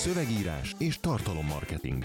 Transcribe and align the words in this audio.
szövegírás 0.00 0.74
és 0.78 0.98
tartalommarketing. 1.00 2.04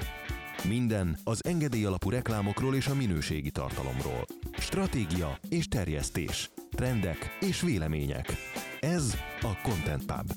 Minden 0.68 1.18
az 1.24 1.46
engedély 1.46 1.86
alapú 1.86 2.10
reklámokról 2.10 2.76
és 2.76 2.88
a 2.88 2.96
minőségi 2.96 3.52
tartalomról. 3.52 4.26
Stratégia 4.58 5.38
és 5.50 5.68
terjesztés. 5.68 6.50
Trendek 6.72 7.38
és 7.40 7.62
vélemények. 7.62 8.34
Ez 8.80 9.18
a 9.42 9.62
Content 9.64 10.06
Pub. 10.06 10.32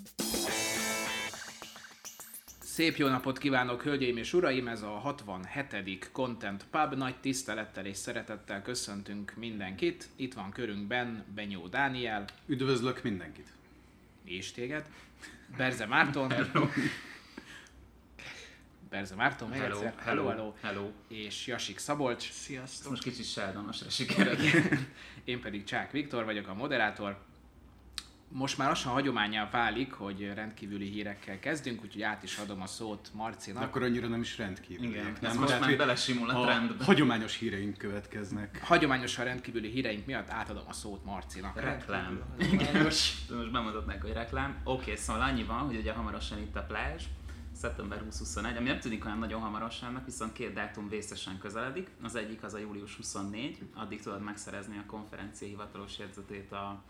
Szép 2.58 2.96
jó 2.96 3.08
napot 3.08 3.38
kívánok, 3.38 3.82
hölgyeim 3.82 4.16
és 4.16 4.32
uraim! 4.32 4.68
Ez 4.68 4.82
a 4.82 4.88
67. 4.90 6.10
Content 6.12 6.66
Pub. 6.70 6.94
Nagy 6.94 7.16
tisztelettel 7.20 7.86
és 7.86 7.96
szeretettel 7.96 8.62
köszöntünk 8.62 9.34
mindenkit. 9.36 10.08
Itt 10.16 10.34
van 10.34 10.50
körünkben 10.50 11.24
Benyó 11.34 11.66
Dániel. 11.66 12.24
Üdvözlök 12.46 13.02
mindenkit! 13.02 13.52
És 14.24 14.52
téged. 14.52 14.84
Berze 15.56 15.86
Márton. 15.86 16.32
Hello. 18.90 19.00
Berze 19.00 19.14
Márton, 19.14 19.52
Hello, 19.52 19.76
egyszer. 19.76 19.94
hello, 19.96 20.28
hello. 20.28 20.54
hello. 20.62 20.90
És 21.08 21.46
Jasik 21.46 21.78
Szabolcs. 21.78 22.28
Ezt 22.28 22.38
Sziasztok. 22.38 22.90
most 22.90 23.02
kicsit 23.02 23.24
sárdonosra 23.30 23.90
sikerült. 23.90 24.40
Én 25.24 25.40
pedig 25.40 25.64
Csák 25.64 25.90
Viktor 25.90 26.24
vagyok, 26.24 26.48
a 26.48 26.54
moderátor. 26.54 27.26
Most 28.30 28.58
már 28.58 28.68
lassan 28.68 28.92
hagyományá 28.92 29.50
válik, 29.50 29.92
hogy 29.92 30.32
rendkívüli 30.34 30.88
hírekkel 30.90 31.38
kezdünk, 31.38 31.82
úgyhogy 31.82 32.02
át 32.02 32.22
is 32.22 32.36
adom 32.36 32.60
a 32.60 32.66
szót 32.66 33.10
Marcinak. 33.14 33.60
De 33.60 33.66
akkor 33.68 33.82
annyira 33.82 34.08
nem 34.08 34.20
is 34.20 34.38
rendkívül. 34.38 34.84
Igen, 34.84 35.16
ez 35.22 35.36
most 35.36 35.58
már 35.58 35.68
hogy 35.68 35.76
belesimul 35.76 36.30
a 36.30 36.40
a 36.40 36.44
trendbe. 36.44 36.84
hagyományos 36.84 37.36
híreink 37.36 37.76
következnek. 37.76 38.60
Hagyományosan 38.64 39.24
rendkívüli 39.24 39.70
híreink 39.70 40.06
miatt 40.06 40.30
átadom 40.30 40.64
a 40.68 40.72
szót 40.72 41.04
Marcinak. 41.04 41.60
Reklám. 41.60 42.22
Igen, 42.52 42.82
most, 42.82 43.30
most 43.30 43.50
bemutatnák, 43.50 44.02
hogy 44.02 44.12
reklám. 44.12 44.60
Oké, 44.64 44.82
okay, 44.82 44.96
szóval 44.96 45.22
annyi 45.22 45.44
van, 45.44 45.58
hogy 45.58 45.76
ugye 45.76 45.92
hamarosan 45.92 46.38
itt 46.38 46.56
a 46.56 46.62
plázs, 46.62 47.04
szeptember 47.58 48.02
20-21, 48.10 48.56
ami 48.56 48.68
nem 48.68 48.80
tűnik 48.80 49.04
olyan 49.04 49.18
nagyon 49.18 49.40
hamarosan, 49.40 50.02
viszont 50.04 50.32
két 50.32 50.52
dátum 50.52 50.88
vészesen 50.88 51.38
közeledik. 51.38 51.90
Az 52.02 52.14
egyik 52.14 52.42
az 52.42 52.54
a 52.54 52.58
július 52.58 52.96
24, 52.96 53.58
addig 53.74 54.02
tudod 54.02 54.22
megszerezni 54.22 54.78
a 54.78 54.86
konferencia 54.86 55.48
hivatalos 55.48 55.98
jegyzetét 55.98 56.52
a 56.52 56.82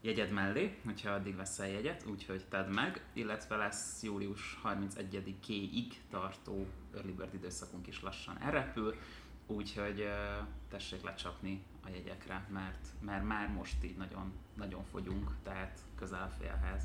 jegyed 0.00 0.30
mellé, 0.30 0.78
hogyha 0.84 1.10
addig 1.10 1.36
veszel 1.36 1.68
jegyet, 1.68 2.04
úgyhogy 2.06 2.44
tedd 2.48 2.68
meg, 2.68 3.04
illetve 3.12 3.56
lesz 3.56 4.02
július 4.02 4.60
31-ig 4.64 5.92
tartó 6.10 6.66
early 6.94 7.10
bird 7.10 7.34
időszakunk 7.34 7.86
is 7.86 8.02
lassan 8.02 8.38
elrepül, 8.40 8.94
úgyhogy 9.46 10.08
tessék 10.68 11.02
lecsapni 11.02 11.64
a 11.84 11.88
jegyekre, 11.88 12.46
mert, 12.52 12.86
mert 13.00 13.24
már 13.24 13.48
most 13.48 13.84
így 13.84 13.96
nagyon, 13.96 14.32
nagyon 14.54 14.84
fogyunk, 14.84 15.30
tehát 15.42 15.78
közel 15.98 16.22
a 16.22 16.42
félhez. 16.42 16.82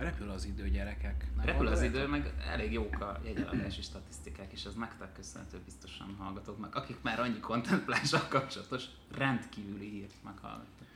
Repül 0.00 0.30
az 0.30 0.44
idő, 0.44 0.68
gyerekek. 0.68 1.26
Nem 1.36 1.46
Repül 1.46 1.66
az 1.66 1.82
idő, 1.82 2.06
meg 2.06 2.34
elég 2.46 2.72
jók 2.72 3.00
a 3.00 3.20
jegyeladási 3.24 3.82
statisztikák, 3.82 4.52
és 4.52 4.64
ez 4.64 4.74
nektek 4.74 5.12
köszönhető 5.12 5.60
biztosan 5.64 6.14
hallgatóknak, 6.18 6.74
akik 6.74 6.96
már 7.02 7.20
annyi 7.20 7.40
kontemplással 7.40 8.28
kapcsolatos 8.28 8.84
rendkívüli 9.10 9.88
hírt 9.88 10.14
meghallgattak. 10.24 10.86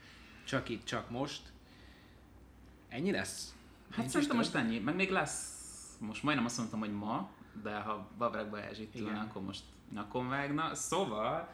Csak 0.43 0.69
itt, 0.69 0.85
csak 0.85 1.09
most. 1.09 1.41
Ennyi 2.89 3.11
lesz? 3.11 3.55
Hát 3.89 3.97
Nincs 3.97 4.11
szerintem 4.11 4.37
most 4.37 4.55
ennyi, 4.55 4.79
meg 4.79 4.95
még 4.95 5.11
lesz, 5.11 5.53
most 5.99 6.23
majdnem 6.23 6.45
azt 6.45 6.57
mondtam, 6.57 6.79
hogy 6.79 6.93
ma, 6.93 7.29
de 7.63 7.75
ha 7.75 8.07
Bavreg 8.17 8.49
Balázs 8.49 8.79
itt 8.79 8.95
ülne, 8.95 9.09
Igen. 9.09 9.21
akkor 9.21 9.41
most 9.41 9.63
nyakon 9.93 10.29
vágna. 10.29 10.75
Szóval 10.75 11.53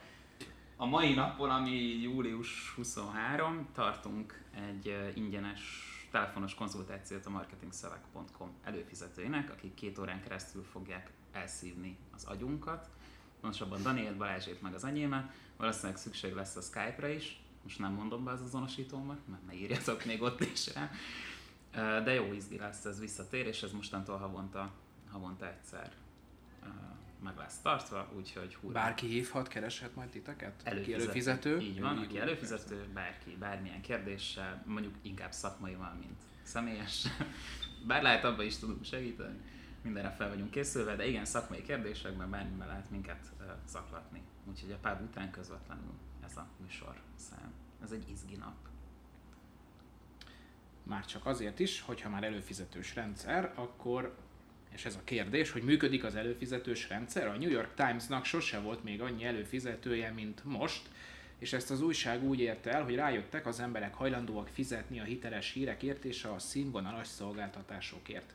a 0.76 0.86
mai 0.86 1.14
napon, 1.14 1.50
ami 1.50 2.02
július 2.02 2.74
23, 2.76 3.68
tartunk 3.74 4.44
egy 4.56 5.12
ingyenes 5.16 5.91
telefonos 6.12 6.54
konzultációt 6.54 7.26
a 7.26 7.30
marketingszöveg.com 7.30 8.52
előfizetőinek, 8.64 9.50
akik 9.50 9.74
két 9.74 10.00
órán 10.00 10.22
keresztül 10.22 10.64
fogják 10.64 11.12
elszívni 11.32 11.98
az 12.16 12.24
agyunkat. 12.24 12.90
Pontosabban 13.42 13.82
Daniel 13.82 14.16
Balázsét 14.16 14.62
meg 14.62 14.74
az 14.74 14.84
enyémet. 14.84 15.32
Valószínűleg 15.58 15.98
szükség 15.98 16.34
lesz 16.34 16.56
a 16.56 16.62
Skype-ra 16.62 17.08
is. 17.08 17.42
Most 17.64 17.80
nem 17.80 17.94
mondom 17.94 18.24
be 18.24 18.32
az 18.32 18.42
azonosítómat, 18.42 19.20
mert 19.28 19.46
ne 19.46 19.54
írjatok 19.54 20.06
még 20.06 20.22
ott 20.22 20.40
is 20.40 20.74
rá. 20.74 20.92
De 22.02 22.14
jó 22.14 22.34
izgi 22.34 22.58
lesz 22.58 22.86
ez 22.86 23.00
visszatér, 23.00 23.46
és 23.48 23.64
ez 23.64 23.72
mostantól 23.72 24.18
havonta, 24.18 24.72
havonta 25.12 25.48
egyszer 25.48 25.92
meg 27.22 27.38
lesz 27.38 27.60
tartva, 27.60 28.12
úgyhogy 28.16 28.56
hurrá. 28.56 28.82
Bárki 28.82 29.08
hívhat, 29.08 29.48
kereshet 29.48 29.96
majd 29.96 30.10
titeket? 30.10 30.54
Aki 30.60 30.70
Előfizető. 30.70 31.04
előfizető? 31.04 31.60
Így 31.60 31.82
van, 31.82 31.98
aki 31.98 32.20
előfizető, 32.20 32.88
bárki, 32.94 33.36
bármilyen 33.40 33.82
kérdéssel, 33.82 34.64
mondjuk 34.66 34.96
inkább 35.02 35.32
szakmaival, 35.32 35.94
mint 36.00 36.22
személyes. 36.44 37.08
Bár 37.88 38.02
lehet 38.02 38.24
abban 38.24 38.46
is 38.46 38.58
tudunk 38.58 38.84
segíteni, 38.84 39.40
mindenre 39.82 40.10
fel 40.10 40.30
vagyunk 40.30 40.52
készülve, 40.52 40.96
de 40.96 41.08
igen, 41.08 41.26
szakmai 41.26 41.62
kérdésekben 41.62 42.30
bármiben 42.30 42.68
lehet 42.68 42.90
minket 42.90 43.32
zaklatni. 43.68 44.22
Úgyhogy 44.50 44.72
a 44.72 44.78
pár 44.82 45.02
után 45.02 45.32
közvetlenül 45.32 45.94
ez 46.26 46.38
a 46.38 46.48
műsor 46.62 47.02
szám. 47.16 47.54
Ez 47.84 47.92
egy 47.92 48.10
izgi 48.10 48.36
nap. 48.36 48.56
Már 50.84 51.06
csak 51.06 51.26
azért 51.26 51.60
is, 51.60 51.82
hogyha 51.82 52.10
már 52.10 52.24
előfizetős 52.24 52.96
rendszer, 52.96 53.54
akkor, 53.56 54.16
és 54.74 54.86
ez 54.86 54.96
a 54.96 55.04
kérdés, 55.04 55.52
hogy 55.52 55.64
működik 55.64 56.04
az 56.04 56.16
előfizetős 56.16 56.90
rendszer? 56.90 57.28
A 57.28 57.38
New 57.38 57.50
York 57.50 57.74
Timesnak 57.76 58.26
sose 58.26 58.60
volt 58.60 58.84
még 58.84 59.02
annyi 59.02 59.24
előfizetője, 59.26 60.12
mint 60.12 60.42
most, 60.44 60.82
és 61.40 61.54
ezt 61.54 61.72
az 61.72 61.82
újság 61.82 62.24
úgy 62.24 62.40
érte 62.40 62.72
el, 62.72 62.84
hogy 62.84 62.96
rájöttek, 62.96 63.46
az 63.46 63.60
emberek 63.60 63.94
hajlandóak 63.94 64.48
fizetni 64.48 65.00
a 65.00 65.04
hiteles 65.04 65.52
hírekért 65.52 66.06
és 66.06 66.24
a 66.24 66.40
színvonalas 66.40 67.08
szolgáltatásokért. 67.08 68.34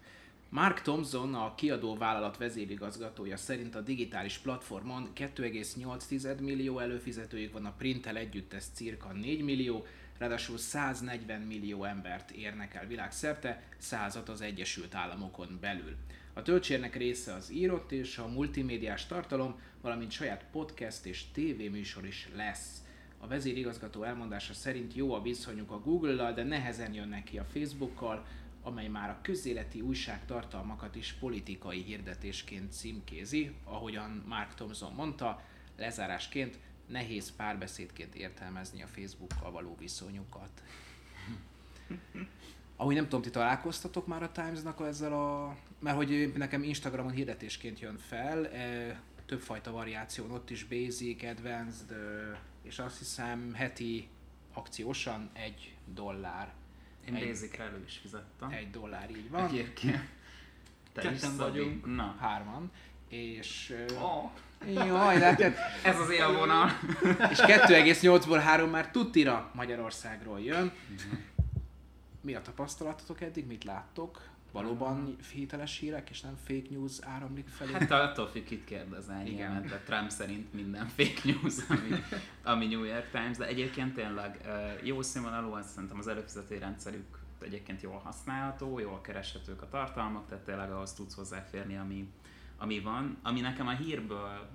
Mark 0.48 0.82
Thompson, 0.82 1.34
a 1.34 1.54
kiadó 1.54 1.96
vállalat 1.96 2.36
vezérigazgatója 2.36 3.36
szerint 3.36 3.74
a 3.74 3.80
digitális 3.80 4.38
platformon 4.38 5.10
2,8 5.16 6.40
millió 6.40 6.78
előfizetőjük 6.78 7.52
van, 7.52 7.66
a 7.66 7.74
printtel 7.78 8.16
együtt 8.16 8.52
ez 8.52 8.70
cirka 8.74 9.12
4 9.12 9.42
millió, 9.42 9.86
ráadásul 10.18 10.58
140 10.58 11.40
millió 11.40 11.84
embert 11.84 12.30
érnek 12.30 12.74
el 12.74 12.86
világszerte, 12.86 13.62
százat 13.78 14.28
az 14.28 14.40
Egyesült 14.40 14.94
Államokon 14.94 15.58
belül. 15.60 15.96
A 16.36 16.42
töltsérnek 16.42 16.96
része 16.96 17.34
az 17.34 17.50
írott 17.50 17.92
és 17.92 18.18
a 18.18 18.28
multimédiás 18.28 19.06
tartalom, 19.06 19.60
valamint 19.80 20.10
saját 20.10 20.44
podcast 20.52 21.06
és 21.06 21.24
tévéműsor 21.32 22.06
is 22.06 22.28
lesz. 22.34 22.82
A 23.18 23.26
vezérigazgató 23.26 24.02
elmondása 24.02 24.54
szerint 24.54 24.94
jó 24.94 25.14
a 25.14 25.22
viszonyuk 25.22 25.70
a 25.70 25.80
Google-lal, 25.80 26.32
de 26.32 26.42
nehezen 26.42 26.94
jönnek 26.94 27.24
ki 27.24 27.38
a 27.38 27.44
Facebookkal, 27.44 28.26
amely 28.62 28.88
már 28.88 29.10
a 29.10 29.18
közéleti 29.22 29.80
újságtartalmakat 29.80 30.96
is 30.96 31.12
politikai 31.12 31.82
hirdetésként 31.82 32.72
címkézi, 32.72 33.54
ahogyan 33.64 34.24
Mark 34.26 34.54
Thompson 34.54 34.92
mondta, 34.92 35.42
lezárásként 35.76 36.58
nehéz 36.86 37.36
párbeszédként 37.36 38.14
értelmezni 38.14 38.82
a 38.82 38.86
Facebookkal 38.86 39.50
való 39.50 39.76
viszonyukat. 39.78 40.62
Ahogy 42.76 42.94
nem 42.94 43.04
tudom, 43.04 43.22
ti 43.22 43.30
találkoztatok 43.30 44.06
már 44.06 44.22
a 44.22 44.32
Times-nak 44.32 44.80
ezzel 44.86 45.12
a... 45.12 45.56
Mert 45.78 45.96
hogy 45.96 46.32
nekem 46.36 46.62
Instagramon 46.62 47.12
hirdetésként 47.12 47.80
jön 47.80 47.98
fel, 48.08 48.46
e, 48.46 49.00
többfajta 49.26 49.70
variáción, 49.70 50.30
ott 50.30 50.50
is 50.50 50.64
Basic, 50.64 51.22
Advanced, 51.24 51.90
ö, 51.90 52.30
és 52.62 52.78
azt 52.78 52.98
hiszem 52.98 53.52
heti 53.54 54.08
akciósan 54.52 55.30
egy 55.32 55.74
dollár. 55.94 56.52
Én 57.08 57.14
Egy- 57.14 57.28
Basic-re 57.28 57.64
elő 57.64 57.82
is 57.86 57.96
fizettem. 58.02 58.50
Egy 58.50 58.70
dollár 58.70 59.10
így 59.10 59.30
van. 59.30 59.44
Egyébként. 59.44 60.00
Te 60.92 61.00
Ketten 61.00 61.36
vagyunk. 61.36 61.94
Na. 61.96 62.16
Hárman. 62.20 62.70
És... 63.08 63.74
Oh, 64.00 64.30
Jaj, 64.74 65.18
látod, 65.18 65.52
ez 65.84 65.98
az 65.98 66.10
élvonal. 66.10 66.68
és 67.30 67.38
2,8-ból 67.38 68.40
3 68.44 68.70
már 68.70 68.90
tutira 68.90 69.50
Magyarországról 69.54 70.40
jön. 70.40 70.72
Mi 72.26 72.34
a 72.34 72.42
tapasztalatotok 72.42 73.20
eddig? 73.20 73.46
Mit 73.46 73.64
láttok? 73.64 74.28
Valóban 74.52 75.16
hiteles 75.32 75.78
hírek, 75.78 76.10
és 76.10 76.20
nem 76.20 76.36
fake 76.44 76.66
news 76.70 76.92
áramlik 77.00 77.48
felé? 77.48 77.72
Hát 77.72 77.90
attól 77.90 78.26
függ, 78.26 78.44
kit 78.44 78.64
kérdezel, 78.64 79.26
Igen. 79.26 79.52
mert 79.52 79.84
Trump 79.84 80.10
szerint 80.10 80.52
minden 80.52 80.86
fake 80.86 81.20
news, 81.24 81.54
ami, 81.68 82.02
ami 82.42 82.66
New 82.66 82.84
York 82.84 83.10
Times, 83.10 83.36
de 83.36 83.46
egyébként 83.46 83.94
tényleg 83.94 84.40
jó 84.82 85.02
színvonalú, 85.02 85.52
azt 85.52 85.68
szerintem 85.68 85.98
az 85.98 86.08
előfizető 86.08 86.58
rendszerük 86.58 87.18
egyébként 87.40 87.82
jól 87.82 87.98
használható, 88.04 88.78
jól 88.78 89.00
kereshetők 89.00 89.62
a 89.62 89.68
tartalmak, 89.68 90.28
tehát 90.28 90.44
tényleg 90.44 90.70
ahhoz 90.70 90.92
tudsz 90.92 91.14
hozzáférni, 91.14 91.76
ami, 91.76 92.08
ami 92.58 92.80
van. 92.80 93.18
Ami 93.22 93.40
nekem 93.40 93.66
a 93.66 93.74
hírből 93.74 94.48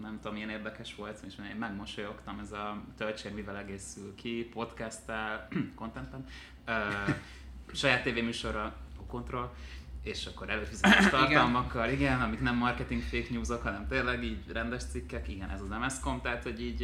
nem 0.00 0.16
tudom, 0.16 0.32
milyen 0.32 0.50
érdekes 0.50 0.94
volt, 0.94 1.22
és 1.26 1.34
én 1.50 1.56
megmosolyogtam, 1.56 2.38
ez 2.38 2.52
a 2.52 2.82
töltsér 2.96 3.34
mivel 3.34 3.56
egészül 3.56 4.14
ki, 4.14 4.48
podcasttel, 4.52 5.48
contentben, 5.74 6.26
ö, 6.64 6.72
saját 7.72 8.02
tévéműsorra, 8.02 8.76
Control, 9.06 9.54
és 10.06 10.26
akkor 10.26 10.50
előfizetés 10.50 11.08
tartalmakkal, 11.08 11.90
igen, 11.90 12.20
amik 12.20 12.40
nem 12.40 12.56
marketing 12.56 13.02
fake 13.02 13.26
newsok, 13.30 13.62
hanem 13.62 13.86
tényleg 13.88 14.24
így 14.24 14.38
rendes 14.52 14.82
cikkek, 14.84 15.28
igen, 15.28 15.50
ez 15.50 15.60
az 15.60 15.68
MSCOM, 15.68 16.20
tehát 16.20 16.42
hogy 16.42 16.62
így 16.62 16.82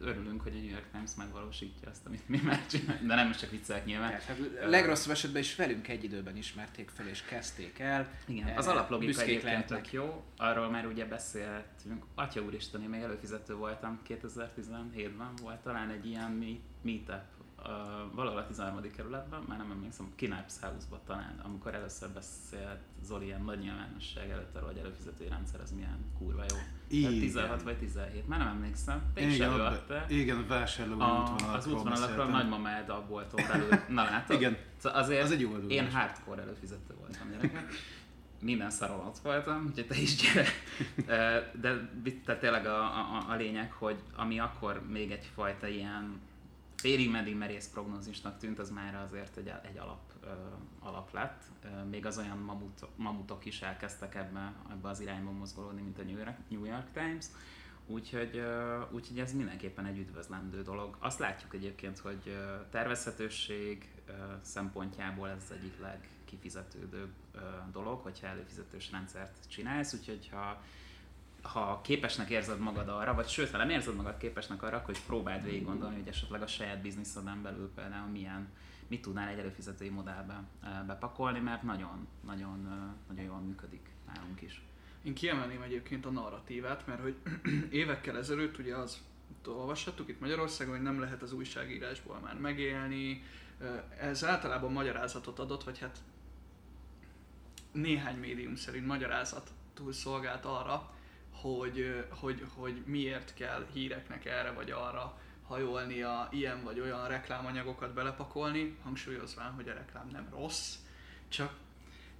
örülünk, 0.00 0.42
hogy 0.42 0.52
a 0.52 0.58
New 0.58 0.70
York 0.70 0.86
Times 0.92 1.10
megvalósítja 1.16 1.88
azt, 1.90 2.06
amit 2.06 2.28
mi 2.28 2.40
már 2.44 2.66
csinálunk, 2.66 3.06
de 3.06 3.14
nem 3.14 3.30
is 3.30 3.36
csak 3.36 3.50
viccelek 3.50 3.84
nyilván. 3.84 4.08
Tehát, 4.08 4.24
hát 4.24 4.38
legrosszabb 4.68 5.12
esetben 5.12 5.42
is 5.42 5.56
velünk 5.56 5.88
egy 5.88 6.04
időben 6.04 6.36
ismerték 6.36 6.90
fel 6.96 7.06
és 7.08 7.22
kezdték 7.22 7.78
el. 7.78 8.08
Igen, 8.26 8.56
az 8.56 8.66
Eh, 8.66 8.72
alaplogika 8.72 9.22
egyébként 9.22 9.66
tök 9.66 9.92
jó, 9.92 10.24
arról 10.36 10.70
már 10.70 10.86
ugye 10.86 11.04
beszéltünk, 11.04 12.04
atya 12.14 12.40
úristen, 12.42 12.82
én 12.82 12.88
még 12.88 13.00
előfizető 13.02 13.54
voltam, 13.54 14.00
2017-ben 14.08 15.32
volt 15.42 15.58
talán 15.60 15.90
egy 15.90 16.06
ilyen 16.06 16.30
meet- 16.30 16.60
meetup, 16.82 17.22
valahol 18.12 18.38
a 18.38 18.46
13. 18.46 18.90
kerületben, 18.96 19.42
már 19.48 19.58
nem 19.58 19.70
emlékszem, 19.70 20.12
Kinapes 20.14 20.52
House-ban 20.60 21.00
talán, 21.06 21.40
amikor 21.44 21.74
először 21.74 22.08
beszélt 22.08 22.80
Zoli 23.02 23.24
ilyen 23.24 23.42
nagy 23.42 23.58
nyilvánosság 23.58 24.30
előtt 24.30 24.56
arról, 24.56 24.68
hogy 24.68 24.78
előfizetői 24.78 25.28
rendszer 25.28 25.60
az 25.60 25.70
milyen 25.72 25.98
kurva 26.18 26.40
jó. 26.40 26.56
Tehát 26.56 26.88
Igen. 26.88 27.18
16 27.20 27.62
vagy 27.62 27.78
17, 27.78 28.28
már 28.28 28.38
nem 28.38 28.48
emlékszem, 28.48 29.02
te 29.14 29.20
is 29.20 29.34
Igen, 29.34 29.50
előadta. 29.50 30.04
igen, 30.08 30.36
a 30.36 30.42
útvonalakról 30.42 31.54
az 31.54 31.66
útvonalakról 31.66 32.26
nagymamád 32.26 32.88
a 32.88 33.06
bolton 33.08 33.44
belül. 33.48 33.68
Na 33.88 34.02
látod? 34.02 34.36
Igen. 34.36 34.56
Szóval 34.76 34.98
azért 35.02 35.22
Az 35.22 35.30
egy 35.30 35.40
jó 35.40 35.48
előadás. 35.54 35.76
én 35.76 35.90
hardcore 35.90 36.42
előfizető 36.42 36.94
voltam 36.98 37.30
gyerekek. 37.30 37.72
Minden 38.40 38.70
szaron 38.70 39.06
ott 39.06 39.18
voltam, 39.18 39.66
úgyhogy 39.66 39.86
te 39.86 39.96
is 39.96 40.14
gyere. 40.16 40.48
De 41.60 41.90
tehát 42.24 42.40
tényleg 42.40 42.66
a, 42.66 42.82
a, 42.84 43.24
a 43.28 43.34
lényeg, 43.34 43.72
hogy 43.72 43.98
ami 44.16 44.38
akkor 44.38 44.82
még 44.88 45.10
egyfajta 45.10 45.66
ilyen 45.66 46.20
félig 46.80 47.10
meddig 47.10 47.36
merész 47.36 47.68
prognózisnak 47.68 48.38
tűnt, 48.38 48.58
az 48.58 48.70
már 48.70 48.94
azért 48.94 49.36
egy, 49.36 49.52
egy 49.62 49.78
alap, 49.78 50.12
ö, 50.20 50.26
alap 50.78 51.12
lett. 51.12 51.42
Még 51.90 52.06
az 52.06 52.18
olyan 52.18 52.38
mamut, 52.38 52.86
mamutok 52.96 53.44
is 53.44 53.62
elkezdtek 53.62 54.14
ebbe, 54.14 54.52
ebbe 54.70 54.88
az 54.88 55.00
irányba 55.00 55.30
mozgolódni, 55.30 55.82
mint 55.82 55.98
a 55.98 56.02
New 56.48 56.64
York 56.64 56.92
Times. 56.92 57.26
Úgyhogy, 57.86 58.36
ö, 58.36 58.80
úgyhogy 58.90 59.18
ez 59.18 59.32
mindenképpen 59.32 59.86
egy 59.86 59.98
üdvözlendő 59.98 60.62
dolog. 60.62 60.96
Azt 60.98 61.18
látjuk 61.18 61.54
egyébként, 61.54 61.98
hogy 61.98 62.22
ö, 62.26 62.54
tervezhetőség 62.70 63.88
ö, 64.06 64.12
szempontjából 64.42 65.28
ez 65.28 65.42
az 65.44 65.56
egyik 65.56 65.80
legkifizetődőbb 65.80 67.12
ö, 67.32 67.38
dolog, 67.72 68.00
hogyha 68.00 68.26
előfizetős 68.26 68.90
rendszert 68.90 69.48
csinálsz, 69.48 69.94
úgyhogy 69.94 70.28
ha 70.32 70.62
ha 71.42 71.80
képesnek 71.84 72.30
érzed 72.30 72.58
magad 72.58 72.88
arra, 72.88 73.14
vagy 73.14 73.28
sőt, 73.28 73.50
ha 73.50 73.56
nem 73.56 73.70
érzed 73.70 73.96
magad 73.96 74.16
képesnek 74.16 74.62
arra, 74.62 74.76
akkor 74.76 74.94
hogy 74.94 75.04
próbáld 75.06 75.44
végig 75.44 75.64
gondolni, 75.64 75.96
hogy 75.96 76.08
esetleg 76.08 76.42
a 76.42 76.46
saját 76.46 76.82
bizniszeden 76.82 77.42
belül 77.42 77.70
például 77.74 78.08
milyen, 78.08 78.48
mit 78.86 79.02
tudnál 79.02 79.28
egy 79.28 79.38
előfizetői 79.38 79.88
modellbe 79.88 80.42
ö, 80.64 80.84
bepakolni, 80.86 81.38
mert 81.38 81.62
nagyon, 81.62 82.08
nagyon, 82.26 82.66
ö, 82.66 83.12
nagyon 83.12 83.24
jól 83.24 83.40
működik 83.40 83.88
nálunk 84.14 84.40
is. 84.40 84.62
Én 85.02 85.14
kiemelném 85.14 85.62
egyébként 85.62 86.06
a 86.06 86.10
narratívát, 86.10 86.86
mert 86.86 87.00
hogy 87.00 87.16
évekkel 87.70 88.16
ezelőtt 88.16 88.58
ugye 88.58 88.76
az 88.76 89.00
olvashattuk 89.46 90.08
itt 90.08 90.20
Magyarországon, 90.20 90.74
hogy 90.74 90.82
nem 90.82 91.00
lehet 91.00 91.22
az 91.22 91.32
újságírásból 91.32 92.18
már 92.18 92.38
megélni. 92.38 93.22
Ez 94.00 94.24
általában 94.24 94.72
magyarázatot 94.72 95.38
adott, 95.38 95.64
vagy 95.64 95.78
hát 95.78 95.98
néhány 97.72 98.18
médium 98.18 98.56
szerint 98.56 98.86
magyarázatul 98.86 99.92
szolgált 99.92 100.44
arra, 100.44 100.90
hogy, 101.40 102.04
hogy, 102.08 102.46
hogy 102.54 102.82
miért 102.86 103.34
kell 103.34 103.66
híreknek 103.72 104.24
erre 104.24 104.50
vagy 104.50 104.70
arra 104.70 105.18
hajolnia, 105.46 106.28
ilyen 106.30 106.62
vagy 106.64 106.80
olyan 106.80 107.08
reklámanyagokat 107.08 107.94
belepakolni, 107.94 108.76
hangsúlyozván, 108.82 109.52
hogy 109.52 109.68
a 109.68 109.72
reklám 109.72 110.08
nem 110.12 110.28
rossz, 110.30 110.74
csak 111.28 111.52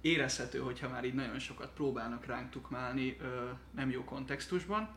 érezhető, 0.01 0.59
hogyha 0.59 0.89
már 0.89 1.05
így 1.05 1.13
nagyon 1.13 1.39
sokat 1.39 1.69
próbálnak 1.73 2.25
ránk 2.25 2.49
tukmálni 2.49 3.17
ö, 3.21 3.49
nem 3.71 3.89
jó 3.89 4.03
kontextusban. 4.03 4.89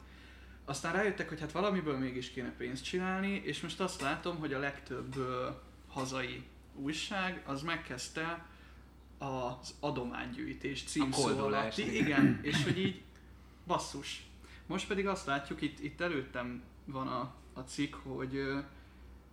Aztán 0.64 0.92
rájöttek, 0.92 1.28
hogy 1.28 1.40
hát 1.40 1.52
valamiből 1.52 1.98
mégis 1.98 2.30
kéne 2.30 2.50
pénzt 2.50 2.84
csinálni, 2.84 3.42
és 3.44 3.60
most 3.60 3.80
azt 3.80 4.00
látom, 4.00 4.38
hogy 4.38 4.52
a 4.52 4.58
legtöbb 4.58 5.16
ö, 5.16 5.48
hazai 5.88 6.44
újság 6.74 7.42
az 7.46 7.62
megkezdte 7.62 8.46
az 9.18 9.74
adománygyűjtés 9.80 10.82
címszó 10.84 11.38
alatti. 11.38 11.96
Igen, 11.96 12.38
és 12.42 12.64
hogy 12.64 12.78
így 12.78 13.02
basszus. 13.66 14.26
Most 14.66 14.86
pedig 14.86 15.06
azt 15.06 15.26
látjuk, 15.26 15.60
itt, 15.60 15.80
itt 15.80 16.00
előttem 16.00 16.62
van 16.84 17.08
a, 17.08 17.34
a 17.52 17.60
cikk, 17.60 17.94
hogy 17.94 18.36
ö, 18.36 18.58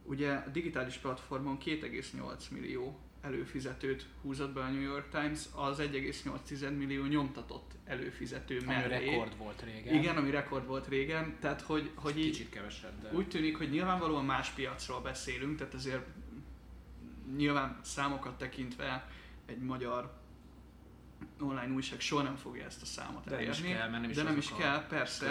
ugye 0.04 0.34
a 0.34 0.50
digitális 0.50 0.96
platformon 0.96 1.58
2,8 1.66 2.50
millió 2.50 3.00
előfizetőt 3.22 4.06
húzott 4.22 4.54
be 4.54 4.62
a 4.62 4.70
New 4.70 4.82
York 4.82 5.10
Times, 5.10 5.46
az 5.56 5.80
1,8 5.80 6.78
millió 6.78 7.06
nyomtatott 7.06 7.72
előfizető 7.86 8.58
Ami 8.58 8.66
mellé. 8.66 9.06
rekord 9.06 9.38
volt 9.38 9.62
régen. 9.62 9.94
Igen, 9.94 10.18
ami 10.18 10.32
rekord 10.32 10.68
volt 10.68 10.88
régen, 10.88 11.36
tehát 11.40 11.62
hogy, 11.62 11.92
hogy 11.96 12.18
így 12.18 12.26
Kicsit 12.26 12.50
kevesebb, 12.50 13.02
de... 13.02 13.12
úgy 13.14 13.28
tűnik, 13.28 13.58
hogy 13.58 13.70
nyilvánvalóan 13.70 14.26
más 14.26 14.50
piacról 14.50 15.02
beszélünk, 15.02 15.58
tehát 15.58 15.74
ezért 15.74 16.06
nyilván 17.36 17.80
számokat 17.84 18.38
tekintve 18.38 19.10
egy 19.46 19.60
magyar 19.60 20.21
online 21.40 21.74
újság 21.74 22.00
soha 22.00 22.22
nem 22.24 22.36
fogja 22.36 22.66
ezt 22.66 22.82
a 22.82 22.86
számot 22.86 23.24
De 23.24 23.30
nem 23.32 23.40
is 23.40 23.48
elérni. 23.48 23.72
kell, 23.78 23.90
mert 23.90 24.02
nem 24.02 24.10
is 24.10 24.16
de 24.16 24.24
nem 24.24 24.38
is 24.38 24.54
kell, 24.58 24.88
persze. 24.88 25.26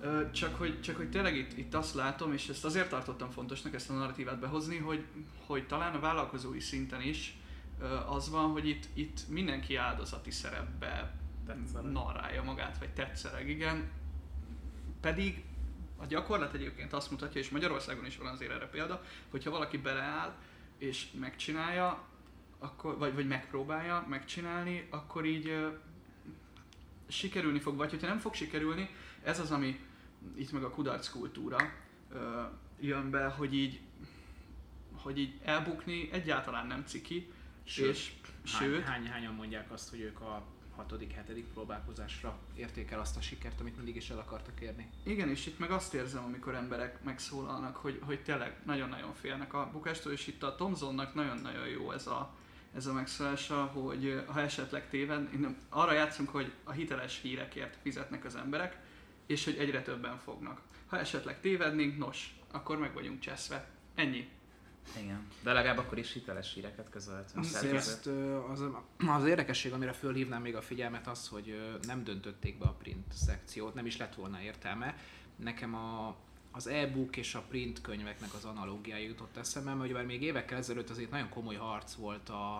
Ö, 0.00 0.30
Csak 0.30 0.54
hogy, 0.54 0.80
csak 0.80 0.96
hogy 0.96 1.10
tényleg 1.10 1.36
itt, 1.36 1.56
itt 1.58 1.74
azt 1.74 1.94
látom, 1.94 2.32
és 2.32 2.48
ezt 2.48 2.64
azért 2.64 2.88
tartottam 2.88 3.30
fontosnak 3.30 3.74
ezt 3.74 3.90
a 3.90 3.92
narratívát 3.92 4.38
behozni, 4.38 4.76
hogy, 4.76 5.04
hogy 5.46 5.66
talán 5.66 5.94
a 5.94 6.00
vállalkozói 6.00 6.60
szinten 6.60 7.00
is 7.00 7.36
az 8.08 8.30
van, 8.30 8.50
hogy 8.50 8.68
itt, 8.68 8.84
itt 8.94 9.28
mindenki 9.28 9.76
áldozati 9.76 10.30
szerepbe 10.30 11.14
Tetszeleg. 11.46 11.92
narrálja 11.92 12.42
magát, 12.42 12.78
vagy 12.78 12.90
tetszeleg, 12.90 13.48
igen. 13.48 13.90
Pedig 15.00 15.44
a 15.96 16.06
gyakorlat 16.06 16.54
egyébként 16.54 16.92
azt 16.92 17.10
mutatja, 17.10 17.40
és 17.40 17.50
Magyarországon 17.50 18.06
is 18.06 18.16
van 18.16 18.26
azért 18.26 18.50
erre 18.50 18.66
példa, 18.66 19.02
hogyha 19.30 19.50
valaki 19.50 19.76
beleáll 19.76 20.34
és 20.78 21.06
megcsinálja, 21.20 22.02
akkor, 22.58 22.98
vagy, 22.98 23.14
vagy 23.14 23.26
megpróbálja 23.26 24.06
megcsinálni, 24.08 24.86
akkor 24.90 25.24
így 25.24 25.48
ö, 25.48 25.68
sikerülni 27.08 27.58
fog, 27.58 27.76
vagy 27.76 27.90
hogyha 27.90 28.06
nem 28.06 28.18
fog 28.18 28.34
sikerülni, 28.34 28.90
ez 29.22 29.40
az, 29.40 29.50
ami 29.50 29.80
itt 30.36 30.52
meg 30.52 30.62
a 30.62 30.70
kudarc 30.70 31.08
kultúra 31.08 31.58
ö, 32.12 32.42
jön 32.80 33.10
be, 33.10 33.26
hogy 33.26 33.54
így, 33.54 33.80
hogy 34.94 35.18
így 35.18 35.40
elbukni 35.44 36.08
egyáltalán 36.12 36.66
nem 36.66 36.84
ciki, 36.86 37.32
Sőt, 37.64 37.88
és 37.88 38.12
Hány, 38.52 38.68
sőt, 38.68 38.84
hány, 38.84 39.06
hányan 39.06 39.34
mondják 39.34 39.72
azt, 39.72 39.90
hogy 39.90 40.00
ők 40.00 40.20
a 40.20 40.42
hatodik, 40.76 41.12
hetedik 41.12 41.46
próbálkozásra 41.46 42.38
érték 42.54 42.90
el 42.90 43.00
azt 43.00 43.16
a 43.16 43.20
sikert, 43.20 43.60
amit 43.60 43.76
mindig 43.76 43.96
is 43.96 44.10
el 44.10 44.18
akartak 44.18 44.60
érni. 44.60 44.90
Igen, 45.02 45.28
és 45.28 45.46
itt 45.46 45.58
meg 45.58 45.70
azt 45.70 45.94
érzem, 45.94 46.24
amikor 46.24 46.54
emberek 46.54 47.02
megszólalnak, 47.02 47.76
hogy, 47.76 48.00
hogy 48.02 48.22
tényleg 48.22 48.60
nagyon-nagyon 48.64 49.14
félnek 49.14 49.54
a 49.54 49.70
bukástól, 49.72 50.12
és 50.12 50.26
itt 50.26 50.42
a 50.42 50.54
Tomzonnak 50.54 51.14
nagyon-nagyon 51.14 51.68
jó 51.68 51.92
ez 51.92 52.06
a, 52.06 52.34
ez 52.74 52.86
a 52.86 52.92
megszólása, 52.92 53.64
hogy 53.64 54.22
ha 54.26 54.40
esetleg 54.40 54.88
téved, 54.88 55.32
én 55.32 55.40
nem, 55.40 55.56
arra 55.68 55.92
játszunk, 55.92 56.28
hogy 56.28 56.52
a 56.64 56.72
hiteles 56.72 57.20
hírekért 57.20 57.76
fizetnek 57.82 58.24
az 58.24 58.36
emberek, 58.36 58.78
és 59.26 59.44
hogy 59.44 59.56
egyre 59.56 59.82
többen 59.82 60.18
fognak. 60.18 60.60
Ha 60.86 60.98
esetleg 60.98 61.40
tévednénk, 61.40 61.98
nos, 61.98 62.38
akkor 62.52 62.78
meg 62.78 62.94
vagyunk 62.94 63.20
cseszve. 63.20 63.68
Ennyi. 63.94 64.28
Igen. 65.02 65.26
De 65.42 65.52
legalább 65.52 65.78
akkor 65.78 65.98
is 65.98 66.12
hiteles 66.12 66.54
híreket 66.54 66.90
közöltünk. 66.90 67.44
Ö, 68.06 68.50
az, 68.50 68.64
az 69.06 69.24
érdekesség, 69.24 69.72
amire 69.72 69.92
fölhívnám 69.92 70.42
még 70.42 70.56
a 70.56 70.62
figyelmet, 70.62 71.06
az, 71.06 71.28
hogy 71.28 71.78
nem 71.86 72.04
döntötték 72.04 72.58
be 72.58 72.64
a 72.64 72.72
print 72.72 73.12
szekciót, 73.12 73.74
nem 73.74 73.86
is 73.86 73.96
lett 73.96 74.14
volna 74.14 74.40
értelme. 74.40 74.96
Nekem 75.36 75.74
a, 75.74 76.16
az 76.50 76.66
e-book 76.66 77.16
és 77.16 77.34
a 77.34 77.40
print 77.40 77.80
könyveknek 77.80 78.34
az 78.34 78.44
analógiája 78.44 79.06
jutott 79.06 79.36
eszembe, 79.36 79.74
mert 79.74 79.92
már 79.92 80.04
még 80.04 80.22
évekkel 80.22 80.58
ezelőtt 80.58 80.90
azért 80.90 81.10
nagyon 81.10 81.28
komoly 81.28 81.56
harc 81.56 81.94
volt 81.94 82.28
a, 82.28 82.56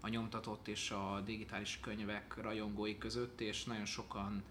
a 0.00 0.08
nyomtatott 0.08 0.68
és 0.68 0.90
a 0.90 1.22
digitális 1.24 1.80
könyvek 1.80 2.36
rajongói 2.42 2.98
között, 2.98 3.40
és 3.40 3.64
nagyon 3.64 3.84
sokan 3.84 4.42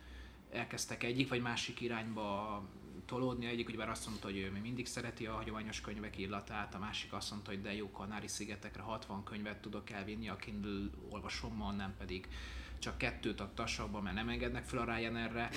elkezdtek 0.52 1.04
egyik 1.04 1.30
vagy 1.30 1.42
másik 1.42 1.82
irányba 1.82 2.62
tolódni. 3.06 3.46
Egyik 3.46 3.68
ugyebár 3.68 3.90
azt 3.90 4.08
mondta, 4.08 4.28
hogy 4.28 4.38
ő 4.38 4.52
még 4.52 4.62
mindig 4.62 4.86
szereti 4.86 5.26
a 5.26 5.34
hagyományos 5.34 5.82
könyvek 5.82 6.18
illatát, 6.18 6.76
a 6.76 6.80
másik 6.80 7.14
azt 7.14 7.32
mondta, 7.32 7.50
hogy 7.50 7.62
de 7.62 7.74
jó 7.74 7.92
Kanári-szigetekre 7.92 8.82
60 8.82 9.24
könyvet 9.24 9.62
tudok 9.62 9.90
elvinni 9.90 10.30
a 10.30 10.36
Kindle 10.36 10.90
olvasommal, 11.10 11.74
nem 11.74 11.94
pedig 11.98 12.28
csak 12.80 12.98
kettőt 12.98 13.40
a 13.40 13.52
tasakba, 13.54 14.02
mert 14.02 14.16
nem 14.16 14.30
engednek 14.30 14.64
fel 14.64 14.80
a 14.80 14.96
Ryanairre. 14.96 15.50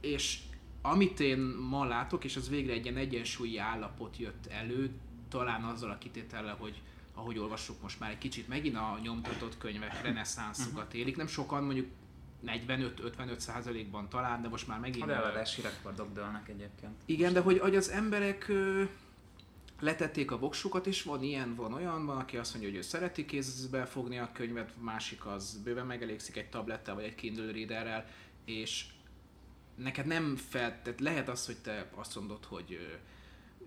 És 0.00 0.38
amit 0.82 1.20
én 1.20 1.38
ma 1.68 1.84
látok, 1.84 2.24
és 2.24 2.36
az 2.36 2.48
végre 2.48 2.72
egy 2.72 2.84
ilyen 2.84 2.96
egyensúlyi 2.96 3.58
állapot 3.58 4.16
jött 4.16 4.46
elő, 4.46 4.90
talán 5.28 5.64
azzal 5.64 5.90
a 5.90 5.98
kitétellel, 5.98 6.56
hogy 6.56 6.82
ahogy 7.14 7.38
olvassuk 7.38 7.82
most 7.82 8.00
már 8.00 8.10
egy 8.10 8.18
kicsit 8.18 8.48
megint 8.48 8.76
a 8.76 8.98
nyomtatott 9.02 9.58
könyvek 9.58 10.02
reneszánszukat 10.02 10.94
élik. 10.94 11.16
Nem 11.16 11.26
sokan, 11.26 11.64
mondjuk 11.64 11.86
45-55 12.46 13.38
százalékban 13.38 14.08
talán, 14.08 14.42
de 14.42 14.48
most 14.48 14.68
már 14.68 14.80
megint... 14.80 15.04
A 15.04 15.12
eladási 15.12 15.60
rekordok 15.60 16.12
dőlnek 16.12 16.48
egyébként. 16.48 16.92
Igen, 17.04 17.32
de 17.32 17.40
hogy, 17.40 17.58
hogy 17.58 17.76
az 17.76 17.90
emberek 17.90 18.48
ö, 18.48 18.82
letették 19.80 20.30
a 20.30 20.38
voksukat 20.38 20.86
is, 20.86 21.02
van 21.02 21.22
ilyen, 21.22 21.54
van 21.54 21.72
olyan, 21.72 22.06
van, 22.06 22.16
aki 22.16 22.36
azt 22.36 22.52
mondja, 22.52 22.70
hogy 22.70 22.78
ő 22.78 22.82
szereti 22.82 23.24
kézbe 23.24 23.84
fogni 23.84 24.18
a 24.18 24.30
könyvet, 24.32 24.70
másik 24.80 25.26
az 25.26 25.60
bőven 25.64 25.86
megelégszik 25.86 26.36
egy 26.36 26.48
tablettel 26.48 26.94
vagy 26.94 27.04
egy 27.04 27.14
Kindle 27.14 27.52
Readerrel, 27.52 28.06
és 28.44 28.84
neked 29.74 30.06
nem 30.06 30.36
fel, 30.36 30.82
tehát 30.82 31.00
lehet 31.00 31.28
az, 31.28 31.46
hogy 31.46 31.56
te 31.56 31.90
azt 31.94 32.16
mondod, 32.16 32.44
hogy 32.44 32.98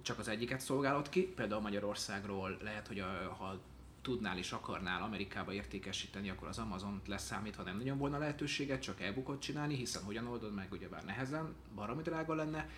csak 0.01 0.19
az 0.19 0.27
egyiket 0.27 0.59
szolgálod 0.59 1.09
ki, 1.09 1.21
például 1.21 1.61
Magyarországról 1.61 2.57
lehet, 2.61 2.87
hogy 2.87 2.99
a, 2.99 3.35
ha 3.37 3.59
tudnál 4.01 4.37
és 4.37 4.51
akarnál 4.51 5.01
Amerikába 5.01 5.53
értékesíteni, 5.53 6.29
akkor 6.29 6.47
az 6.47 6.57
Amazon 6.57 7.01
leszámítva 7.07 7.63
nem 7.63 7.77
nagyon 7.77 7.97
volna 7.97 8.17
lehetőséget 8.17 8.81
csak 8.81 9.01
e 9.01 9.13
csinálni, 9.39 9.75
hiszen 9.75 10.03
hogyan 10.03 10.27
oldod 10.27 10.53
meg, 10.53 10.71
ugyebár 10.71 11.03
nehezen, 11.03 11.55
baromi 11.75 12.01
drága 12.01 12.33
lenne, 12.33 12.69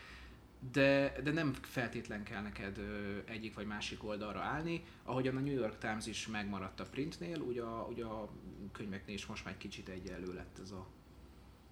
de, 0.71 1.13
de 1.23 1.31
nem 1.31 1.53
feltétlen 1.53 2.23
kell 2.23 2.41
neked 2.41 2.79
egyik 3.25 3.53
vagy 3.53 3.65
másik 3.65 4.03
oldalra 4.03 4.39
állni. 4.39 4.83
Ahogyan 5.03 5.35
a 5.35 5.39
New 5.39 5.53
York 5.53 5.77
Times 5.77 6.05
is 6.05 6.27
megmaradt 6.27 6.79
a 6.79 6.85
printnél, 6.85 7.39
ugye 7.39 7.61
a, 7.61 7.87
ugye 7.89 8.05
a 8.05 8.29
könyveknél 8.71 9.15
is 9.15 9.25
most 9.25 9.45
már 9.45 9.57
kicsit 9.57 9.89
egyenlő 9.89 10.33
lett 10.33 10.59
ez 10.63 10.71
a 10.71 10.87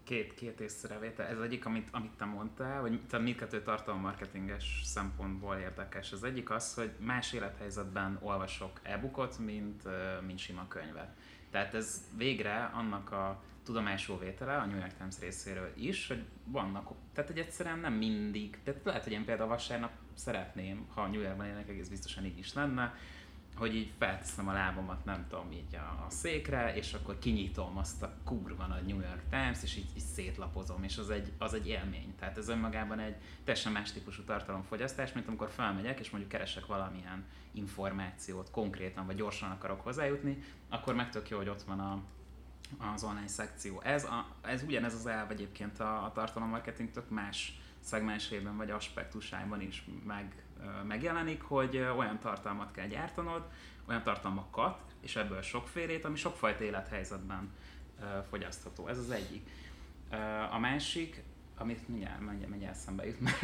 két, 0.05 0.33
két 0.33 0.59
észrevétel. 0.59 1.25
Ez 1.25 1.39
egyik, 1.39 1.65
amit, 1.65 1.87
amit 1.91 2.11
te 2.17 2.25
mondtál, 2.25 2.81
vagy 2.81 2.99
te 3.09 3.17
mindkettő 3.17 3.61
tartalommarketinges 3.61 4.81
szempontból 4.83 5.55
érdekes. 5.55 6.11
Az 6.11 6.23
egyik 6.23 6.49
az, 6.49 6.73
hogy 6.73 6.91
más 6.99 7.33
élethelyzetben 7.33 8.19
olvasok 8.21 8.79
e-bookot, 8.83 9.37
mint, 9.39 9.83
mint 10.25 10.39
sima 10.39 10.67
könyvet. 10.67 11.15
Tehát 11.51 11.73
ez 11.73 12.01
végre 12.17 12.71
annak 12.73 13.11
a 13.11 13.43
tudomásul 13.63 14.19
vétele 14.19 14.57
a 14.57 14.65
New 14.65 14.77
York 14.77 14.97
Times 14.97 15.19
részéről 15.19 15.71
is, 15.75 16.07
hogy 16.07 16.23
vannak, 16.43 16.91
tehát 17.13 17.29
hogy 17.29 17.39
egyszerűen 17.39 17.79
nem 17.79 17.93
mindig, 17.93 18.59
tehát 18.63 18.81
lehet, 18.83 19.03
hogy 19.03 19.11
én 19.11 19.25
például 19.25 19.49
vasárnap 19.49 19.91
szeretném, 20.13 20.85
ha 20.93 21.07
New 21.07 21.21
Yorkban 21.21 21.45
élnek, 21.45 21.69
egész 21.69 21.87
biztosan 21.87 22.25
így 22.25 22.37
is 22.37 22.53
lenne, 22.53 22.95
hogy 23.57 23.75
így 23.75 23.91
felteszem 23.97 24.47
a 24.47 24.53
lábamat, 24.53 25.05
nem 25.05 25.25
tudom, 25.29 25.51
így 25.51 25.75
a, 25.75 26.05
a 26.05 26.09
székre, 26.09 26.75
és 26.75 26.93
akkor 26.93 27.19
kinyitom 27.19 27.77
azt 27.77 28.03
a 28.03 28.13
kurva 28.23 28.65
nagy 28.65 28.85
New 28.85 28.99
York 28.99 29.21
Times, 29.29 29.63
és 29.63 29.75
így, 29.75 29.89
így 29.95 30.03
szétlapozom, 30.03 30.83
és 30.83 30.97
az 30.97 31.09
egy, 31.09 31.31
az 31.37 31.53
egy 31.53 31.67
élmény. 31.67 32.15
Tehát 32.19 32.37
ez 32.37 32.49
önmagában 32.49 32.99
egy 32.99 33.15
teljesen 33.43 33.71
más 33.71 33.91
típusú 33.91 34.23
tartalomfogyasztás, 34.23 35.13
mint 35.13 35.27
amikor 35.27 35.49
felmegyek, 35.49 35.99
és 35.99 36.09
mondjuk 36.09 36.31
keresek 36.31 36.65
valamilyen 36.65 37.25
információt 37.51 38.51
konkrétan, 38.51 39.05
vagy 39.05 39.15
gyorsan 39.15 39.51
akarok 39.51 39.81
hozzájutni, 39.81 40.43
akkor 40.69 40.95
meg 40.95 41.09
tök 41.09 41.29
jó, 41.29 41.37
hogy 41.37 41.49
ott 41.49 41.63
van 41.63 41.79
a, 41.79 42.01
az 42.93 43.03
online 43.03 43.27
szekció. 43.27 43.81
Ez, 43.81 44.03
a, 44.03 44.27
ez 44.41 44.63
ugyanez 44.63 44.93
az 44.93 45.05
elv 45.05 45.31
egyébként 45.31 45.79
a, 45.79 46.05
a 46.05 46.11
tartalommarketing 46.11 46.91
tök 46.91 47.09
más 47.09 47.59
szegmensében 47.79 48.57
vagy 48.57 48.69
aspektusában 48.69 49.61
is 49.61 49.87
meg, 50.03 50.44
megjelenik, 50.87 51.41
hogy 51.41 51.77
olyan 51.77 52.19
tartalmat 52.19 52.71
kell 52.71 52.87
gyártanod, 52.87 53.43
olyan 53.87 54.03
tartalmakat, 54.03 54.79
és 55.01 55.15
ebből 55.15 55.41
sokfélét, 55.41 56.05
ami 56.05 56.15
sokfajta 56.15 56.63
élethelyzetben 56.63 57.53
fogyasztható. 58.29 58.87
Ez 58.87 58.97
az 58.97 59.11
egyik. 59.11 59.49
A 60.51 60.59
másik, 60.59 61.23
amit 61.57 61.87
mindjárt, 61.87 62.19
mindjárt, 62.19 62.49
mindjárt 62.49 62.75
eszembe 62.75 63.05
jut, 63.05 63.19
mert 63.19 63.41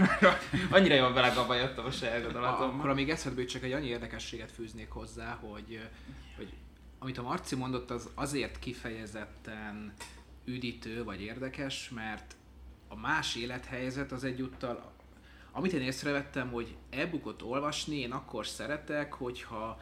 annyira 0.72 0.96
jól 0.96 1.14
belegabba 1.14 1.56
jöttem 1.56 1.86
a 1.86 1.92
saját 1.92 2.24
gondolatommal. 2.24 2.78
Akkor 2.78 2.90
amíg 2.90 3.10
eszedbe 3.10 3.46
csak 3.46 3.64
egy 3.64 3.72
annyi 3.72 3.88
érdekességet 3.88 4.52
fűznék 4.52 4.90
hozzá, 4.90 5.34
hogy, 5.34 5.90
hogy 6.36 6.54
amit 7.00 7.18
a 7.18 7.22
Marci 7.22 7.56
mondott, 7.56 7.90
az 7.90 8.10
azért 8.14 8.60
kifejezetten 8.60 9.94
üdítő 10.46 11.04
vagy 11.04 11.22
érdekes, 11.22 11.90
mert 11.90 12.36
a 12.88 12.96
más 12.96 13.36
élethelyzet 13.36 14.12
az 14.12 14.24
egyúttal 14.24 14.92
amit 15.52 15.74
én 15.74 15.82
észrevettem, 15.82 16.52
hogy 16.52 16.76
e-bookot 16.90 17.42
olvasni 17.42 17.96
én 17.96 18.12
akkor 18.12 18.48
szeretek, 18.48 19.14
hogyha 19.14 19.80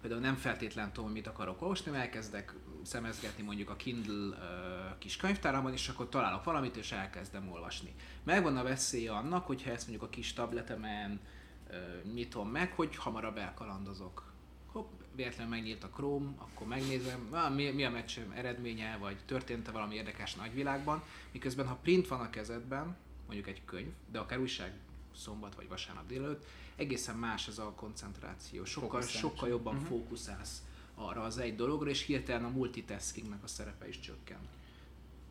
például 0.00 0.20
nem 0.20 0.36
feltétlen 0.36 0.92
tudom, 0.92 1.10
mit 1.10 1.26
akarok 1.26 1.62
olvasni, 1.62 1.90
mert 1.90 2.04
elkezdek 2.04 2.54
szemezgetni 2.82 3.42
mondjuk 3.42 3.70
a 3.70 3.76
Kindle 3.76 4.36
uh, 4.36 4.98
kis 4.98 5.16
könyvtáramban, 5.16 5.72
és 5.72 5.88
akkor 5.88 6.08
találok 6.08 6.44
valamit, 6.44 6.76
és 6.76 6.92
elkezdem 6.92 7.50
olvasni. 7.50 7.94
Megvan 8.22 8.56
a 8.56 8.62
veszélye 8.62 9.12
annak, 9.12 9.46
hogyha 9.46 9.70
ezt 9.70 9.88
mondjuk 9.88 10.08
a 10.08 10.12
kis 10.12 10.32
tabletemen 10.32 11.20
uh, 11.68 12.12
nyitom 12.12 12.48
meg, 12.48 12.72
hogy 12.72 12.96
hamarabb 12.96 13.36
elkalandozok. 13.36 14.32
Hopp, 14.66 14.90
véletlenül 15.14 15.52
megnyílt 15.52 15.84
a 15.84 15.88
Chrome, 15.88 16.30
akkor 16.38 16.66
megnézem, 16.66 17.28
ah, 17.30 17.54
mi, 17.54 17.70
mi 17.70 17.84
a 17.84 17.90
meccsem 17.90 18.32
eredménye, 18.34 18.96
vagy 19.00 19.16
történt-e 19.26 19.70
valami 19.70 19.94
érdekes 19.94 20.34
nagyvilágban, 20.34 21.02
miközben 21.32 21.66
ha 21.66 21.78
print 21.82 22.08
van 22.08 22.20
a 22.20 22.30
kezedben, 22.30 22.96
mondjuk 23.26 23.48
egy 23.48 23.64
könyv, 23.64 23.92
de 24.10 24.18
akár 24.18 24.38
újság 24.38 24.72
szombat 25.16 25.54
vagy 25.54 25.68
vasárnap 25.68 26.06
délelőtt, 26.06 26.44
egészen 26.76 27.16
más 27.16 27.48
ez 27.48 27.58
a 27.58 27.72
koncentráció. 27.76 28.64
Sokkal, 28.64 29.02
sokkal 29.02 29.48
jobban 29.48 29.74
uh-huh. 29.74 29.88
fókuszálsz 29.88 30.62
arra 30.94 31.22
az 31.22 31.38
egy 31.38 31.56
dologra, 31.56 31.90
és 31.90 32.04
hirtelen 32.04 32.44
a 32.44 32.48
multitaskingnek 32.48 33.42
a 33.42 33.46
szerepe 33.46 33.88
is 33.88 34.00
csökken. 34.00 34.38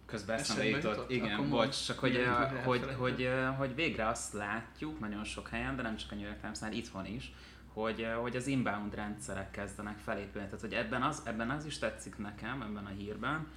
Közben 0.05 0.39
eszembe 0.39 0.65
jutott, 0.65 1.09
igen, 1.09 1.50
bocs, 1.50 1.85
csak 1.85 2.00
hogy, 2.00 2.13
igen, 2.13 2.63
hogy, 2.63 2.81
hogy, 2.81 2.95
hogy, 2.97 3.29
hogy, 3.57 3.75
végre 3.75 4.07
azt 4.07 4.33
látjuk 4.33 5.00
nagyon 5.00 5.23
sok 5.23 5.47
helyen, 5.47 5.75
de 5.75 5.81
nem 5.81 5.95
csak 5.95 6.11
a 6.11 6.15
New 6.15 6.23
York 6.23 6.39
Times-nál, 6.39 6.73
itthon 6.73 7.05
is, 7.05 7.33
hogy, 7.73 8.07
hogy 8.21 8.35
az 8.35 8.47
inbound 8.47 8.95
rendszerek 8.95 9.51
kezdenek 9.51 9.97
felépülni. 9.97 10.47
Tehát, 10.47 10.61
hogy 10.61 10.73
ebben 10.73 11.01
az, 11.01 11.21
ebben 11.25 11.50
az 11.50 11.65
is 11.65 11.77
tetszik 11.77 12.17
nekem, 12.17 12.61
ebben 12.61 12.85
a 12.85 12.89
hírben, 12.97 13.47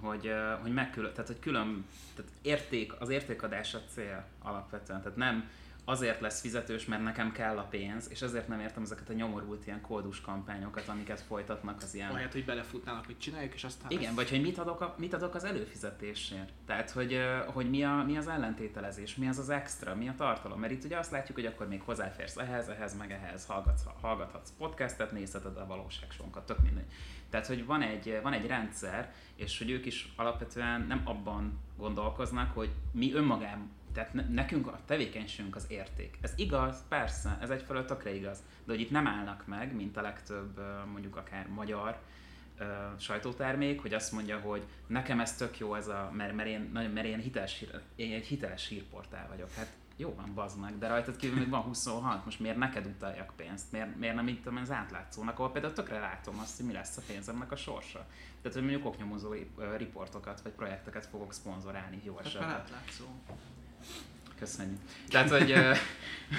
hogy, 0.00 0.32
hogy 0.62 0.72
megkülön, 0.72 1.12
tehát, 1.12 1.26
hogy 1.26 1.40
külön, 1.40 1.86
tehát 2.14 2.30
érték, 2.42 2.92
az 3.00 3.08
értékadás 3.08 3.74
a 3.74 3.80
cél 3.94 4.26
alapvetően. 4.42 5.02
Tehát 5.02 5.16
nem 5.16 5.50
azért 5.90 6.20
lesz 6.20 6.40
fizetős, 6.40 6.84
mert 6.84 7.02
nekem 7.02 7.32
kell 7.32 7.58
a 7.58 7.62
pénz, 7.62 8.10
és 8.10 8.22
ezért 8.22 8.48
nem 8.48 8.60
értem 8.60 8.82
ezeket 8.82 9.08
a 9.08 9.12
nyomorult 9.12 9.66
ilyen 9.66 9.80
kódus 9.80 10.20
kampányokat, 10.20 10.88
amiket 10.88 11.20
folytatnak 11.20 11.82
az 11.82 11.94
ilyen... 11.94 12.10
Ahelyett, 12.10 12.32
hogy 12.32 12.44
belefutnának, 12.44 13.06
hogy 13.06 13.18
csináljuk, 13.18 13.54
és 13.54 13.64
aztán... 13.64 13.90
Igen, 13.90 14.14
vagy 14.14 14.30
hogy 14.30 14.40
mit 14.40 14.58
adok, 14.58 14.80
a, 14.80 14.94
mit 14.98 15.14
adok 15.14 15.34
az 15.34 15.44
előfizetésért. 15.44 16.52
Tehát, 16.66 16.90
hogy, 16.90 17.18
hogy 17.46 17.70
mi, 17.70 17.84
a, 17.84 18.04
mi 18.06 18.16
az 18.16 18.28
ellentételezés, 18.28 19.16
mi 19.16 19.28
az 19.28 19.38
az 19.38 19.50
extra, 19.50 19.94
mi 19.94 20.08
a 20.08 20.14
tartalom. 20.16 20.60
Mert 20.60 20.72
itt 20.72 20.84
ugye 20.84 20.98
azt 20.98 21.10
látjuk, 21.10 21.36
hogy 21.36 21.46
akkor 21.46 21.68
még 21.68 21.82
hozzáférsz 21.82 22.36
ehhez, 22.36 22.68
ehhez, 22.68 22.96
meg 22.96 23.12
ehhez, 23.12 23.46
hallgatsz, 23.46 23.82
hallgathatsz 24.00 24.52
podcastet, 24.58 25.12
nézheted 25.12 25.56
a 25.56 25.66
valóságsonkat, 25.66 26.46
tök 26.46 26.62
mindegy. 26.62 26.86
Tehát, 27.30 27.46
hogy 27.46 27.66
van 27.66 27.82
egy, 27.82 28.18
van 28.22 28.32
egy 28.32 28.46
rendszer, 28.46 29.12
és 29.34 29.58
hogy 29.58 29.70
ők 29.70 29.86
is 29.86 30.12
alapvetően 30.16 30.80
nem 30.80 31.00
abban 31.04 31.58
gondolkoznak, 31.76 32.54
hogy 32.54 32.70
mi 32.92 33.12
önmagában 33.12 33.70
tehát 33.92 34.28
nekünk 34.28 34.66
a 34.66 34.80
tevékenységünk 34.86 35.56
az 35.56 35.64
érték. 35.68 36.18
Ez 36.20 36.32
igaz, 36.36 36.82
persze, 36.88 37.38
ez 37.40 37.50
egyfelől 37.50 37.84
tökre 37.84 38.14
igaz, 38.14 38.38
de 38.64 38.72
hogy 38.72 38.80
itt 38.80 38.90
nem 38.90 39.06
állnak 39.06 39.46
meg, 39.46 39.74
mint 39.74 39.96
a 39.96 40.02
legtöbb 40.02 40.60
mondjuk 40.92 41.16
akár 41.16 41.48
magyar 41.48 41.98
uh, 42.60 42.66
sajtótermék, 42.98 43.80
hogy 43.80 43.94
azt 43.94 44.12
mondja, 44.12 44.38
hogy 44.38 44.62
nekem 44.86 45.20
ez 45.20 45.36
tök 45.36 45.58
jó, 45.58 45.74
ez 45.74 45.88
a, 45.88 46.10
mert, 46.12 46.34
mert, 46.34 46.48
én, 46.48 46.60
mert 46.60 47.06
én, 47.06 47.18
hiteles, 47.18 47.64
én 47.94 48.12
egy 48.12 48.26
hiteles 48.26 48.68
hírportál 48.68 49.28
vagyok. 49.28 49.52
Hát 49.52 49.72
jó 50.00 50.14
van, 50.14 50.34
bazd 50.34 50.60
meg, 50.60 50.78
de 50.78 50.88
rajtad 50.88 51.16
kívül 51.16 51.38
még 51.38 51.48
van 51.48 51.60
26, 51.60 52.24
most 52.24 52.40
miért 52.40 52.56
neked 52.56 52.86
utaljak 52.86 53.32
pénzt? 53.36 53.72
Miért, 53.72 53.96
miért 53.96 54.14
nem 54.14 54.28
itt 54.28 54.46
az 54.46 54.70
átlátszónak, 54.70 55.38
ahol 55.38 55.52
például 55.52 55.72
tökre 55.72 55.98
látom 55.98 56.38
azt, 56.38 56.56
hogy 56.56 56.66
mi 56.66 56.72
lesz 56.72 56.96
a 56.96 57.02
pénzemnek 57.06 57.52
a 57.52 57.56
sorsa. 57.56 58.06
Tehát, 58.42 58.58
hogy 58.58 58.62
mondjuk 58.66 58.86
oknyomozó 58.86 59.34
riportokat 59.76 60.40
vagy 60.40 60.52
projekteket 60.52 61.06
fogok 61.06 61.32
szponzorálni 61.32 62.00
jó 62.04 62.16
hát 62.16 62.26
esetben. 62.26 62.50
átlátszó. 62.50 63.04
Köszönjük. 64.40 64.78
Tehát, 65.08 65.30
hogy 65.30 65.52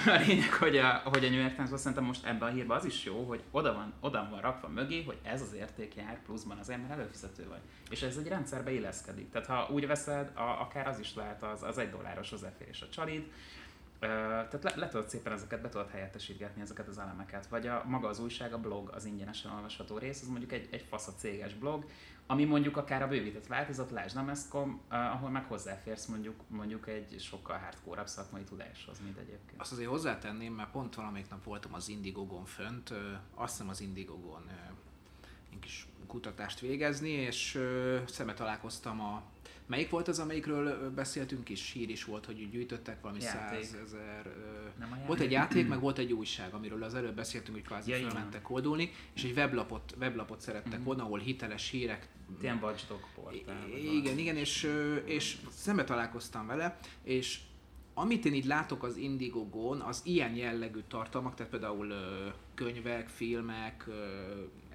a 0.06 0.24
lényeg, 0.28 0.54
hogy 0.54 0.78
a, 0.78 1.02
hogy 1.04 1.26
a 1.26 1.30
New 1.30 1.40
York 1.40 1.56
Times 1.56 1.70
szerintem 1.76 2.04
most 2.04 2.26
ebben 2.26 2.50
a 2.50 2.52
hírben 2.52 2.78
az 2.78 2.86
is 2.86 3.04
jó, 3.04 3.24
hogy 3.24 3.44
oda 3.52 3.74
van, 3.74 3.94
oda 4.00 4.28
van 4.32 4.42
rakva 4.42 4.68
mögé, 4.68 5.04
hogy 5.04 5.18
ez 5.24 5.42
az 5.42 5.54
érték 5.54 5.96
jár 5.96 6.22
pluszban 6.26 6.58
azért, 6.58 6.80
mert 6.80 6.92
előfizető 6.92 7.48
vagy. 7.50 7.60
És 7.90 8.02
ez 8.02 8.18
egy 8.18 8.28
rendszerbe 8.28 8.72
illeszkedik. 8.72 9.32
Tehát 9.32 9.48
ha 9.48 9.74
úgy 9.74 9.88
veszed, 9.88 10.32
a, 10.36 10.42
akár 10.42 10.88
az 10.88 11.00
is 11.00 11.16
lehet 11.16 11.44
az, 11.44 11.64
az 11.64 11.78
egy 11.78 11.90
dolláros 11.90 12.30
hozzáférés 12.30 12.82
a 12.82 12.90
csalid, 12.90 13.32
tehát 14.08 14.64
le, 14.64 14.74
le 14.76 14.88
tudod 14.88 15.10
szépen 15.10 15.34
ezeket, 15.34 15.62
be 15.62 15.70
tudod 15.70 15.90
helyettesítgetni 15.90 16.62
ezeket 16.62 16.88
az 16.88 16.98
elemeket. 16.98 17.48
Vagy 17.48 17.68
a 17.68 17.84
maga 17.86 18.08
az 18.08 18.20
újság, 18.20 18.54
a 18.54 18.60
blog, 18.60 18.90
az 18.94 19.06
ingyenesen 19.06 19.52
olvasható 19.52 19.98
rész, 19.98 20.22
az 20.22 20.28
mondjuk 20.28 20.52
egy, 20.52 20.68
egy 20.72 20.86
fasz 20.90 21.08
a 21.08 21.14
céges 21.18 21.54
blog, 21.54 21.86
ami 22.28 22.46
mondjuk 22.46 22.78
akár 22.78 23.02
a 23.02 23.08
bővített 23.08 23.48
változat, 23.48 23.92
lásd 23.92 24.16
Namescom, 24.16 24.82
uh, 24.90 25.14
ahol 25.14 25.30
meg 25.30 25.46
hozzáférsz 25.46 26.06
mondjuk, 26.06 26.36
mondjuk 26.48 26.88
egy 26.88 27.16
sokkal 27.20 27.58
hardcore 27.58 28.06
szakmai 28.06 28.44
tudáshoz, 28.44 29.00
mint 29.04 29.18
egyébként. 29.18 29.62
Azt 29.62 29.72
azért 29.72 29.90
hozzátenném, 29.90 30.54
mert 30.54 30.72
pont 30.72 30.96
valamelyik 30.96 31.30
nap 31.30 31.44
voltam 31.44 31.74
az 31.74 31.90
Indiegogon 31.90 32.46
fönt, 32.46 32.94
azt 33.36 33.52
hiszem 33.52 33.70
az 33.70 33.82
Indiegogon 33.82 34.50
egy 35.52 35.60
kis 35.60 35.88
kutatást 36.08 36.60
végezni, 36.60 37.10
és 37.10 37.64
szemet 38.08 38.36
találkoztam 38.36 39.02
a 39.02 39.24
Melyik 39.72 39.90
volt 39.90 40.08
az, 40.08 40.20
amelyikről 40.20 40.92
beszéltünk 40.96 41.50
is, 41.50 41.72
hír 41.72 41.90
is 41.90 42.04
volt, 42.04 42.26
hogy 42.26 42.50
gyűjtöttek 42.50 43.02
valami 43.02 43.20
százezer... 43.20 44.34
Volt 45.06 45.20
egy 45.20 45.32
játék, 45.32 45.68
meg 45.68 45.80
volt 45.80 45.98
egy 45.98 46.14
újság, 46.14 46.54
amiről 46.54 46.84
az 46.84 46.96
előbb 46.96 47.16
beszéltünk, 47.16 47.58
hogy 47.58 47.66
kvázi 47.66 47.92
ja, 47.92 47.98
felmentek 47.98 48.50
oldulni, 48.50 48.92
és 49.14 49.24
egy 49.24 49.36
weblapot, 49.36 49.96
weblapot 50.00 50.42
szerettek 50.42 50.74
mm-hmm. 50.74 50.84
volna, 50.84 51.04
ahol 51.04 51.20
hiteles 51.20 51.70
hírek... 51.70 52.08
Ilyen 52.42 52.60
watchdog 52.62 53.00
portál. 53.16 53.68
Igen, 53.94 54.18
igen, 54.18 54.36
és, 54.36 54.70
és 55.06 55.38
szembe 55.52 55.84
találkoztam 55.84 56.48
vele, 56.48 56.80
és 57.04 57.40
amit 57.94 58.26
én 58.26 58.34
így 58.34 58.46
látok 58.46 58.84
az 58.84 58.98
Indiegogon, 58.98 59.82
az 59.82 60.02
ilyen 60.04 60.36
jellegű 60.36 60.80
tartalmak, 60.88 61.36
tehát 61.36 61.52
például 61.52 61.94
könyvek, 62.54 63.10
filmek 63.10 63.88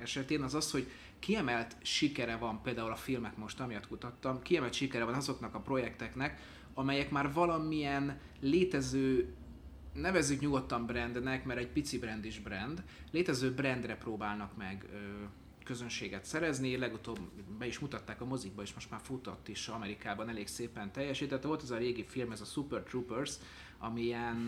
esetén, 0.00 0.42
az 0.42 0.54
az, 0.54 0.70
hogy 0.70 0.86
kiemelt 1.18 1.76
sikere 1.82 2.36
van, 2.36 2.62
például 2.62 2.90
a 2.90 2.96
filmek 2.96 3.36
most, 3.36 3.60
amiatt 3.60 3.88
kutattam, 3.88 4.42
kiemelt 4.42 4.72
sikere 4.72 5.04
van 5.04 5.14
azoknak 5.14 5.54
a 5.54 5.60
projekteknek, 5.60 6.40
amelyek 6.74 7.10
már 7.10 7.32
valamilyen 7.32 8.20
létező 8.40 9.34
nevezzük 9.92 10.40
nyugodtan 10.40 10.86
brandnek, 10.86 11.44
mert 11.44 11.58
egy 11.58 11.68
pici 11.68 11.98
brand 11.98 12.24
is 12.24 12.40
brand, 12.40 12.82
létező 13.10 13.54
brandre 13.54 13.96
próbálnak 13.96 14.56
meg 14.56 14.86
ö, 14.92 14.96
közönséget 15.64 16.24
szerezni, 16.24 16.76
legutóbb 16.76 17.18
be 17.58 17.66
is 17.66 17.78
mutatták 17.78 18.20
a 18.20 18.24
mozikba, 18.24 18.62
és 18.62 18.74
most 18.74 18.90
már 18.90 19.00
futott 19.02 19.48
is 19.48 19.68
Amerikában 19.68 20.28
elég 20.28 20.46
szépen 20.46 20.92
teljesített. 20.92 21.42
Volt 21.42 21.62
ez 21.62 21.70
a 21.70 21.76
régi 21.76 22.04
film, 22.04 22.32
ez 22.32 22.40
a 22.40 22.44
Super 22.44 22.82
Troopers, 22.82 23.34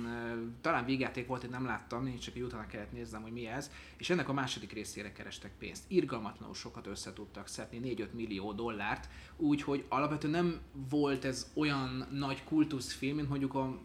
ö, 0.05 0.43
talán 0.61 0.85
végjáték 0.85 1.27
volt, 1.27 1.45
én 1.45 1.51
nem 1.51 1.65
láttam, 1.65 2.03
nincs 2.03 2.25
csak 2.25 2.35
egy 2.35 2.43
utána 2.43 2.67
kellett 2.67 2.93
néznem, 2.93 3.23
hogy 3.23 3.33
mi 3.33 3.47
ez, 3.47 3.71
és 3.97 4.11
ennek 4.11 4.29
a 4.29 4.33
második 4.33 4.73
részére 4.73 5.13
kerestek 5.13 5.53
pénzt. 5.59 5.85
Irgalmatlanul 5.89 6.55
sokat 6.55 6.87
össze 6.87 7.13
tudtak 7.13 7.49
szedni, 7.49 7.95
4-5 7.97 8.11
millió 8.13 8.53
dollárt, 8.53 9.09
úgyhogy 9.37 9.85
alapvetően 9.89 10.33
nem 10.33 10.61
volt 10.91 11.25
ez 11.25 11.51
olyan 11.55 12.07
nagy 12.11 12.45
kultuszfilm, 12.45 13.17
mint 13.17 13.29
mondjuk 13.29 13.55
a 13.55 13.79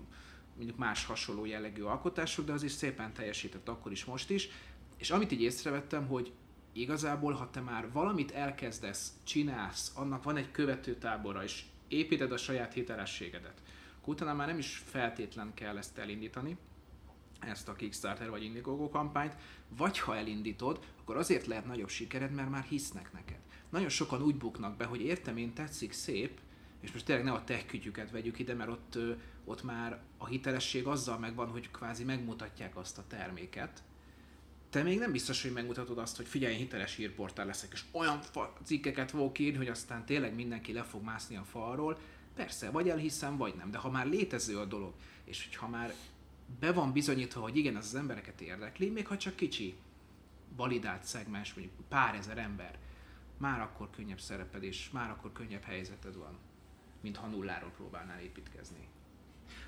mondjuk 0.56 0.78
más 0.78 1.06
hasonló 1.06 1.46
jellegű 1.46 1.82
alkotások, 1.82 2.46
de 2.46 2.52
az 2.52 2.64
is 2.64 2.72
szépen 2.72 3.14
teljesített 3.14 3.70
akkor 3.70 3.92
is, 3.92 4.06
most 4.06 4.30
is. 4.30 4.50
És 4.98 5.12
amit 5.12 5.32
így 5.32 5.42
észrevettem, 5.42 6.08
hogy 6.08 6.32
igazából, 6.74 7.34
ha 7.34 7.50
te 7.50 7.62
már 7.62 7.92
valamit 7.92 8.32
elkezdesz, 8.32 9.14
csinálsz, 9.24 9.92
annak 9.96 10.24
van 10.24 10.38
egy 10.38 10.52
követőtábora, 10.52 11.44
és 11.44 11.64
építed 11.88 12.32
a 12.32 12.38
saját 12.38 12.74
hitelességedet, 12.74 13.62
akkor 14.04 14.16
utána 14.16 14.34
már 14.34 14.48
nem 14.48 14.58
is 14.58 14.84
feltétlen 14.86 15.54
kell 15.54 15.78
ezt 15.78 15.98
elindítani, 15.98 16.58
ezt 17.40 17.68
a 17.68 17.74
Kickstarter 17.74 18.30
vagy 18.30 18.44
Indiegogo 18.44 18.90
kampányt, 18.90 19.36
vagy 19.78 20.00
ha 20.00 20.16
elindítod, 20.16 20.86
akkor 21.00 21.18
azért 21.18 21.46
lehet 21.46 21.66
nagyobb 21.66 21.90
sikered, 21.90 22.32
mert 22.32 22.50
már 22.50 22.64
hisznek 22.64 23.14
neked. 23.14 23.40
Nagyon 23.70 23.90
sokan 23.90 24.22
úgy 24.22 24.36
buknak 24.36 24.78
be, 24.78 24.86
hogy 24.86 25.02
értem 25.02 25.38
én, 25.38 25.54
tetszik, 25.54 25.92
szép, 25.92 26.40
és 26.80 26.92
most 26.92 27.06
tényleg 27.06 27.26
ne 27.26 27.32
a 27.32 27.44
tech 27.44 27.66
kütyüket 27.66 28.12
vegyük 28.12 28.40
ide, 28.40 28.54
mert 28.54 28.70
ott, 28.70 28.98
ott 29.46 29.64
már 29.64 30.02
a 30.18 30.26
hitelesség 30.26 30.88
azzal 30.88 31.18
megvan, 31.20 31.50
hogy 31.50 31.72
kvázi 31.72 32.04
megmutatják 32.04 32.78
azt 32.78 32.98
a 32.98 33.08
terméket. 33.08 33.84
Te 34.70 34.84
még 34.84 35.00
nem 35.00 35.12
biztos, 35.12 35.42
hogy 35.42 35.52
megmutatod 35.52 35.98
azt, 35.98 36.18
hogy 36.18 36.28
figyelj, 36.28 36.56
hiteles 36.56 36.96
hírportál 36.96 37.46
leszek, 37.46 37.70
és 37.74 37.84
olyan 37.92 38.20
cikkeket 38.64 39.12
fogok 39.12 39.40
írni, 39.40 39.58
hogy 39.58 39.68
aztán 39.68 40.06
tényleg 40.06 40.36
mindenki 40.36 40.74
le 40.74 40.84
fog 40.84 41.04
mászni 41.04 41.36
a 41.36 41.44
falról. 41.44 41.98
Persze, 42.36 42.70
vagy 42.72 42.90
elhiszem, 42.90 43.38
vagy 43.38 43.56
nem, 43.56 43.72
de 43.72 43.78
ha 43.78 43.90
már 43.90 44.06
létező 44.08 44.58
a 44.58 44.66
dolog, 44.66 44.94
és 45.24 45.44
hogyha 45.44 45.68
már 45.68 45.94
be 46.60 46.72
van 46.72 46.92
bizonyítva, 46.92 47.42
hogy 47.42 47.58
igen, 47.58 47.78
ez 47.78 47.86
az 47.86 47.96
embereket 47.96 48.42
érdekli, 48.42 48.90
még 48.90 49.08
ha 49.08 49.18
csak 49.18 49.36
kicsi 49.36 49.76
validált 50.56 51.04
szegmens, 51.04 51.54
mondjuk 51.54 51.76
pár 51.88 52.16
ezer 52.16 52.38
ember, 52.38 52.78
már 53.38 53.62
akkor 53.62 53.90
könnyebb 53.90 54.20
szereped, 54.20 54.64
és 54.64 54.90
már 54.92 55.10
akkor 55.10 55.32
könnyebb 55.32 55.64
helyzeted 55.64 56.16
van, 56.16 56.38
mint 57.02 57.18
ha 57.18 57.28
nulláról 57.28 57.70
próbálnál 57.70 58.20
építkezni. 58.20 58.88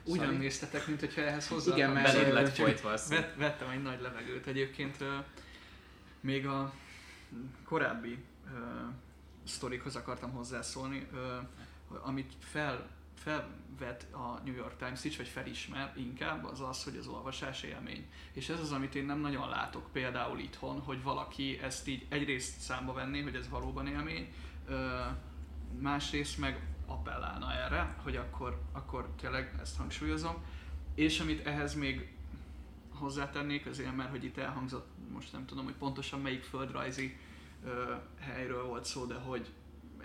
Ugyan 0.05 0.25
Sorry. 0.25 0.38
néztetek, 0.38 0.88
mint 0.88 1.00
hogyha 1.00 1.22
ehhez 1.22 1.48
hozzá 1.48 1.75
Igen, 1.75 1.91
mert- 1.91 2.31
lett 2.31 2.55
folytva. 2.55 2.98
Vett, 3.10 3.36
vettem 3.36 3.69
egy 3.69 3.81
nagy 3.81 4.01
levegőt 4.01 4.48
egyébként. 4.48 4.98
Még 6.19 6.48
a 6.48 6.74
korábbi 7.63 8.17
ö, 8.53 8.57
sztorikhoz 9.43 9.95
akartam 9.95 10.31
hozzászólni, 10.31 11.07
ö, 11.13 11.38
amit 12.01 12.34
fel, 12.39 12.89
felvet 13.15 14.08
a 14.12 14.42
New 14.46 14.56
York 14.56 14.77
Times 14.77 15.04
is, 15.04 15.18
vagy 15.18 15.27
felismer 15.27 15.94
inkább, 15.98 16.46
az 16.46 16.62
az, 16.62 16.84
hogy 16.84 16.98
az 16.98 17.08
olvasás 17.08 17.63
élmény. 17.63 18.06
És 18.32 18.50
ez 18.50 18.60
az, 18.60 18.72
amit 18.72 18.96
én 18.96 19.06
nem 19.06 19.20
nagyon 19.20 19.50
látok 19.50 19.92
például 19.92 20.39
itthon, 20.39 20.80
hogy 20.80 21.04
valaki 21.04 21.60
ezt 21.60 21.88
így 21.88 22.06
egyrészt 22.10 22.60
számba 22.60 22.94
venné, 22.94 23.22
hogy 23.22 23.36
ez 23.36 23.50
valóban 23.50 23.88
élmény, 23.88 24.34
másrészt 25.80 26.38
meg 26.38 26.68
appellálna 26.86 27.54
erre, 27.54 27.96
hogy 28.04 28.15
akkor, 28.15 28.62
akkor 28.72 29.10
tényleg 29.22 29.56
ezt 29.62 29.77
hangsúlyozom. 29.77 30.36
És 30.96 31.20
amit 31.20 31.46
ehhez 31.46 31.74
még 31.74 32.13
hozzátennék, 32.94 33.65
azért 33.65 33.96
mert 33.96 34.10
hogy 34.10 34.24
itt 34.24 34.38
elhangzott, 34.38 34.88
most 35.13 35.32
nem 35.32 35.46
tudom, 35.46 35.63
hogy 35.63 35.74
pontosan 35.74 36.22
melyik 36.22 36.44
földrajzi 36.44 37.18
ö, 37.65 37.96
helyről 38.20 38.65
volt 38.65 38.86
szó, 38.86 39.06
de 39.06 39.15
hogy 39.15 39.48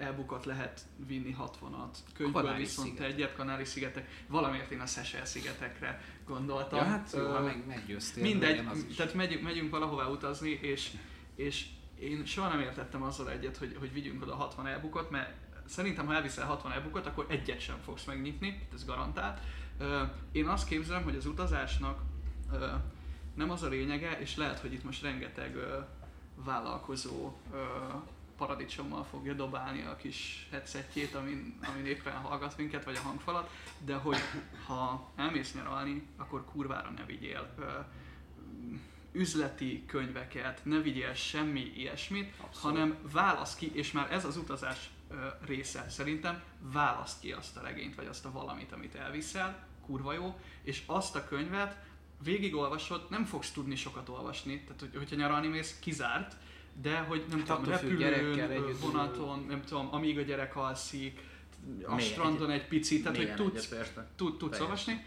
elbukott 0.01 0.45
lehet 0.45 0.81
vinni 1.07 1.37
60-at, 1.39 1.97
könyvből 2.15 2.43
Kanári 2.43 2.63
viszont 2.63 2.89
szigetek. 2.89 3.13
egyet, 3.13 3.35
Kanári-szigetek, 3.35 4.09
valamiért 4.27 4.71
én 4.71 4.81
a 4.81 4.87
Seychelles 4.87 5.29
szigetekre 5.29 6.01
gondoltam. 6.27 6.79
Ja, 6.79 6.85
hát 6.85 7.13
jó, 7.17 7.27
ha 7.27 7.41
meg, 7.41 7.67
meggyőztél. 7.67 8.23
Mindegy, 8.23 8.67
az 8.71 8.87
is. 8.89 8.97
tehát 8.97 9.15
megyünk, 9.15 9.43
megyünk 9.43 9.71
valahová 9.71 10.07
utazni, 10.07 10.51
és, 10.51 10.91
és 11.35 11.67
én 11.99 12.25
soha 12.25 12.49
nem 12.49 12.61
értettem 12.61 13.03
azzal 13.03 13.31
egyet, 13.31 13.57
hogy, 13.57 13.77
hogy 13.79 13.93
vigyünk 13.93 14.23
oda 14.23 14.35
60 14.35 14.67
elbukot, 14.67 15.11
mert 15.11 15.33
szerintem, 15.67 16.07
ha 16.07 16.15
elviszel 16.15 16.47
60 16.47 16.73
elbukot, 16.73 17.07
akkor 17.07 17.27
egyet 17.29 17.61
sem 17.61 17.77
fogsz 17.85 18.05
megnyitni, 18.05 18.69
ez 18.75 18.85
garantált. 18.85 19.41
Én 20.33 20.47
azt 20.47 20.69
képzelem, 20.69 21.03
hogy 21.03 21.17
az 21.17 21.27
utazásnak 21.27 22.01
nem 23.35 23.51
az 23.51 23.63
a 23.63 23.69
lényege, 23.69 24.21
és 24.21 24.37
lehet, 24.37 24.59
hogy 24.59 24.73
itt 24.73 24.85
most 24.85 25.03
rengeteg 25.03 25.57
vállalkozó 26.35 27.33
paradicsommal 28.41 29.05
fogja 29.05 29.33
dobálni 29.33 29.83
a 29.83 29.97
kis 29.97 30.49
headsetjét, 30.51 31.15
amin, 31.15 31.59
amin 31.73 31.87
éppen 31.87 32.13
hallgat 32.13 32.57
minket, 32.57 32.85
vagy 32.85 32.97
a 32.97 33.01
hangfalat, 33.01 33.51
de 33.85 33.95
hogy 33.95 34.17
ha 34.67 35.13
elmész 35.17 35.55
nyaralni, 35.55 36.07
akkor 36.17 36.45
kurvára 36.45 36.91
ne 36.91 37.05
vigyél 37.05 37.55
ö, 37.59 37.65
üzleti 39.13 39.85
könyveket, 39.87 40.61
ne 40.65 40.79
vigyél 40.79 41.15
semmi 41.15 41.73
ilyesmit, 41.77 42.35
Abszolút. 42.41 42.79
hanem 42.79 42.97
válasz 43.13 43.55
ki, 43.55 43.71
és 43.75 43.93
már 43.93 44.13
ez 44.13 44.25
az 44.25 44.37
utazás 44.37 44.91
ö, 45.11 45.27
része 45.47 45.87
szerintem, 45.89 46.43
választ 46.61 47.21
ki 47.21 47.33
azt 47.33 47.57
a 47.57 47.63
regényt, 47.63 47.95
vagy 47.95 48.07
azt 48.07 48.25
a 48.25 48.33
valamit, 48.33 48.73
amit 48.73 48.95
elviszel, 48.95 49.67
kurva 49.87 50.13
jó, 50.13 50.39
és 50.63 50.83
azt 50.87 51.17
a 51.17 51.25
könyvet 51.25 51.77
végigolvasod, 52.23 53.07
nem 53.11 53.25
fogsz 53.25 53.51
tudni 53.51 53.77
sokat 53.77 54.09
olvasni, 54.09 54.61
tehát 54.63 54.81
hogy, 54.81 54.97
hogyha 54.97 55.17
nyaralni 55.17 55.49
mész, 55.49 55.79
kizárt, 55.81 56.37
de 56.83 56.99
hogy 56.99 57.25
nem 57.31 57.39
Hát 57.39 57.47
tudom, 57.47 57.65
repülőn, 57.65 58.77
vonaton, 58.81 59.45
nem 59.49 59.63
tudom, 59.65 59.89
amíg 59.91 60.19
a 60.19 60.23
gyerek 60.23 60.57
alszik, 60.57 61.21
a 61.85 61.95
Mély- 61.95 62.07
strandon 62.07 62.51
egy 62.51 62.67
picit, 62.67 63.03
tehát 63.03 63.17
hogy 63.17 63.35
tudsz, 63.35 63.75
tud, 64.17 64.37
tudsz 64.37 64.61
olvasni, 64.61 65.05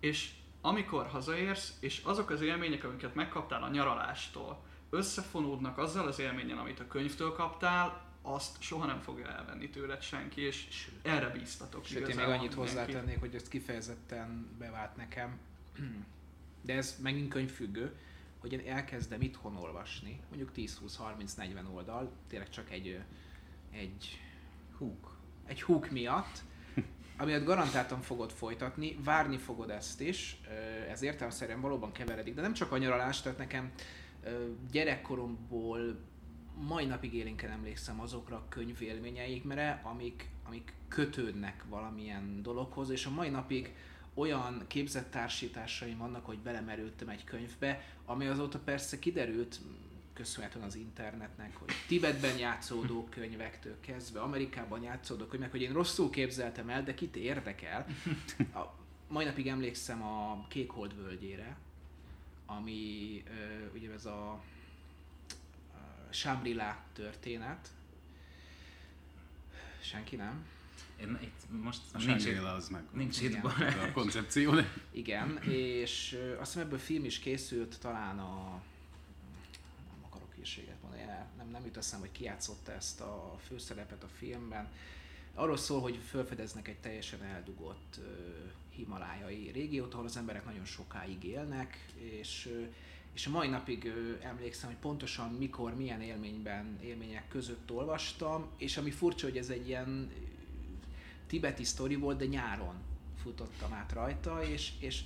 és 0.00 0.30
amikor 0.60 1.06
hazaérsz, 1.06 1.76
és 1.80 2.00
azok 2.04 2.30
az 2.30 2.40
élmények, 2.40 2.84
amiket 2.84 3.14
megkaptál 3.14 3.62
a 3.62 3.68
nyaralástól, 3.68 4.62
összefonódnak 4.90 5.78
azzal 5.78 6.06
az 6.06 6.18
élményen, 6.18 6.58
amit 6.58 6.80
a 6.80 6.86
könyvtől 6.86 7.32
kaptál, 7.32 8.06
azt 8.22 8.62
soha 8.62 8.86
nem 8.86 9.00
fogja 9.00 9.26
elvenni 9.26 9.70
tőled 9.70 10.02
senki, 10.02 10.40
és 10.40 10.88
erre 11.02 11.28
bíztatok 11.28 11.84
Sőt, 11.84 12.08
én 12.08 12.16
még 12.16 12.24
annyit 12.24 12.54
hozzátennék, 12.54 13.20
hogy 13.20 13.34
ezt 13.34 13.48
kifejezetten 13.48 14.48
bevált 14.58 14.96
nekem, 14.96 15.38
de 16.62 16.74
ez 16.74 16.96
megint 17.02 17.28
könyvfüggő, 17.28 17.96
hogy 18.38 18.52
én 18.52 18.62
elkezdem 18.66 19.20
itthon 19.20 19.56
olvasni, 19.56 20.20
mondjuk 20.28 20.50
10-20-30-40 20.56 21.72
oldal, 21.74 22.12
tényleg 22.28 22.48
csak 22.48 22.70
egy, 22.70 23.00
egy 23.70 24.20
Húk. 24.78 25.16
egy 25.46 25.62
hook 25.62 25.90
miatt, 25.90 26.42
amiatt 27.16 27.44
garantáltan 27.44 28.00
fogod 28.00 28.32
folytatni, 28.32 28.96
várni 29.04 29.36
fogod 29.36 29.70
ezt 29.70 30.00
is, 30.00 30.40
ez 30.90 31.02
értelemszerűen 31.02 31.60
valóban 31.60 31.92
keveredik, 31.92 32.34
de 32.34 32.40
nem 32.40 32.52
csak 32.52 32.72
a 32.72 32.78
nyaralás, 32.78 33.20
tehát 33.20 33.38
nekem 33.38 33.72
gyerekkoromból 34.70 35.98
mai 36.54 36.86
napig 36.86 37.14
élénken 37.14 37.50
emlékszem 37.50 38.00
azokra 38.00 38.36
a 38.36 38.46
könyvélményeikre, 38.48 39.80
amik, 39.82 40.28
amik 40.44 40.72
kötődnek 40.88 41.64
valamilyen 41.68 42.42
dologhoz, 42.42 42.90
és 42.90 43.06
a 43.06 43.10
mai 43.10 43.28
napig 43.28 43.74
olyan 44.18 44.64
képzett 44.66 45.10
társításaim 45.10 45.98
vannak, 45.98 46.26
hogy 46.26 46.38
belemerültem 46.38 47.08
egy 47.08 47.24
könyvbe, 47.24 47.84
ami 48.04 48.26
azóta 48.26 48.58
persze 48.58 48.98
kiderült, 48.98 49.60
köszönhetően 50.12 50.64
az 50.64 50.74
internetnek, 50.74 51.56
hogy 51.56 51.68
Tibetben 51.86 52.38
játszódó 52.38 53.08
könyvektől 53.10 53.80
kezdve, 53.80 54.20
Amerikában 54.20 54.82
játszódó 54.82 55.26
könyvek, 55.26 55.50
hogy 55.50 55.62
én 55.62 55.72
rosszul 55.72 56.10
képzeltem 56.10 56.68
el, 56.68 56.82
de 56.82 56.94
kit 56.94 57.16
érdekel. 57.16 57.86
A, 58.54 58.60
mai 59.08 59.24
napig 59.24 59.46
emlékszem 59.46 60.02
a 60.02 60.46
Kék 60.48 60.70
Hold 60.70 60.96
völgyére, 60.96 61.56
ami 62.46 63.22
ö, 63.26 63.76
ugye 63.78 63.92
ez 63.92 64.04
a, 64.04 64.30
a 64.30 66.12
Shambhala 66.12 66.82
történet. 66.92 67.68
Senki 69.80 70.16
nem? 70.16 70.46
Én 71.00 71.18
itt 71.22 71.62
most 71.62 71.80
A 71.92 71.98
nincs, 72.04 72.24
itt- 72.24 72.38
az 72.38 72.68
meg. 72.68 72.82
nincs 72.92 73.20
itt. 73.20 73.44
A 73.44 73.92
koncepció, 73.92 74.54
de 74.54 74.72
Igen, 74.90 75.38
és 75.42 76.18
azt 76.40 76.52
hiszem 76.52 76.66
ebből 76.66 76.78
film 76.78 77.04
is 77.04 77.18
készült, 77.18 77.78
talán 77.80 78.18
a 78.18 78.60
nem 79.90 80.04
akarok 80.04 80.32
hírséget 80.34 80.76
mondani, 80.82 81.02
nem, 81.36 81.48
nem 81.50 81.64
jut 81.64 81.76
eszembe, 81.76 82.06
hogy 82.06 82.16
ki 82.16 82.24
játszotta 82.24 82.72
ezt 82.72 83.00
a 83.00 83.38
főszerepet 83.46 84.02
a 84.02 84.08
filmben. 84.18 84.68
arról 85.34 85.56
szól, 85.56 85.80
hogy 85.80 85.98
felfedeznek 86.10 86.68
egy 86.68 86.78
teljesen 86.78 87.22
eldugott 87.22 88.00
himalájai 88.70 89.50
régiót, 89.50 89.92
ahol 89.94 90.04
az 90.06 90.16
emberek 90.16 90.44
nagyon 90.44 90.64
sokáig 90.64 91.24
élnek, 91.24 91.86
és 91.98 92.54
és 93.12 93.26
a 93.26 93.30
mai 93.30 93.48
napig 93.48 93.84
ö, 93.84 94.12
emlékszem, 94.22 94.68
hogy 94.70 94.78
pontosan 94.78 95.32
mikor, 95.34 95.74
milyen 95.74 96.00
élményben, 96.00 96.78
élmények 96.82 97.28
között 97.28 97.70
olvastam, 97.70 98.46
és 98.56 98.76
ami 98.76 98.90
furcsa, 98.90 99.26
hogy 99.26 99.36
ez 99.36 99.48
egy 99.48 99.68
ilyen 99.68 100.10
tibeti 101.28 101.64
sztori 101.64 101.94
volt, 101.94 102.18
de 102.18 102.26
nyáron 102.26 102.74
futottam 103.22 103.72
át 103.72 103.92
rajta, 103.92 104.42
és, 104.42 104.72
és 104.78 105.02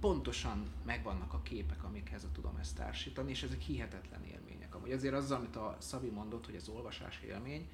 pontosan 0.00 0.70
megvannak 0.84 1.32
a 1.32 1.42
képek, 1.42 1.84
amikhez 1.84 2.26
tudom 2.32 2.56
ezt 2.60 2.76
társítani, 2.76 3.30
és 3.30 3.42
ezek 3.42 3.60
hihetetlen 3.60 4.24
élmények. 4.24 4.74
Amúgy 4.74 4.92
azért 4.92 5.14
azzal, 5.14 5.38
amit 5.38 5.56
a 5.56 5.76
Szabi 5.80 6.08
mondott, 6.08 6.46
hogy 6.46 6.56
az 6.56 6.68
olvasás 6.68 7.20
élmény, 7.26 7.68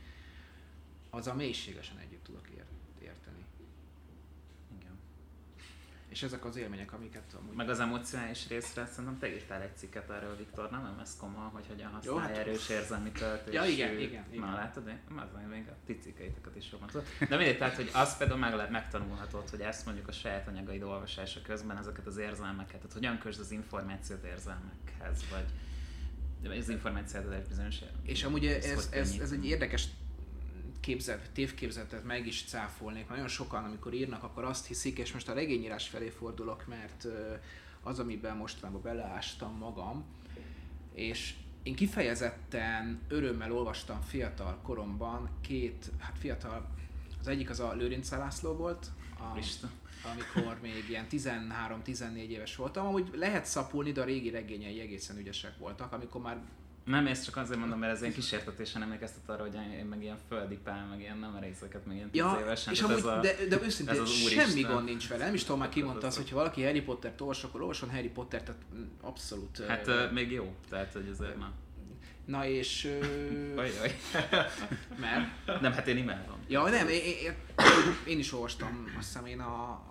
az 1.10 1.26
a 1.26 1.34
mélységesen 1.34 1.98
együtt 1.98 2.24
tudok 2.24 2.48
ér- 2.48 2.66
érteni. 3.02 3.44
És 6.12 6.22
ezek 6.22 6.44
az 6.44 6.56
élmények, 6.56 6.92
amiket 6.92 7.34
amúgy... 7.38 7.56
Meg 7.56 7.68
az 7.68 7.80
emocionális 7.80 8.48
részre 8.48 8.86
szerintem 8.86 9.18
te 9.18 9.34
írtál 9.34 9.62
egy 9.62 9.76
cikket 9.76 10.10
erről, 10.10 10.36
Viktor, 10.36 10.70
nem 10.70 10.96
MSZ-kommal, 11.00 11.50
hogy 11.52 11.66
hogyan 11.68 11.90
használja 11.90 12.20
hát- 12.20 12.36
erős 12.36 12.68
érzelmi 12.68 13.10
töltésű. 13.10 13.56
Ja, 13.56 13.64
igen, 13.64 13.98
igen, 13.98 14.24
igen. 14.30 14.48
Na, 14.48 14.54
látod, 14.54 14.88
én 14.88 14.98
az 15.16 15.28
még 15.50 15.68
a 15.68 15.76
ti 15.86 15.98
cikkeiteket 15.98 16.56
is 16.56 16.72
jobban 16.72 16.88
tudod. 16.88 17.06
De 17.28 17.36
mindegy, 17.36 17.58
tehát, 17.58 17.74
hogy 17.74 17.90
azt 17.92 18.18
például 18.18 18.38
meg 18.38 18.54
lehet 18.54 18.70
megtanulhatod, 18.70 19.50
hogy 19.50 19.60
ezt 19.60 19.84
mondjuk 19.84 20.08
a 20.08 20.12
saját 20.12 20.48
anyagaid 20.48 20.82
olvasása 20.82 21.42
közben 21.42 21.76
ezeket 21.76 22.06
az 22.06 22.16
érzelmeket, 22.16 22.76
tehát 22.76 22.92
hogyan 22.92 23.18
közd 23.18 23.40
az 23.40 23.50
információt 23.50 24.24
érzelmekhez, 24.24 25.24
vagy 25.30 25.46
az 26.58 26.68
információt 26.68 27.32
egy 27.32 27.46
bizonyos 27.48 27.76
És 28.02 28.24
amúgy 28.24 28.46
ez, 28.46 28.64
ez, 28.64 28.88
ez, 28.92 29.16
ez 29.20 29.32
egy 29.32 29.46
érdekes 29.46 29.88
képzet, 30.82 31.30
tévképzetet 31.32 32.04
meg 32.04 32.26
is 32.26 32.44
cáfolnék. 32.44 33.08
Nagyon 33.08 33.28
sokan, 33.28 33.64
amikor 33.64 33.94
írnak, 33.94 34.22
akkor 34.22 34.44
azt 34.44 34.66
hiszik, 34.66 34.98
és 34.98 35.12
most 35.12 35.28
a 35.28 35.32
regényírás 35.32 35.88
felé 35.88 36.08
fordulok, 36.08 36.66
mert 36.66 37.06
az, 37.82 37.98
amiben 37.98 38.36
mostanában 38.36 38.82
beleástam 38.82 39.56
magam, 39.56 40.04
és 40.94 41.34
én 41.62 41.74
kifejezetten 41.74 43.00
örömmel 43.08 43.52
olvastam 43.52 44.00
fiatal 44.00 44.58
koromban 44.62 45.28
két, 45.40 45.90
hát 45.98 46.18
fiatal, 46.18 46.68
az 47.20 47.28
egyik 47.28 47.50
az 47.50 47.60
a 47.60 47.72
Lőrinc 47.72 48.10
László 48.10 48.52
volt, 48.52 48.90
a, 49.18 49.38
Isten. 49.38 49.70
amikor 50.12 50.58
még 50.62 50.84
ilyen 50.88 51.06
13-14 51.10 52.14
éves 52.14 52.56
voltam. 52.56 52.86
Amúgy 52.86 53.10
lehet 53.14 53.44
szapulni, 53.44 53.92
de 53.92 54.00
a 54.00 54.04
régi 54.04 54.30
regényei 54.30 54.80
egészen 54.80 55.18
ügyesek 55.18 55.58
voltak, 55.58 55.92
amikor 55.92 56.20
már 56.20 56.40
Nem, 56.84 57.06
ezt 57.06 57.24
csak 57.24 57.36
azért 57.36 57.58
mondom, 57.58 57.78
mert 57.78 57.92
ez 57.92 58.00
ilyen 58.00 58.12
kísértetésen 58.12 58.82
emlékeztet 58.82 59.28
arra, 59.28 59.42
hogy 59.42 59.54
én 59.78 59.84
meg 59.84 60.02
ilyen 60.02 60.18
földi 60.28 60.58
pál, 60.64 60.86
meg 60.90 61.00
ilyen 61.00 61.18
nem 61.18 61.30
merészeket, 61.30 61.86
meg 61.86 61.96
ilyen 61.96 62.08
Ja, 62.12 62.38
évesen. 62.40 62.72
és 62.72 62.80
amúgy, 62.80 62.96
ez 62.96 63.04
a, 63.04 63.20
de, 63.20 63.34
de 63.48 63.58
őszintén 63.62 63.94
ez 63.94 64.00
az 64.00 64.10
semmi 64.10 64.42
Úristen. 64.44 64.72
gond 64.72 64.84
nincs 64.84 65.08
vele. 65.08 65.24
Nem 65.24 65.34
is 65.34 65.42
tudom, 65.44 65.58
már 65.58 65.68
ki 65.68 65.82
mondta 65.82 66.06
azt, 66.06 66.16
Ez 66.16 66.22
hogy 66.22 66.30
ha 66.32 66.36
valaki 66.36 66.64
Harry 66.64 66.80
Pottert 66.82 67.20
olvas, 67.20 67.44
akkor 67.44 67.60
olvasson 67.60 67.90
Harry 67.90 68.08
Pottert, 68.08 68.44
tehát 68.44 68.60
abszolút. 69.00 69.64
Hát 69.66 69.86
uh, 69.86 70.12
még 70.12 70.30
jó, 70.30 70.54
tehát 70.68 70.92
hogy 70.92 71.08
azért 71.10 71.38
már. 71.38 71.50
Na 72.24 72.46
és... 72.46 72.84
ö, 72.84 72.98
Ajaj. 73.60 73.98
Mert... 75.00 75.60
Nem, 75.60 75.72
hát 75.72 75.86
én 75.86 75.96
imádom. 75.96 76.36
Ja, 76.48 76.68
nem, 76.68 76.88
én, 76.88 77.00
én, 77.04 77.34
én 78.06 78.18
is 78.18 78.32
olvastam, 78.32 78.92
azt 78.98 79.06
hiszem 79.06 79.26
én 79.26 79.40
a 79.40 79.82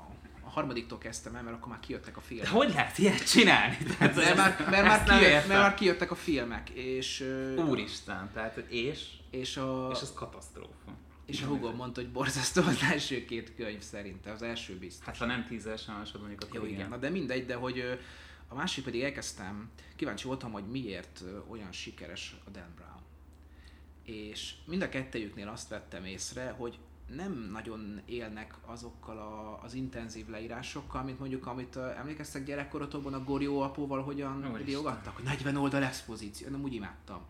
harmadiktól 0.52 0.98
kezdtem 0.98 1.36
el, 1.36 1.44
mert 1.44 1.56
akkor 1.56 1.68
már 1.70 1.80
kijöttek 1.80 2.18
a 2.18 2.20
De 2.20 2.26
filmek. 2.26 2.48
hogy 2.48 2.70
lehet 2.70 2.98
ilyet 2.98 3.30
csinálni? 3.32 3.78
Tehát, 3.78 4.16
Mert 4.16 4.36
már, 4.36 4.68
mert, 4.70 4.86
már 4.86 5.04
kijött, 5.20 5.48
mert 5.48 5.62
már 5.62 5.74
kijöttek 5.74 6.12
a 6.12 6.16
filmek, 6.16 6.70
és... 6.70 7.26
Úristen, 7.58 8.30
tehát 8.34 8.58
és, 8.58 9.08
És 9.30 9.58
a, 9.58 9.90
és 9.94 10.02
ez 10.02 10.14
katasztrófa. 10.14 10.98
és 11.26 11.42
a 11.42 11.46
hugom 11.46 11.76
mondta, 11.76 12.02
hogy 12.02 12.12
borzasztó 12.12 12.62
az 12.62 12.82
első 12.92 13.26
két 13.26 13.56
könyv 13.56 13.82
szerinte, 13.82 14.32
az 14.32 14.42
első 14.42 14.78
biztos. 14.78 15.06
Hát 15.06 15.18
ha 15.18 15.26
nem 15.26 15.46
tízesen 15.48 15.94
olvasod 15.94 16.20
mondjuk, 16.20 16.42
akkor 16.42 16.56
Jó, 16.60 16.66
igen. 16.66 16.90
Na 16.90 16.98
de 16.98 17.10
mindegy, 17.10 17.46
de 17.46 17.56
hogy 17.56 18.00
a 18.48 18.56
másik 18.56 18.84
pedig 18.84 19.02
elkezdtem, 19.02 19.70
kíváncsi 19.96 20.28
voltam, 20.28 20.52
hogy 20.52 20.66
miért 20.68 21.24
olyan 21.50 21.72
sikeres 21.72 22.36
a 22.46 22.50
Dan 22.50 22.74
Brown. 22.76 23.00
És 24.04 24.54
mind 24.66 24.82
a 24.82 24.90
kettejüknél 24.90 25.48
azt 25.48 25.70
vettem 25.70 26.06
észre, 26.06 26.50
hogy 26.58 26.78
nem 27.16 27.50
nagyon 27.52 28.02
élnek 28.06 28.54
azokkal 28.66 29.18
a, 29.18 29.64
az 29.64 29.74
intenzív 29.74 30.28
leírásokkal, 30.28 31.04
mint 31.04 31.20
mondjuk, 31.20 31.46
amit 31.46 31.76
uh, 31.76 31.98
emlékeztek 32.00 32.46
gyerekkorotokban 32.46 33.14
a 33.14 33.24
Gorió 33.24 33.62
apóval, 33.62 34.04
hogyan 34.04 34.58
riogattak, 34.66 35.16
hogy 35.16 35.24
40 35.24 35.56
oldal 35.56 35.84
expozíció, 35.84 36.50
nem 36.50 36.64
úgy 36.64 36.74
imádtam. 36.74 37.22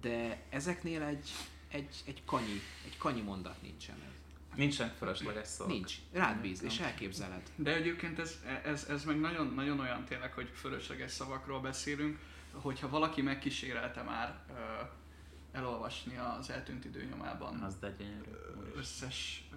De 0.00 0.42
ezeknél 0.48 1.02
egy, 1.02 1.30
egy, 1.68 2.02
egy 2.06 2.22
kanyi, 2.24 2.60
egy 2.84 2.96
kanyi 2.98 3.20
mondat 3.20 3.62
nincsen. 3.62 3.96
Nincsen 4.54 4.92
fölösleges 4.98 5.46
szó. 5.46 5.66
Nincs. 5.66 5.94
Rád 6.12 6.40
bíz, 6.40 6.62
és 6.62 6.78
elképzeled. 6.78 7.42
De 7.56 7.74
egyébként 7.74 8.18
ez, 8.18 8.40
ez, 8.64 8.86
ez 8.88 9.04
meg 9.04 9.20
nagyon, 9.20 9.52
nagyon 9.54 9.80
olyan 9.80 10.04
tényleg, 10.04 10.32
hogy 10.32 10.50
fölösleges 10.54 11.10
szavakról 11.10 11.60
beszélünk, 11.60 12.18
hogyha 12.52 12.88
valaki 12.88 13.22
megkísérelte 13.22 14.02
már 14.02 14.38
ö, 14.50 14.54
elolvasni 15.56 16.16
az 16.38 16.50
eltűnt 16.50 16.84
időnyomában 16.84 17.62
Az 17.62 17.78
de 17.78 17.94
gyönyörű. 17.98 18.30
Összes, 18.76 19.48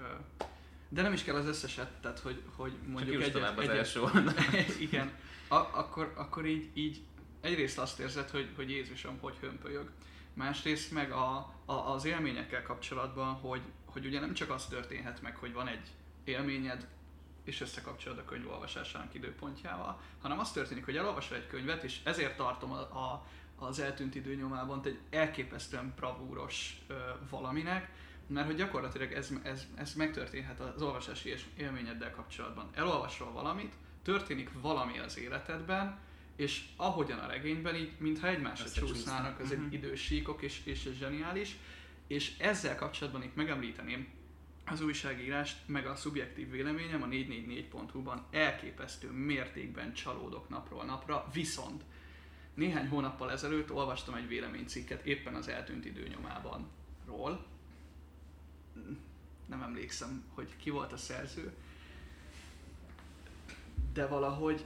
de 0.89 1.01
nem 1.01 1.13
is 1.13 1.23
kell 1.23 1.35
az 1.35 1.45
összeset, 1.45 1.91
tehát 2.01 2.19
hogy, 2.19 2.41
hogy 2.55 2.73
mondjuk 2.87 3.23
egy, 3.23 3.31
tovább 3.31 3.57
az 3.57 3.67
egy, 3.67 3.77
első 3.77 4.01
igen, 4.79 5.11
a, 5.47 5.55
akkor, 5.55 6.13
akkor 6.15 6.45
így, 6.45 6.69
így 6.73 7.01
egyrészt 7.41 7.79
azt 7.79 7.99
érzed, 7.99 8.29
hogy, 8.29 8.49
hogy 8.55 8.69
Jézusom 8.69 9.17
hogy 9.21 9.37
hömpölyög. 9.39 9.89
Másrészt 10.33 10.91
meg 10.91 11.11
a, 11.11 11.53
a, 11.65 11.73
az 11.73 12.05
élményekkel 12.05 12.63
kapcsolatban, 12.63 13.33
hogy, 13.33 13.61
hogy 13.85 14.05
ugye 14.05 14.19
nem 14.19 14.33
csak 14.33 14.49
az 14.49 14.65
történhet 14.65 15.21
meg, 15.21 15.35
hogy 15.35 15.53
van 15.53 15.67
egy 15.67 15.87
élményed, 16.23 16.87
és 17.43 17.61
összekapcsolod 17.61 18.17
a 18.17 18.25
könyv 18.25 18.49
olvasásának 18.49 19.13
időpontjával, 19.13 20.01
hanem 20.21 20.39
az 20.39 20.51
történik, 20.51 20.85
hogy 20.85 20.97
elolvasol 20.97 21.37
egy 21.37 21.47
könyvet, 21.47 21.83
és 21.83 21.99
ezért 22.03 22.37
tartom 22.37 22.71
a, 22.71 22.79
a, 22.79 23.25
az 23.61 23.79
eltűnt 23.79 24.15
időnyomában 24.15 24.81
egy 24.83 24.99
elképesztően 25.09 25.93
bravúros 25.95 26.81
ö, 26.87 26.93
valaminek, 27.29 27.89
mert 28.27 28.45
hogy 28.45 28.55
gyakorlatilag 28.55 29.11
ez, 29.11 29.29
ez, 29.43 29.67
ez 29.75 29.93
megtörténhet 29.93 30.59
az 30.59 30.81
olvasási 30.81 31.33
élményeddel 31.57 32.11
kapcsolatban. 32.11 32.69
Elolvasol 32.73 33.31
valamit, 33.31 33.73
történik 34.03 34.49
valami 34.61 34.99
az 34.99 35.17
életedben, 35.17 35.99
és 36.35 36.65
ahogyan 36.75 37.19
a 37.19 37.27
regényben 37.27 37.75
így, 37.75 37.91
mintha 37.97 38.27
egymásra 38.27 38.69
csúsznának 38.71 39.39
az 39.39 39.51
Mhm. 39.51 39.63
egy 39.63 39.73
idős 39.73 40.01
síkok, 40.01 40.41
és, 40.41 40.61
és 40.63 40.85
ez 40.85 40.93
zseniális. 40.93 41.57
És 42.07 42.37
ezzel 42.37 42.75
kapcsolatban 42.75 43.23
itt 43.23 43.35
megemlíteném 43.35 44.07
az 44.65 44.81
újságírást, 44.81 45.57
meg 45.65 45.85
a 45.87 45.95
szubjektív 45.95 46.49
véleményem 46.51 47.01
a 47.03 47.07
444.hu-ban 47.07 48.25
elképesztő 48.31 49.11
mértékben 49.11 49.93
csalódok 49.93 50.49
napról 50.49 50.83
napra, 50.83 51.27
viszont 51.33 51.83
néhány 52.59 52.87
hónappal 52.87 53.31
ezelőtt 53.31 53.71
olvastam 53.71 54.15
egy 54.15 54.27
véleménycikket 54.27 55.05
éppen 55.05 55.33
az 55.33 55.47
eltűnt 55.47 55.85
időnyomában 55.85 56.67
ról. 57.05 57.45
Nem 59.45 59.61
emlékszem, 59.61 60.23
hogy 60.33 60.55
ki 60.57 60.69
volt 60.69 60.93
a 60.93 60.97
szerző, 60.97 61.53
de 63.93 64.07
valahogy 64.07 64.65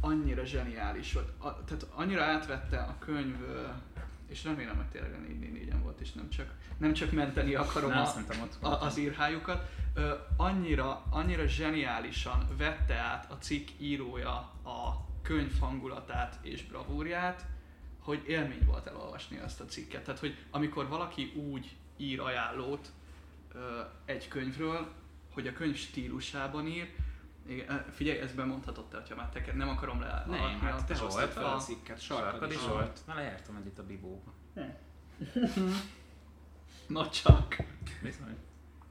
annyira 0.00 0.44
zseniális 0.44 1.12
volt. 1.12 1.28
A, 1.38 1.64
tehát 1.64 1.86
annyira 1.94 2.22
átvette 2.22 2.78
a 2.78 2.96
könyv, 2.98 3.36
és 4.28 4.44
remélem, 4.44 4.76
hogy 4.76 4.86
tényleg 4.86 5.12
a 5.12 5.16
444-en 5.16 5.82
volt, 5.82 6.00
és 6.00 6.12
nem 6.12 6.28
csak, 6.28 6.54
nem 6.78 6.92
csak 6.92 7.12
menteni 7.12 7.54
akarom 7.54 7.90
Nem, 7.90 8.48
a, 8.60 8.66
a, 8.66 8.82
az 8.82 8.96
írhájukat. 8.96 9.70
Annyira, 10.36 11.02
annyira 11.10 11.46
zseniálisan 11.46 12.46
vette 12.56 12.94
át 12.94 13.30
a 13.30 13.34
cikk 13.38 13.68
írója 13.78 14.34
a 14.62 15.06
könyv 15.26 15.58
hangulatát 15.58 16.38
és 16.42 16.62
bravúrját, 16.66 17.46
hogy 17.98 18.22
élmény 18.26 18.64
volt 18.64 18.86
elolvasni 18.86 19.38
azt 19.38 19.60
a 19.60 19.64
cikket. 19.64 20.04
Tehát, 20.04 20.20
hogy 20.20 20.36
amikor 20.50 20.88
valaki 20.88 21.32
úgy 21.34 21.76
ír 21.96 22.20
ajánlót 22.20 22.92
ö, 23.54 23.80
egy 24.04 24.28
könyvről, 24.28 24.92
hogy 25.32 25.46
a 25.46 25.52
könyv 25.52 25.76
stílusában 25.76 26.66
ír, 26.66 26.94
igen, 27.46 27.84
figyelj, 27.92 28.18
ezt 28.18 28.34
bemondhatod 28.34 28.88
te, 28.88 29.02
ha 29.08 29.14
már 29.14 29.28
te 29.28 29.52
nem 29.52 29.68
akarom 29.68 30.00
le. 30.00 30.24
Nem, 30.28 30.40
hát 30.40 30.80
a- 30.80 30.84
te 30.84 30.94
Te 30.94 31.00
hoztad 31.00 31.28
fel 31.30 31.44
a 31.44 31.58
cikket, 31.58 32.00
Sarkadi 32.00 32.30
sarkad 32.30 32.52
is 32.52 32.60
Zsolt. 32.60 33.00
Na 33.06 33.14
lejártam 33.14 33.56
együtt 33.56 33.78
a 33.78 33.86
Bibóba. 33.86 34.32
Na 36.86 37.08
csak. 37.08 37.56
Bizony. 38.02 38.36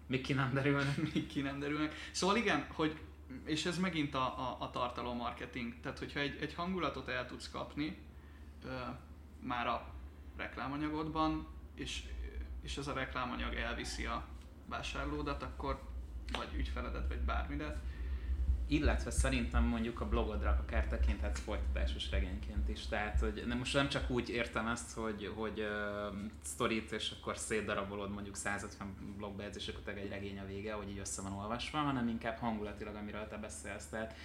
Még 0.08 0.22
ki 0.22 0.34
nem 0.34 0.54
derülne. 0.54 0.96
még 1.14 1.28
ki 1.28 1.42
nem 1.42 1.60
derülnek. 1.60 1.94
Szóval 2.12 2.36
igen, 2.36 2.66
hogy, 2.74 3.00
és 3.44 3.66
ez 3.66 3.78
megint 3.78 4.16
a, 4.16 4.40
a, 4.40 4.58
a 4.60 4.70
tartalommarketing, 4.70 5.74
tehát 5.82 6.00
hogyha 6.00 6.20
egy, 6.20 6.38
egy 6.42 6.54
hangulatot 6.54 7.08
el 7.08 7.28
tudsz 7.28 7.50
kapni 7.50 7.98
ö, 8.66 8.70
már 9.40 9.68
a 9.68 9.88
reklámanyagodban, 10.38 11.48
és, 11.76 12.04
és 12.62 12.78
ez 12.78 12.88
a 12.88 12.94
reklámanyag 12.94 13.54
elviszi 13.54 14.06
a 14.06 14.26
vásárlódat, 14.66 15.44
akkor 15.44 15.82
vagy 16.32 16.54
ügyfeledet, 16.56 17.08
vagy 17.08 17.20
bármidet, 17.20 17.78
illetve 18.68 19.12
szerintem 19.12 19.64
mondjuk 19.64 20.02
a 20.02 20.08
blogodra 20.08 20.50
akár 20.50 20.88
tekinthetsz 20.88 21.40
folytatásos 21.40 22.10
regényként 22.10 22.70
is. 22.70 22.86
Tehát, 22.86 23.20
hogy 23.20 23.44
nem, 23.48 23.58
most 23.58 23.74
nem 23.74 23.90
csak 23.90 24.10
úgy 24.10 24.30
értem 24.30 24.68
ezt, 24.68 24.94
hogy, 24.94 25.32
hogy 25.36 25.60
uh, 25.60 26.16
sztorit, 26.44 26.92
és 26.92 27.14
akkor 27.20 27.38
szétdarabolod 27.38 28.12
mondjuk 28.12 28.36
150 28.36 28.96
blogbejegyzés, 29.18 29.68
és 29.68 29.74
akkor 29.74 29.98
egy 29.98 30.10
regény 30.10 30.40
a 30.40 30.46
vége, 30.46 30.74
hogy 30.74 30.90
így 30.90 30.98
össze 30.98 31.22
van 31.22 31.34
olvasva, 31.34 31.78
hanem 31.78 32.08
inkább 32.08 32.38
hangulatilag, 32.38 32.96
amiről 32.96 33.28
te 33.28 33.38
beszélsz. 33.38 33.86
Tehát 33.86 34.16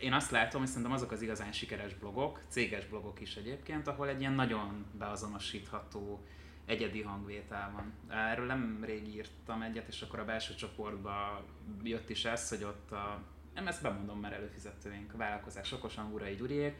én 0.00 0.12
azt 0.12 0.30
látom, 0.30 0.60
hogy 0.60 0.68
szerintem 0.68 0.92
azok 0.92 1.12
az 1.12 1.22
igazán 1.22 1.52
sikeres 1.52 1.94
blogok, 1.94 2.40
céges 2.48 2.86
blogok 2.86 3.20
is 3.20 3.36
egyébként, 3.36 3.88
ahol 3.88 4.08
egy 4.08 4.20
ilyen 4.20 4.32
nagyon 4.32 4.84
beazonosítható 4.98 6.24
egyedi 6.66 7.02
hangvétel 7.02 7.70
van. 7.74 8.16
Erről 8.16 8.46
nem 8.46 8.82
rég 8.84 9.14
írtam 9.14 9.62
egyet, 9.62 9.88
és 9.88 10.02
akkor 10.02 10.18
a 10.18 10.24
belső 10.24 10.54
csoportba 10.54 11.44
jött 11.82 12.10
is 12.10 12.24
ez, 12.24 12.48
hogy 12.48 12.64
ott 12.64 12.92
a, 12.92 13.22
nem 13.54 13.66
ezt 13.66 13.82
bemondom 13.82 14.20
már 14.20 14.32
előfizetőink, 14.32 15.14
a 15.14 15.16
vállalkozás 15.16 15.72
okosan 15.72 16.12
Urai 16.12 16.34
Gyuriék, 16.34 16.74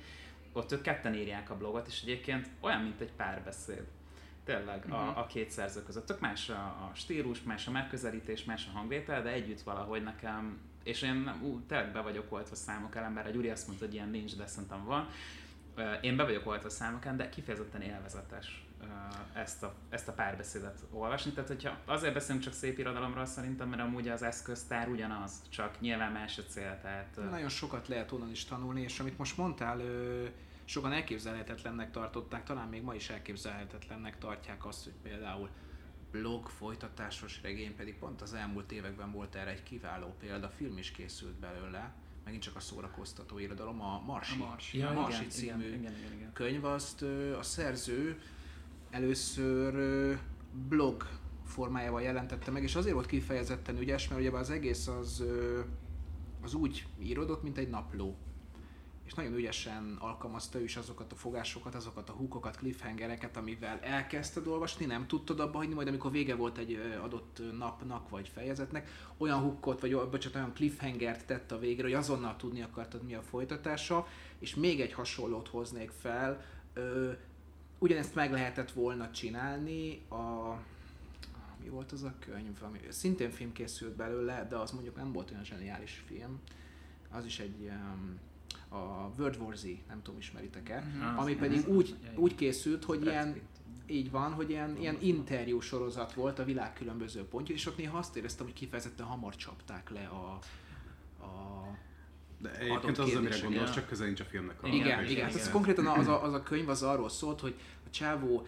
ott 0.52 0.72
ők 0.72 0.82
ketten 0.82 1.14
írják 1.14 1.50
a 1.50 1.56
blogot, 1.56 1.87
és 1.87 2.02
egyébként 2.02 2.48
olyan, 2.60 2.80
mint 2.80 3.00
egy 3.00 3.12
párbeszéd. 3.12 3.84
Tényleg 4.44 4.78
uh-huh. 4.78 4.98
a, 4.98 5.10
mhm. 5.10 5.18
a 5.18 5.26
két 5.26 5.50
szerző 5.50 5.82
között. 5.82 6.06
Tök 6.06 6.20
más 6.20 6.48
a, 6.48 6.54
a 6.62 6.90
stílus, 6.94 7.42
más 7.42 7.66
a 7.66 7.70
megközelítés, 7.70 8.44
más 8.44 8.66
a 8.66 8.76
hangvétel, 8.76 9.22
de 9.22 9.30
együtt 9.30 9.62
valahogy 9.62 10.02
nekem, 10.02 10.58
és 10.84 11.02
én 11.02 11.40
ú, 11.42 11.60
tényleg 11.66 11.92
be 11.92 12.00
vagyok 12.00 12.32
oltva 12.32 12.54
számok 12.54 12.96
ellen, 12.96 13.14
bár 13.14 13.26
a 13.26 13.30
Gyuri 13.30 13.48
azt 13.48 13.66
mondta, 13.66 13.84
hogy 13.84 13.94
ilyen 13.94 14.08
nincs, 14.08 14.37
de 14.37 14.46
szerintem 14.46 14.84
van. 14.84 15.08
Én 16.00 16.16
be 16.16 16.24
vagyok 16.24 16.46
oltva 16.46 16.70
számokon, 16.70 17.16
de 17.16 17.28
kifejezetten 17.28 17.82
élvezetes 17.82 18.63
ezt 19.33 19.62
a, 19.62 19.75
ezt 19.88 20.09
a 20.09 20.12
párbeszédet 20.12 20.85
olvasni. 20.90 21.31
Tehát, 21.31 21.49
hogyha 21.49 21.77
azért 21.85 22.14
beszélünk 22.14 22.44
csak 22.44 22.53
szép 22.53 22.79
irodalomról 22.79 23.27
szerintem, 23.27 23.68
mert 23.68 23.83
amúgy 23.83 24.09
az 24.09 24.23
eszköztár 24.23 24.88
ugyanaz, 24.88 25.33
csak 25.49 25.81
nyilván 25.81 26.12
más 26.12 26.38
a 26.38 26.42
cél. 26.42 26.79
Tehát, 26.83 27.31
Nagyon 27.31 27.49
sokat 27.49 27.88
lehet 27.88 28.12
onnan 28.12 28.31
is 28.31 28.44
tanulni, 28.44 28.81
és 28.81 29.01
amit 29.01 29.18
most 29.18 29.37
mondtál, 29.37 29.81
sokan 30.64 30.92
elképzelhetetlennek 30.92 31.90
tartották, 31.90 32.44
talán 32.44 32.68
még 32.68 32.83
ma 32.83 32.94
is 32.94 33.11
elképzelhetetlennek 33.11 34.18
tartják 34.18 34.66
azt, 34.66 34.85
hogy 34.85 34.92
például 35.03 35.49
blog 36.11 36.49
folytatásos 36.49 37.40
regény, 37.42 37.77
pedig 37.77 37.99
pont 37.99 38.23
az 38.23 38.35
elmúlt 38.35 38.73
években 38.73 39.12
volt 39.12 39.35
erre 39.35 39.51
egy 39.51 39.62
kiváló 39.62 40.14
példa, 40.20 40.49
film 40.49 40.79
is 40.79 40.90
készült 40.90 41.35
belőle, 41.35 41.94
megint 42.25 42.42
csak 42.42 42.57
a 42.57 42.61
szórakoztató 42.61 43.38
irodalom, 43.38 43.81
a 43.81 44.03
Marsi, 44.07 44.40
a 44.40 44.44
Marsi, 44.44 44.79
ja, 44.79 44.88
a 44.88 44.92
Marsi 44.92 45.16
igen, 45.16 45.31
című 45.31 45.66
igen, 45.66 45.79
igen, 45.79 45.92
igen, 45.99 46.12
igen. 46.12 46.33
könyv, 46.33 46.64
azt 46.64 47.03
a 47.38 47.42
szerző 47.42 48.20
először 48.94 49.74
blog 50.68 51.07
formájával 51.44 52.02
jelentette 52.02 52.50
meg, 52.50 52.62
és 52.62 52.74
azért 52.74 52.94
volt 52.94 53.07
kifejezetten 53.07 53.78
ügyes, 53.78 54.09
mert 54.09 54.20
ugye 54.20 54.30
az 54.30 54.50
egész 54.50 54.87
az, 54.87 55.24
az 56.42 56.54
úgy 56.54 56.87
íródott, 56.98 57.42
mint 57.42 57.59
egy 57.59 57.68
napló. 57.68 58.16
És 59.04 59.14
nagyon 59.14 59.35
ügyesen 59.35 59.96
alkalmazta 60.00 60.59
ő 60.59 60.62
is 60.62 60.76
azokat 60.76 61.12
a 61.12 61.14
fogásokat, 61.14 61.74
azokat 61.74 62.09
a 62.09 62.12
húkokat, 62.12 62.57
cliffhangereket, 62.57 63.37
amivel 63.37 63.80
elkezdted 63.80 64.46
olvasni, 64.46 64.85
nem 64.85 65.07
tudtad 65.07 65.40
abba 65.40 65.59
hagyni, 65.59 65.74
majd 65.74 65.88
amikor 65.88 66.11
vége 66.11 66.35
volt 66.35 66.59
egy 66.59 66.78
adott 67.02 67.42
napnak 67.59 68.09
vagy 68.09 68.28
fejezetnek, 68.28 68.88
olyan 69.16 69.40
hukkot, 69.40 69.80
vagy 69.80 69.90
bocsánat, 70.11 70.35
olyan 70.35 70.52
cliffhangert 70.54 71.26
tett 71.26 71.52
a 71.52 71.59
végre, 71.59 71.83
hogy 71.83 71.92
azonnal 71.92 72.37
tudni 72.37 72.62
akartad 72.62 73.02
mi 73.02 73.14
a 73.14 73.22
folytatása, 73.22 74.07
és 74.38 74.54
még 74.54 74.80
egy 74.80 74.92
hasonlót 74.92 75.48
hoznék 75.48 75.90
fel, 75.90 76.44
ugyanezt 77.85 78.14
meg 78.14 78.33
lehetett 78.33 78.70
volna 78.70 79.11
csinálni 79.11 80.03
a 80.11 80.57
mi 81.62 81.68
volt 81.68 81.92
az 81.92 82.03
a 82.03 82.14
könyv, 82.18 82.62
ami 82.62 82.79
szintén 82.88 83.31
film 83.31 83.53
készült 83.53 83.97
belőle, 83.97 84.47
de 84.51 84.57
az 84.57 84.70
mondjuk 84.70 84.97
nem 84.97 85.12
volt 85.12 85.31
olyan 85.31 85.44
zseniális 85.44 86.03
film. 86.07 86.40
Az 87.11 87.25
is 87.25 87.38
egy 87.38 87.70
um, 87.70 88.18
a 88.68 89.11
World 89.18 89.37
War 89.40 89.57
Z, 89.57 89.66
nem 89.88 90.03
tudom 90.03 90.20
ismeritek-e, 90.20 90.81
mm-hmm. 90.81 91.16
ami 91.16 91.35
pedig 91.35 91.68
úgy, 91.68 91.94
úgy 92.14 92.35
készült, 92.35 92.85
hogy 92.85 93.03
ilyen 93.03 93.40
így 93.87 94.11
van, 94.11 94.33
hogy 94.33 94.51
ilyen, 94.51 94.77
ilyen 94.77 94.97
interjú 95.01 95.61
sorozat 95.61 96.12
volt 96.12 96.38
a 96.38 96.44
világ 96.44 96.73
különböző 96.73 97.25
pontja, 97.25 97.55
és 97.55 97.66
ott 97.66 97.77
néha 97.77 97.99
azt 97.99 98.16
éreztem, 98.16 98.47
hogy 98.47 98.55
kifejezetten 98.55 99.07
hamar 99.07 99.37
csapták 99.37 99.90
le 99.90 100.07
a, 100.07 100.38
a 101.25 101.64
de 102.38 102.59
egyébként 102.59 102.99
az, 102.99 103.14
amire 103.14 103.38
gondolsz, 103.38 103.73
csak 103.73 103.87
közel 103.87 104.07
nincs 104.07 104.20
a 104.20 104.25
filmnek. 104.25 104.62
A 104.62 104.66
igen, 104.66 104.79
igen, 104.79 104.99
igen. 104.99 105.11
igen. 105.11 105.27
Ez 105.27 105.51
konkrétan 105.51 105.87
az 105.87 106.07
a, 106.07 106.23
az 106.23 106.33
a 106.33 106.42
könyv 106.42 106.68
az 106.68 106.83
arról 106.83 107.09
szólt, 107.09 107.40
hogy 107.40 107.55
csávó 107.94 108.46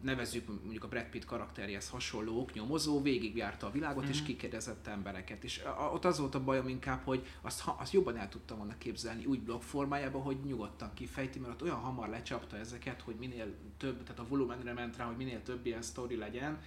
nevezzük 0.00 0.48
mondjuk 0.62 0.84
a 0.84 0.88
Brad 0.88 1.04
Pitt 1.04 1.24
karakterjehez 1.24 1.88
hasonlók, 1.88 2.52
nyomozó, 2.52 3.02
végigjárta 3.02 3.66
a 3.66 3.70
világot 3.70 4.02
mm-hmm. 4.02 4.10
és 4.10 4.18
mhm. 4.18 4.26
kikérdezett 4.26 4.86
embereket. 4.86 5.44
És 5.44 5.58
a, 5.58 5.90
ott 5.92 6.04
az 6.04 6.18
volt 6.18 6.34
a 6.34 6.44
bajom 6.44 6.68
inkább, 6.68 7.00
hogy 7.04 7.26
azt, 7.40 7.62
azt 7.76 7.92
jobban 7.92 8.16
el 8.16 8.28
tudtam 8.28 8.56
volna 8.56 8.78
képzelni 8.78 9.24
úgy 9.24 9.40
blog 9.40 9.62
formájában, 9.62 10.22
hogy 10.22 10.36
nyugodtan 10.44 10.94
kifejti, 10.94 11.38
mert 11.38 11.52
ott 11.52 11.62
olyan 11.62 11.80
hamar 11.80 12.08
lecsapta 12.08 12.56
ezeket, 12.56 13.00
hogy 13.00 13.14
minél 13.14 13.54
több, 13.76 14.02
tehát 14.02 14.18
a 14.18 14.26
volumenre 14.28 14.72
ment 14.72 14.96
rá, 14.96 15.04
hogy 15.04 15.16
minél 15.16 15.42
több 15.42 15.66
ilyen 15.66 15.82
sztori 15.82 16.16
legyen. 16.16 16.58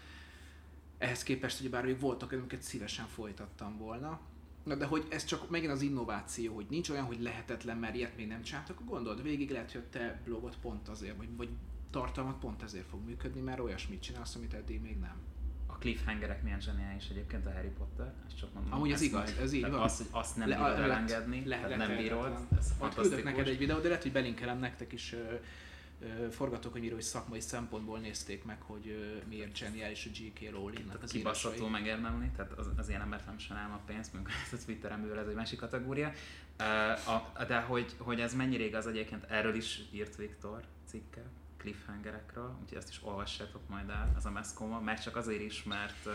Ehhez 0.98 1.24
képest, 1.24 1.60
hogy 1.60 1.70
bár 1.70 1.86
még 1.86 2.00
voltak, 2.00 2.32
amiket 2.32 2.62
szívesen 2.62 3.08
folytattam 3.08 3.78
volna. 3.78 4.20
Na 4.70 4.76
de 4.76 4.86
hogy 4.86 5.06
ez 5.10 5.26
csak 5.26 5.50
megint 5.50 5.72
az 5.72 5.82
innováció, 5.82 6.56
hogy 6.56 6.66
nincs 6.70 6.90
olyan, 6.90 7.06
hogy 7.06 7.22
lehetetlen, 7.22 7.78
mert 7.78 7.96
ilyet 7.96 8.18
még 8.18 8.28
nem 8.28 8.42
csináltak, 8.42 8.80
akkor 8.80 8.98
gondold 8.98 9.24
végig, 9.24 9.52
lehet, 9.52 9.72
hogy 9.72 9.84
te 9.84 10.22
blogot 10.26 10.58
pont 10.62 10.88
azért, 10.88 11.18
vagy, 11.18 11.28
vagy 11.38 11.50
tartalmat 11.90 12.40
pont 12.40 12.64
ezért 12.64 12.86
fog 12.86 13.06
működni, 13.06 13.42
mert 13.42 13.60
olyasmit 13.60 14.02
csinálsz, 14.02 14.36
amit 14.36 14.54
eddig 14.54 14.82
még 14.82 15.00
nem. 15.00 15.16
A 15.68 15.74
cliffhangerek 15.74 16.44
milyen 16.44 16.60
zseniális 16.60 17.10
egyébként 17.10 17.46
a 17.46 17.52
Harry 17.52 17.72
Potter, 17.78 18.14
ezt 18.28 18.38
csak 18.38 18.54
mondom. 18.54 18.74
Amúgy 18.74 18.92
ez 18.92 19.02
igaz, 19.02 19.38
ez 19.42 19.54
így 19.54 19.62
van. 19.62 19.74
Azt, 19.74 19.98
hogy 19.98 20.08
azt 20.12 20.38
nem 20.38 20.50
le, 20.50 20.56
bírod 20.56 20.78
le, 20.78 20.84
elengedni, 20.84 21.46
le, 21.46 21.68
le, 21.68 21.76
nem 21.76 21.98
bírod, 21.98 22.38
ez 22.58 22.74
fantasztikus. 22.78 23.24
neked 23.24 23.48
egy 23.48 23.58
videót, 23.58 23.82
de 23.82 23.88
lehet, 23.88 24.04
hogy 24.04 24.12
belinkelem 24.12 24.60
nektek 24.60 24.94
is 24.94 25.16
forgatókönyvírói 26.32 27.02
szakmai 27.02 27.40
szempontból 27.40 28.00
nézték 28.00 28.44
meg, 28.44 28.62
hogy 28.62 29.22
miért 29.30 29.56
zseniális 29.56 30.06
a 30.06 30.10
G.K. 30.10 30.52
Rowling. 30.52 31.00
Az 31.02 31.12
kibaszható 31.12 31.68
megérdemli, 31.68 32.30
tehát 32.36 32.52
az, 32.52 32.68
az 32.78 32.90
ilyen 32.90 33.02
embert 33.02 33.26
nem 33.26 33.38
sajnálom 33.38 33.74
a 33.74 33.82
pénzt, 33.86 34.14
mondjuk 34.14 34.36
a 34.52 34.56
Twitteren 34.66 35.18
ez 35.18 35.28
egy 35.28 35.36
másik 35.36 35.60
kategória. 35.60 36.12
De 37.48 37.60
hogy, 37.60 37.96
hogy 37.98 38.20
ez 38.20 38.34
mennyire 38.34 38.64
igaz 38.64 38.88
egyébként, 38.88 39.24
erről 39.24 39.56
is 39.56 39.82
írt 39.92 40.16
Viktor 40.16 40.64
cikket 40.86 41.30
cliffhangerekről, 41.58 42.58
úgyhogy 42.62 42.78
ezt 42.78 42.90
is 42.90 43.00
olvassátok 43.04 43.62
majd 43.70 43.90
el, 43.90 44.14
az 44.16 44.26
a 44.26 44.32
Meszkoma, 44.32 44.80
mert 44.80 45.02
csak 45.02 45.16
azért 45.16 45.42
is, 45.42 45.64
mert 45.64 46.08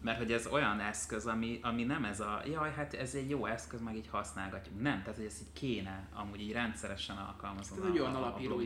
mert 0.00 0.18
hogy 0.18 0.32
ez 0.32 0.46
olyan 0.46 0.80
eszköz, 0.80 1.26
ami, 1.26 1.58
ami 1.62 1.84
nem 1.84 2.04
ez 2.04 2.20
a, 2.20 2.42
jaj, 2.46 2.72
hát 2.72 2.94
ez 2.94 3.14
egy 3.14 3.30
jó 3.30 3.46
eszköz, 3.46 3.80
meg 3.80 3.96
így 3.96 4.08
használgatjuk. 4.10 4.80
Nem, 4.80 5.02
tehát 5.02 5.16
hogy 5.16 5.24
ez 5.24 5.38
így 5.40 5.52
kéne 5.52 6.08
amúgy 6.14 6.40
így 6.40 6.52
rendszeresen 6.52 7.16
alkalmazni. 7.16 7.76
Ez 7.78 7.84
egy 7.92 7.98
olyan 7.98 8.14
alapíró, 8.14 8.60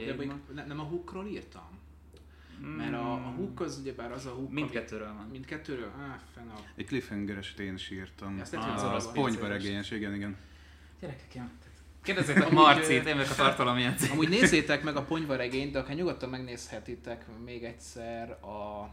de 0.54 0.64
nem 0.66 0.80
a 0.80 0.82
hookról 0.82 1.26
írtam? 1.26 1.82
Mert 2.76 2.92
a, 2.92 3.12
a 3.12 3.32
hook 3.36 3.60
az 3.60 3.78
ugyebár 3.78 4.12
az 4.12 4.26
a 4.26 4.30
hook, 4.30 4.52
Mindkettőről 4.52 5.14
van. 5.14 5.28
Mindkettőről? 5.30 5.90
Á, 6.00 6.20
fenn 6.34 6.48
a... 6.48 6.58
Egy 6.74 6.86
cliffhangeres 6.86 7.54
én 7.54 7.74
is 7.74 7.90
írtam. 7.90 8.38
Ezt 8.40 8.52
lehet, 8.52 8.80
ah, 8.80 8.94
az 8.94 9.12
ponyvaregényes, 9.12 9.90
igen, 9.90 10.14
igen. 10.14 10.36
Gyerekek, 11.00 11.42
Kérdezzétek 12.02 12.50
Marcit, 12.50 13.06
én 13.06 13.16
meg 13.16 13.26
a 13.30 13.34
tartalom 13.34 13.78
ilyen 13.78 13.94
Amúgy 14.12 14.28
nézzétek 14.28 14.82
meg 14.82 14.96
a 14.96 15.02
ponyvaregényt, 15.02 15.72
de 15.72 15.78
akár 15.78 15.96
nyugodtan 15.96 16.28
megnézhetitek 16.28 17.24
még 17.44 17.64
egyszer 17.64 18.30
a, 18.30 18.90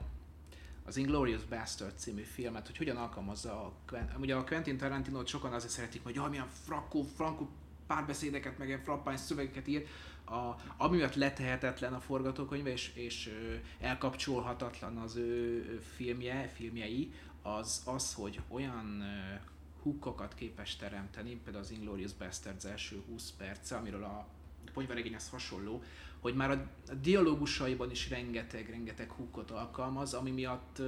az 0.86 0.98
Inglourious 0.98 1.44
Bastard 1.44 1.98
című 1.98 2.22
filmet, 2.22 2.66
hogy 2.68 2.78
hogyan 2.78 2.98
alkalmazza 2.98 3.52
a, 3.66 3.74
ugye 4.20 4.36
a 4.36 4.44
Quentin 4.44 4.78
Tarantino 4.78 5.26
sokan 5.26 5.54
azért 5.54 5.72
szeretik, 5.72 6.04
hogy 6.04 6.16
jaj, 6.16 6.30
milyen 6.30 6.48
frankó, 6.66 7.04
frankó 7.16 7.50
párbeszédeket, 7.88 8.58
meg 8.58 8.68
ilyen 8.68 8.84
frappány 8.84 9.18
szövegeket 9.18 9.68
ír, 9.68 9.88
a, 10.26 10.56
amiatt 10.78 11.16
letehetetlen 11.16 11.94
a 11.94 12.00
forgatókönyve, 12.00 12.72
és, 12.72 12.92
és 12.96 13.32
elkapcsolhatatlan 13.80 14.98
az 14.98 15.16
ő 15.16 15.62
filmje, 15.96 16.48
filmjei, 16.56 17.14
az 17.42 17.82
az, 17.86 18.14
hogy 18.14 18.42
olyan 18.48 19.02
ö, 19.02 19.36
hookokat 19.82 20.36
képes 20.36 20.76
teremteni, 20.76 21.36
például 21.44 21.64
az 21.64 21.72
Inglourious 21.72 22.14
Bastards 22.14 22.66
első 22.66 23.02
20 23.08 23.32
perce, 23.38 23.76
amiről 23.76 24.04
a 24.04 24.28
ponyvaregényhez 24.74 25.30
hasonló, 25.30 25.84
hogy 26.22 26.36
már 26.36 26.52
a, 26.52 26.68
a 26.88 26.94
dialógusaiban 26.94 27.92
is 27.92 28.10
rengeteg-rengeteg 28.10 29.10
hookot 29.10 29.52
alkalmaz, 29.52 30.14
ami 30.14 30.32
miatt, 30.32 30.82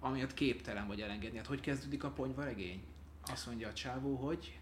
ami 0.00 0.16
miatt 0.16 0.34
képtelen 0.34 0.86
vagy 0.86 1.00
elengedni. 1.00 1.36
Hát 1.36 1.46
hogy 1.46 1.60
kezdődik 1.60 2.04
a 2.04 2.10
ponyvaregény? 2.10 2.82
Azt 3.22 3.46
mondja 3.46 3.68
a 3.68 3.72
csávó, 3.72 4.14
hogy 4.14 4.58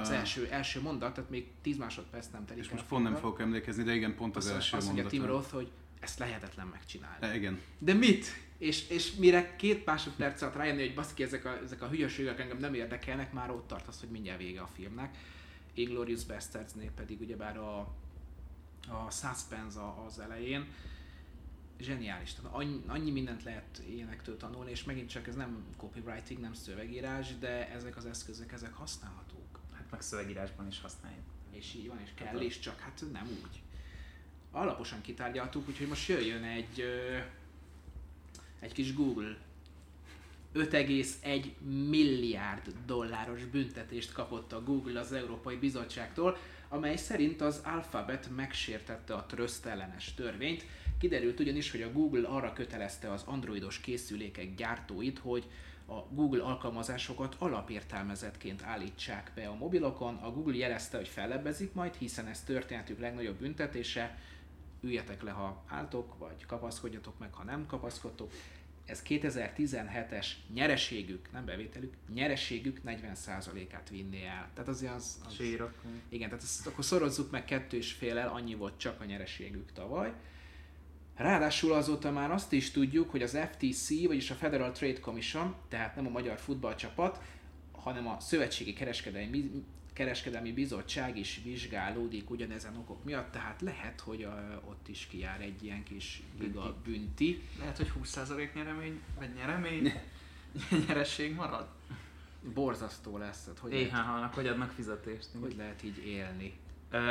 az 0.00 0.10
első, 0.10 0.48
első 0.50 0.80
mondat, 0.80 1.14
tehát 1.14 1.30
még 1.30 1.48
10 1.62 1.76
másodperc 1.76 2.26
nem 2.32 2.44
telik 2.46 2.64
És 2.64 2.70
most 2.70 2.84
pont 2.84 3.04
nem 3.04 3.14
fogok 3.14 3.40
emlékezni, 3.40 3.82
de 3.82 3.94
igen, 3.94 4.14
pont 4.14 4.36
az 4.36 4.44
azt, 4.44 4.54
első 4.54 4.76
azt 4.76 4.86
mondat. 4.86 5.04
Azt 5.04 5.12
mondja 5.14 5.28
Tim 5.28 5.36
Roth, 5.36 5.52
hogy 5.54 5.70
ezt 6.00 6.18
lehetetlen 6.18 6.66
megcsinálni. 6.66 7.26
E, 7.26 7.34
igen. 7.34 7.60
De 7.78 7.94
mit? 7.94 8.26
És, 8.58 8.88
és 8.88 9.14
mire 9.14 9.56
két 9.56 9.84
másodperc 9.84 10.42
alatt 10.42 10.54
rájönni, 10.54 10.80
hogy 10.80 10.94
baszki, 10.94 11.22
ezek 11.22 11.44
a, 11.44 11.58
ezek 11.62 11.82
a 11.82 11.88
hülyeségek 11.88 12.40
engem 12.40 12.58
nem 12.58 12.74
érdekelnek, 12.74 13.32
már 13.32 13.50
ott 13.50 13.66
tartasz, 13.66 14.00
hogy 14.00 14.08
mindjárt 14.08 14.38
vége 14.38 14.60
a 14.60 14.68
filmnek. 14.74 15.18
Inglorious 15.74 16.24
Bastardsnél 16.24 16.90
pedig 16.90 17.20
ugyebár 17.20 17.58
a, 17.58 17.94
a 18.90 19.10
suspense 19.10 19.80
az 20.06 20.18
elején. 20.18 20.66
zseniális. 21.78 22.34
Tehát 22.34 22.52
annyi, 22.54 22.82
annyi 22.86 23.10
mindent 23.10 23.42
lehet 23.42 23.82
ilyenektől 23.88 24.36
tanulni, 24.36 24.70
és 24.70 24.84
megint 24.84 25.08
csak 25.08 25.26
ez 25.26 25.34
nem 25.34 25.64
copywriting, 25.76 26.40
nem 26.40 26.54
szövegírás, 26.54 27.38
de 27.38 27.70
ezek 27.70 27.96
az 27.96 28.06
eszközök, 28.06 28.52
ezek 28.52 28.74
használhatók. 28.74 29.60
Hát 29.72 29.90
meg 29.90 30.00
szövegírásban 30.00 30.66
is 30.66 30.80
használjuk. 30.80 31.24
És 31.50 31.74
így 31.74 31.88
van, 31.88 32.00
és 32.00 32.10
kell 32.14 32.40
is, 32.40 32.58
csak 32.58 32.80
hát 32.80 33.04
nem 33.12 33.26
úgy. 33.26 33.62
Alaposan 34.50 35.00
kitárgyaltuk, 35.00 35.68
úgyhogy 35.68 35.88
most 35.88 36.08
jöjjön 36.08 36.42
egy, 36.42 36.84
egy 38.60 38.72
kis 38.72 38.94
Google 38.94 39.36
5,1 40.54 41.44
milliárd 41.88 42.74
dolláros 42.86 43.44
büntetést 43.44 44.12
kapott 44.12 44.52
a 44.52 44.62
Google 44.62 45.00
az 45.00 45.12
Európai 45.12 45.56
Bizottságtól, 45.56 46.36
amely 46.72 46.96
szerint 46.96 47.40
az 47.40 47.60
Alphabet 47.64 48.28
megsértette 48.36 49.14
a 49.14 49.26
tröszt 49.26 49.66
ellenes 49.66 50.14
törvényt. 50.14 50.64
Kiderült 50.98 51.40
ugyanis, 51.40 51.70
hogy 51.70 51.82
a 51.82 51.92
Google 51.92 52.28
arra 52.28 52.52
kötelezte 52.52 53.12
az 53.12 53.22
androidos 53.26 53.80
készülékek 53.80 54.54
gyártóit, 54.54 55.18
hogy 55.18 55.50
a 55.86 56.06
Google 56.10 56.42
alkalmazásokat 56.42 57.36
alapértelmezetként 57.38 58.62
állítsák 58.62 59.32
be 59.34 59.48
a 59.48 59.54
mobilokon. 59.54 60.14
A 60.14 60.30
Google 60.30 60.56
jelezte, 60.56 60.96
hogy 60.96 61.08
fellebbezik 61.08 61.72
majd, 61.72 61.94
hiszen 61.94 62.26
ez 62.26 62.42
történetük 62.42 63.00
legnagyobb 63.00 63.36
büntetése. 63.36 64.18
Üljetek 64.80 65.22
le, 65.22 65.30
ha 65.30 65.64
álltok, 65.66 66.18
vagy 66.18 66.46
kapaszkodjatok 66.46 67.18
meg, 67.18 67.32
ha 67.32 67.44
nem 67.44 67.66
kapaszkodtok 67.66 68.32
ez 68.90 69.02
2017-es 69.08 70.26
nyereségük, 70.54 71.32
nem 71.32 71.44
bevételük, 71.44 71.94
nyereségük 72.14 72.80
40%-át 72.86 73.88
vinné 73.88 74.24
el. 74.24 74.48
Tehát 74.54 74.68
az 74.68 74.86
az... 74.96 75.20
az 75.26 75.34
Sírok. 75.34 75.74
Igen, 76.08 76.28
tehát 76.28 76.44
ezt 76.44 76.66
akkor 76.66 76.84
szorozzuk 76.84 77.30
meg 77.30 77.44
kettő 77.44 77.76
és 77.76 77.92
fél 77.92 78.18
el, 78.18 78.28
annyi 78.28 78.54
volt 78.54 78.78
csak 78.78 79.00
a 79.00 79.04
nyereségük 79.04 79.72
tavaly. 79.72 80.12
Ráadásul 81.16 81.72
azóta 81.72 82.10
már 82.10 82.30
azt 82.30 82.52
is 82.52 82.70
tudjuk, 82.70 83.10
hogy 83.10 83.22
az 83.22 83.38
FTC, 83.50 84.06
vagyis 84.06 84.30
a 84.30 84.34
Federal 84.34 84.72
Trade 84.72 85.00
Commission, 85.00 85.54
tehát 85.68 85.96
nem 85.96 86.06
a 86.06 86.10
magyar 86.10 86.38
futballcsapat, 86.38 87.22
hanem 87.72 88.08
a 88.08 88.20
Szövetségi 88.20 88.72
Kereskedelmi 88.72 89.64
kereskedelmi 90.00 90.52
bizottság 90.52 91.18
is 91.18 91.40
vizsgálódik 91.44 92.30
ugyanezen 92.30 92.76
okok 92.76 93.04
miatt, 93.04 93.30
tehát 93.30 93.60
lehet, 93.60 94.00
hogy 94.00 94.22
a, 94.22 94.62
ott 94.64 94.88
is 94.88 95.06
kijár 95.06 95.40
egy 95.40 95.64
ilyen 95.64 95.82
kis 95.82 96.22
giga 96.38 96.76
bünti. 96.84 97.42
Lehet, 97.58 97.76
hogy 97.76 97.92
20% 98.02 98.54
nyeremény, 98.54 99.00
vagy 99.18 99.34
nyeremény, 99.34 99.92
nyeresség 100.86 101.34
marad. 101.34 101.68
Borzasztó 102.54 103.18
lesz. 103.18 103.44
Tehát 103.44 103.58
hogy 103.58 103.72
Éhen 103.72 104.02
halnak, 104.02 104.34
hogy 104.34 104.46
adnak 104.46 104.70
fizetést. 104.70 105.28
Hogy 105.40 105.56
lehet 105.56 105.82
így 105.82 106.06
élni. 106.06 106.58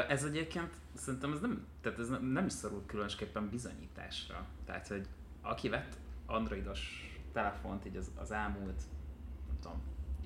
Ez 0.08 0.24
egyébként 0.24 0.74
szerintem 0.94 1.34
ez 1.34 1.40
nem, 1.40 1.66
tehát 1.82 2.00
ez 2.00 2.10
nem, 2.22 2.46
is 2.46 2.54
szorul 2.54 2.84
különösképpen 2.86 3.50
bizonyításra. 3.50 4.46
Tehát, 4.66 4.88
hogy 4.88 5.08
aki 5.42 5.70
vett 5.70 5.98
androidos 6.26 7.12
telefont 7.34 7.86
így 7.86 7.96
az, 7.96 8.12
az 8.16 8.32
elmúlt, 8.32 8.82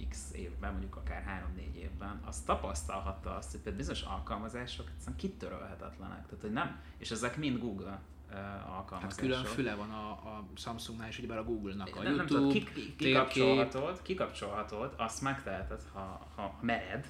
x 0.09 0.31
évben, 0.31 0.71
mondjuk 0.71 0.95
akár 0.95 1.51
3-4 1.57 1.75
évben, 1.75 2.21
az 2.25 2.41
tapasztalhatta 2.41 3.35
azt, 3.35 3.51
hogy 3.51 3.59
például 3.59 3.85
bizonyos 3.85 4.01
alkalmazások 4.01 4.87
egyszerűen 4.93 5.17
kitörölhetetlenek. 5.17 6.25
Tehát, 6.25 6.41
hogy 6.41 6.51
nem, 6.51 6.81
és 6.97 7.11
ezek 7.11 7.37
mind 7.37 7.59
Google 7.59 8.01
uh, 8.29 8.75
alkalmazások. 8.75 9.01
Hát 9.01 9.15
külön 9.15 9.43
füle 9.43 9.75
van 9.75 9.89
a, 9.89 10.09
a 10.11 10.45
Samsungnál 10.55 11.07
és 11.07 11.17
ugyebár 11.17 11.37
a 11.37 11.43
Google-nak. 11.43 11.95
A 11.95 12.01
nem, 12.01 12.15
YouTube, 12.15 12.39
nem 12.39 12.51
tudod, 12.51 12.51
ki, 12.73 12.95
kikapcsolhatod, 12.95 14.01
kikapcsolhatod, 14.01 14.93
azt 14.97 15.21
megteheted, 15.21 15.81
ha, 15.93 16.27
ha 16.35 16.57
mered, 16.61 17.07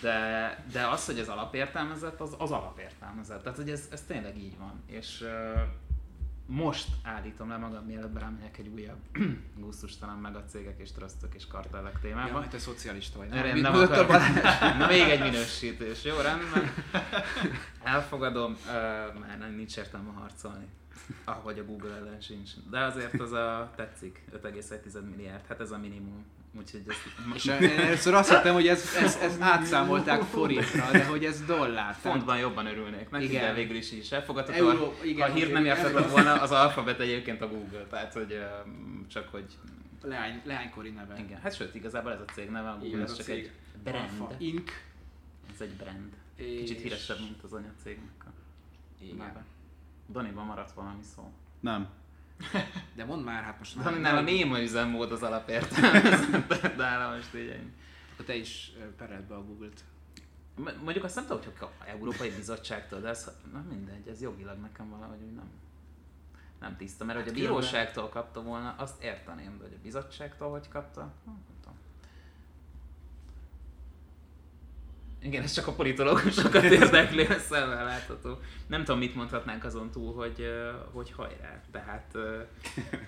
de, 0.00 0.64
de 0.72 0.86
az, 0.86 1.06
hogy 1.06 1.18
ez 1.18 1.28
alapértelmezett, 1.28 2.20
az, 2.20 2.34
az 2.38 2.50
alapértelmezett. 2.50 3.42
Tehát, 3.42 3.58
hogy 3.58 3.70
ez, 3.70 3.88
ez 3.90 4.02
tényleg 4.02 4.38
így 4.38 4.58
van. 4.58 4.82
És 4.86 5.24
most 6.50 6.88
állítom 7.02 7.48
le 7.48 7.56
magam, 7.56 7.84
mielőtt 7.84 8.10
belemegyek 8.10 8.58
egy 8.58 8.68
újabb 8.68 8.98
gusztustalan 9.60 10.18
meg 10.18 10.36
a 10.36 10.44
cégek 10.44 10.78
és 10.78 10.92
trösztök 10.92 11.34
és 11.34 11.46
kartellek 11.46 12.00
témába. 12.00 12.40
Ja, 12.40 12.48
te 12.48 12.58
szocialista 12.58 13.18
vagy. 13.18 13.28
Nem, 13.28 13.46
nem, 13.46 13.60
nem 13.72 13.74
akarom. 13.74 14.22
Na 14.78 14.86
még 14.86 15.00
egy 15.00 15.20
minősítés, 15.20 16.04
jó 16.04 16.16
rendben. 16.16 16.72
Elfogadom, 17.82 18.52
uh, 18.52 18.68
már 19.20 19.38
nem 19.38 19.54
nincs 19.54 19.76
értelme 19.76 20.10
harcolni. 20.10 20.66
Ahogy 21.24 21.58
a 21.58 21.64
Google 21.64 21.94
ellen 21.94 22.20
sincs. 22.20 22.50
De 22.70 22.80
azért 22.80 23.20
az 23.20 23.32
a 23.32 23.72
tetszik, 23.76 24.24
5,1 24.42 25.08
milliárd, 25.10 25.46
hát 25.46 25.60
ez 25.60 25.70
a 25.70 25.78
minimum. 25.78 26.24
Úgyhogy 26.56 26.82
ezt... 26.88 26.98
És 27.34 27.46
először 27.46 28.14
azt 28.14 28.34
hittem, 28.34 28.54
hogy 28.54 28.66
ez, 28.66 28.94
ez, 29.02 29.16
ez 29.16 29.36
átszámolták 29.40 30.22
forintra, 30.22 30.90
de 30.90 31.04
hogy 31.04 31.24
ez 31.24 31.44
dollár. 31.44 31.94
Fontban 31.94 32.38
jobban 32.38 32.66
örülnék 32.66 33.10
neki, 33.10 33.24
igen. 33.24 33.42
de 33.42 33.54
végül 33.54 33.76
is 33.76 33.92
is 33.92 34.12
elfogadható. 34.12 34.68
Euró, 34.68 34.94
igen, 35.02 35.28
ha 35.28 35.34
hírt 35.34 35.52
nem 35.52 35.64
értetett 35.64 36.10
volna, 36.10 36.40
az 36.40 36.50
alfabet 36.50 37.00
egyébként 37.00 37.42
a 37.42 37.48
Google, 37.48 37.86
tehát 37.90 38.12
hogy 38.12 38.44
csak 39.08 39.28
hogy... 39.28 39.44
Leány, 40.02 40.40
leánykori 40.44 40.90
neve. 40.90 41.18
Igen, 41.18 41.40
hát 41.40 41.56
sőt, 41.56 41.74
igazából 41.74 42.12
ez 42.12 42.20
a 42.20 42.32
cég 42.32 42.50
neve, 42.50 42.68
a 42.68 42.78
Google, 42.78 43.02
ez 43.02 43.16
csak 43.16 43.26
cég. 43.26 43.44
egy 43.44 43.50
brand. 43.82 44.20
Alpha 44.20 44.34
Inc. 44.38 44.70
Ez 45.54 45.60
egy 45.60 45.72
brand. 45.72 46.12
Kicsit 46.36 46.80
híresebb, 46.80 47.20
mint 47.20 47.42
az 47.42 47.52
anyacégnek 47.52 48.24
a 48.24 48.30
Igen. 49.00 49.16
neve. 49.16 49.44
Daniban 50.12 50.44
maradt 50.44 50.72
valami 50.72 51.02
szó. 51.14 51.32
Nem. 51.60 51.88
De 52.96 53.04
mondd 53.04 53.22
már, 53.22 53.42
hát 53.42 53.58
most... 53.58 53.82
De 53.82 53.90
nála 53.90 54.20
néma 54.20 54.60
üzemmód 54.60 55.12
az 55.12 55.22
alapértelme, 55.22 56.00
de 56.48 56.74
nála 56.76 57.14
most 57.14 57.34
így 57.34 57.48
ennyi. 57.48 57.72
Akkor 58.12 58.24
te 58.24 58.34
is 58.34 58.72
pered 58.96 59.22
be 59.22 59.34
a 59.34 59.44
Google-t. 59.44 59.84
Mondjuk 60.82 61.04
azt 61.04 61.14
nem 61.14 61.26
tudom, 61.26 61.42
hogy 61.42 61.68
a 61.80 61.86
Európai 61.86 62.30
Bizottságtól, 62.30 63.00
de 63.00 63.08
ez 63.08 63.30
na 63.52 63.64
mindegy, 63.68 64.08
ez 64.08 64.20
jogilag 64.20 64.58
nekem 64.58 64.90
valahogy 64.90 65.22
úgy 65.22 65.34
nem, 65.34 65.50
nem 66.60 66.76
tiszta, 66.76 67.04
mert 67.04 67.18
hogy 67.18 67.28
a 67.28 67.30
hát 67.30 67.40
bíróságtól 67.40 68.08
kapta 68.08 68.42
volna, 68.42 68.74
azt 68.78 69.02
érteném, 69.02 69.58
de 69.58 69.64
hogy 69.64 69.74
a 69.78 69.82
bizottságtól 69.82 70.50
hogy 70.50 70.68
kapta, 70.68 71.12
nem 71.24 71.44
tudom. 71.60 71.78
Igen, 75.22 75.42
ez 75.42 75.52
csak 75.52 75.66
a 75.66 75.72
politológusokat 75.72 76.62
érdekli, 76.80 77.24
a 77.24 77.38
szemmel 77.38 77.84
látható. 77.84 78.38
Nem 78.66 78.84
tudom, 78.84 78.98
mit 78.98 79.14
mondhatnánk 79.14 79.64
azon 79.64 79.90
túl, 79.90 80.14
hogy, 80.14 80.50
hogy 80.92 81.12
hajrá. 81.16 81.60
Tehát 81.72 82.14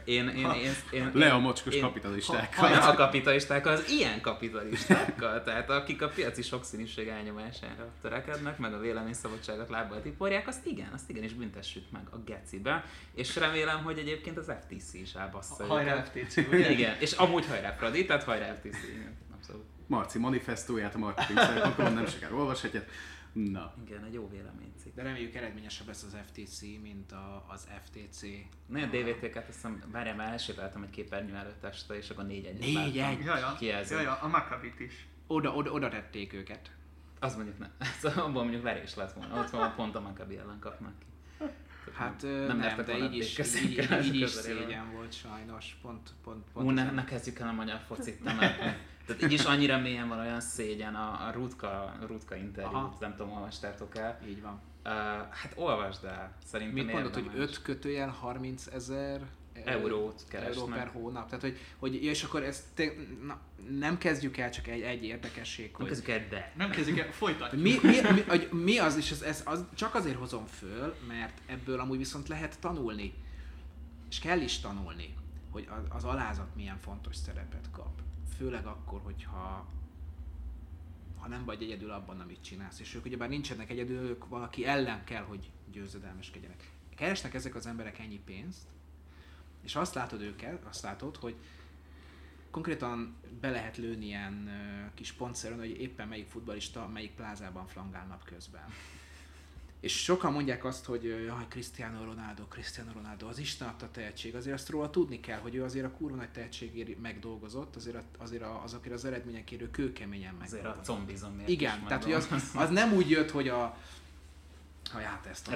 én... 0.04 0.28
én, 0.28 0.50
én, 0.50 0.72
én 0.90 1.10
Le 1.14 1.30
a 1.30 1.38
mocskos 1.38 1.74
én, 1.74 1.80
kapitalistákkal. 1.80 2.68
Ha, 2.68 2.88
a 2.88 2.94
kapitalistákkal, 2.94 3.72
az 3.72 3.88
ilyen 3.88 4.20
kapitalistákkal. 4.20 5.42
Tehát 5.42 5.70
akik 5.70 6.02
a 6.02 6.08
piaci 6.08 6.42
sokszínűség 6.42 7.08
elnyomására 7.08 7.88
törekednek, 8.02 8.58
meg 8.58 8.74
a 8.74 8.78
véleményszabadságot 8.78 9.68
lábbal 9.68 10.02
tiporják, 10.02 10.48
azt 10.48 10.66
igen, 10.66 10.90
azt 10.94 11.10
igenis 11.10 11.32
büntessük 11.32 11.84
meg 11.90 12.02
a 12.10 12.16
gecibe. 12.16 12.84
És 13.14 13.36
remélem, 13.36 13.82
hogy 13.82 13.98
egyébként 13.98 14.36
az 14.38 14.52
FTC 14.60 14.94
is 14.94 15.12
elbassza 15.12 15.66
Hajrá 15.66 16.02
FTC, 16.02 16.36
ugye? 16.36 16.70
Igen, 16.70 16.96
és 16.98 17.12
amúgy 17.12 17.46
hajrá 17.46 17.72
Fradi, 17.72 18.06
tehát 18.06 18.24
hajrá 18.24 18.54
FTC. 18.54 18.82
Igen. 18.88 19.18
Marci 19.90 20.18
manifestóját 20.18 20.94
a 20.94 20.98
marketing 20.98 21.38
szerepakon 21.38 21.92
nem 21.92 22.06
sokára 22.06 22.34
olvashatják. 22.34 22.90
Na. 23.32 23.74
Igen, 23.86 24.04
egy 24.04 24.12
jó 24.12 24.28
véleménycikk. 24.28 24.94
De 24.94 25.02
reméljük 25.02 25.34
eredményesebb 25.34 25.86
lesz 25.86 26.02
az 26.02 26.16
FTC, 26.26 26.60
mint 26.60 27.12
a, 27.12 27.44
az 27.48 27.68
FTC. 27.84 28.22
Ne, 28.66 28.82
a 28.82 28.86
DVT-ket, 28.86 29.36
azt 29.36 29.46
hiszem, 29.46 29.82
várjál, 29.92 30.14
már 30.14 30.32
elsétáltam 30.32 30.82
egy 30.82 30.90
képernyő 30.90 31.34
előtt 31.34 31.64
este, 31.64 31.94
és 31.94 32.10
akkor 32.10 32.26
négy 32.26 32.44
egy. 32.44 32.58
Négy 32.58 32.98
egy? 32.98 33.24
Jaja, 33.24 33.56
jaja, 33.88 34.14
a 34.14 34.28
Maccabit 34.28 34.80
is. 34.80 35.06
Oda, 35.26 35.54
oda, 35.54 35.70
oda 35.70 35.88
tették 35.88 36.32
őket. 36.32 36.70
Az 37.20 37.34
mondjuk 37.36 37.58
nem. 37.58 37.70
Szóval 38.00 38.24
abban 38.24 38.42
mondjuk 38.42 38.62
verés 38.62 38.94
lett 38.94 39.12
volna. 39.12 39.40
Ott 39.40 39.50
van 39.50 39.74
pont 39.74 39.94
a 39.94 40.00
Maccabi 40.00 40.36
ellen 40.36 40.58
kapnak 40.58 40.92
ki. 40.98 41.06
Hát 41.92 42.22
nem, 42.22 42.58
nem 42.58 42.84
de 42.84 42.98
így 42.98 43.16
is, 43.16 43.38
így, 43.38 43.70
így, 43.70 44.04
így 44.04 44.20
is 44.20 44.30
szégyen 44.46 44.92
volt 44.92 45.12
sajnos. 45.12 45.76
Pont, 45.82 46.10
pont, 46.24 46.44
pont 46.52 46.66
Ú, 46.66 46.70
ne, 46.70 46.90
ne 46.90 47.04
kezdjük 47.04 47.38
el 47.38 47.48
a 47.48 47.52
magyar 47.52 47.80
focit, 47.86 48.24
Tehát 49.16 49.32
így 49.32 49.38
is 49.38 49.44
annyira 49.44 49.78
mélyen 49.78 50.08
van 50.08 50.18
olyan 50.18 50.40
szégyen 50.40 50.94
a, 50.94 51.26
a 51.26 51.30
Rutka, 51.32 51.96
Rutka 52.06 52.36
interjút, 52.36 53.00
nem 53.00 53.14
tudom, 53.16 53.32
olvastátok 53.32 53.96
el. 53.96 54.20
Így 54.28 54.42
van. 54.42 54.60
Uh, 54.84 54.92
hát 55.30 55.52
olvasd 55.54 56.04
el, 56.04 56.36
szerintem 56.44 56.84
Mit 56.84 56.92
mondod, 56.92 57.14
hogy 57.14 57.30
5 57.34 57.62
kötőjel 57.62 58.08
30 58.08 58.66
ezer 58.66 59.20
eurót 59.64 60.24
keresnek. 60.28 60.56
Euró 60.56 60.66
per 60.74 60.90
hónap. 60.92 61.26
Tehát, 61.26 61.40
hogy, 61.40 61.58
hogy 61.78 62.04
és 62.04 62.22
akkor 62.22 62.42
ezt 62.42 62.64
te, 62.74 62.92
na, 63.26 63.40
nem 63.78 63.98
kezdjük 63.98 64.36
el 64.36 64.50
csak 64.50 64.66
egy, 64.66 64.80
egy 64.80 65.04
érdekesség, 65.04 65.64
nem 65.64 65.74
hogy... 65.76 65.86
kezdjük 65.86 66.08
el, 66.08 66.26
de. 66.28 66.52
Nem 66.56 66.70
kezdjük 66.70 66.98
el, 66.98 67.12
folytatjuk. 67.12 67.62
Mi, 67.62 67.78
mi, 67.82 68.00
mi, 68.00 68.24
mi, 68.26 68.62
mi 68.62 68.78
az, 68.78 68.96
és 68.96 69.10
ez, 69.10 69.22
ez 69.22 69.42
az, 69.44 69.64
csak 69.74 69.94
azért 69.94 70.16
hozom 70.16 70.46
föl, 70.46 70.94
mert 71.08 71.40
ebből 71.46 71.80
amúgy 71.80 71.98
viszont 71.98 72.28
lehet 72.28 72.58
tanulni. 72.60 73.14
És 74.10 74.18
kell 74.18 74.40
is 74.40 74.60
tanulni, 74.60 75.14
hogy 75.50 75.68
az, 75.70 75.84
az 75.88 76.04
alázat 76.04 76.56
milyen 76.56 76.78
fontos 76.78 77.16
szerepet 77.16 77.68
kap 77.72 78.00
főleg 78.40 78.66
akkor, 78.66 79.00
hogyha 79.04 79.66
ha 81.18 81.28
nem 81.28 81.44
vagy 81.44 81.62
egyedül 81.62 81.90
abban, 81.90 82.20
amit 82.20 82.42
csinálsz. 82.42 82.80
És 82.80 82.94
ők 82.94 83.04
ugyebár 83.04 83.28
nincsenek 83.28 83.70
egyedül, 83.70 84.08
ők 84.08 84.28
valaki 84.28 84.66
ellen 84.66 85.04
kell, 85.04 85.22
hogy 85.22 85.50
győzedelmeskedjenek. 85.72 86.70
Keresnek 86.96 87.34
ezek 87.34 87.54
az 87.54 87.66
emberek 87.66 87.98
ennyi 87.98 88.20
pénzt, 88.24 88.66
és 89.62 89.76
azt 89.76 89.94
látod 89.94 90.20
őket, 90.20 90.64
azt 90.64 90.82
látod, 90.82 91.16
hogy 91.16 91.34
konkrétan 92.50 93.16
be 93.40 93.50
lehet 93.50 93.76
lőni 93.76 94.04
ilyen 94.04 94.50
kis 94.94 95.12
pontszerűen, 95.12 95.60
hogy 95.60 95.80
éppen 95.80 96.08
melyik 96.08 96.28
futbalista, 96.28 96.88
melyik 96.88 97.14
plázában 97.14 97.66
flangál 97.66 98.06
nap 98.06 98.24
közben. 98.24 98.64
És 99.80 100.02
sokan 100.02 100.32
mondják 100.32 100.64
azt, 100.64 100.84
hogy 100.84 101.04
jaj, 101.04 101.46
Cristiano 101.48 102.04
Ronaldo, 102.04 102.44
Cristiano 102.44 102.92
Ronaldo, 102.92 103.26
az 103.28 103.38
Isten 103.38 103.68
adta 103.68 103.90
tehetség. 103.90 104.34
Azért 104.34 104.54
azt 104.54 104.68
róla 104.68 104.90
tudni 104.90 105.20
kell, 105.20 105.38
hogy 105.38 105.54
ő 105.54 105.64
azért 105.64 105.84
a 105.86 105.90
kurva 105.90 106.16
nagy 106.16 106.30
tehetségért 106.30 107.00
megdolgozott, 107.00 107.76
azért, 107.76 107.96
a- 107.96 108.02
azért 108.18 108.42
a- 108.42 108.62
azokért 108.62 108.94
az 108.94 109.04
eredményekért 109.04 109.62
ő 109.62 109.70
kőkeményen 109.70 110.34
Azért 110.42 110.64
a 110.64 110.80
combizomért 110.82 111.48
Igen, 111.48 111.84
tehát 111.86 112.04
hogy 112.04 112.12
az, 112.12 112.28
az 112.54 112.70
nem 112.70 112.92
úgy 112.92 113.10
jött, 113.10 113.30
hogy 113.30 113.48
a 113.48 113.76
ha 114.92 114.98
hát 115.00 115.26
ezt 115.26 115.48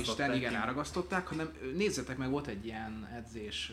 Isten, 0.00 0.34
igen, 0.34 0.52
ráragasztották, 0.52 1.26
hanem 1.26 1.50
nézzetek 1.76 2.16
meg, 2.16 2.30
volt 2.30 2.46
egy 2.46 2.64
ilyen 2.66 3.08
edzés, 3.16 3.72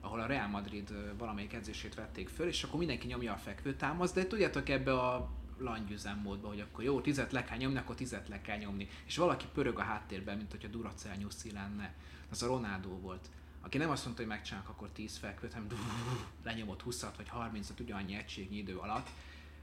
ahol 0.00 0.20
a 0.20 0.26
Real 0.26 0.48
Madrid 0.48 0.94
valamelyik 1.18 1.52
edzését 1.52 1.94
vették 1.94 2.28
föl, 2.28 2.46
és 2.48 2.62
akkor 2.62 2.78
mindenki 2.78 3.06
nyomja 3.06 3.32
a 3.32 3.36
fekvő 3.36 3.74
támaszt, 3.74 4.14
de 4.14 4.26
tudjátok 4.26 4.68
ebbe 4.68 4.92
a 5.00 5.28
langyüzemmódba, 5.58 6.48
hogy 6.48 6.60
akkor 6.60 6.84
jó, 6.84 7.00
tizet 7.00 7.32
le 7.32 7.44
kell 7.44 7.56
nyomni, 7.56 7.78
akkor 7.78 7.94
tizet 7.94 8.28
le 8.28 8.40
kell 8.40 8.58
nyomni. 8.58 8.88
És 9.04 9.16
valaki 9.16 9.46
pörög 9.54 9.78
a 9.78 9.82
háttérben, 9.82 10.36
mint 10.36 10.50
hogyha 10.50 10.68
Duracell 10.68 11.16
nyuszi 11.16 11.52
lenne. 11.52 11.94
Az 12.30 12.42
a 12.42 12.46
Ronaldo 12.46 12.88
volt. 12.88 13.28
Aki 13.60 13.78
nem 13.78 13.90
azt 13.90 14.04
mondta, 14.04 14.22
hogy 14.22 14.32
megcsinálok 14.32 14.68
akkor 14.68 14.88
10 14.88 15.16
fekvőt, 15.16 15.52
hanem 15.52 15.68
lenyomott 16.42 16.82
20 16.82 17.06
vagy 17.16 17.30
30-at 17.34 17.80
ugyanannyi 17.80 18.14
egységnyi 18.14 18.56
idő 18.56 18.76
alatt, 18.76 19.08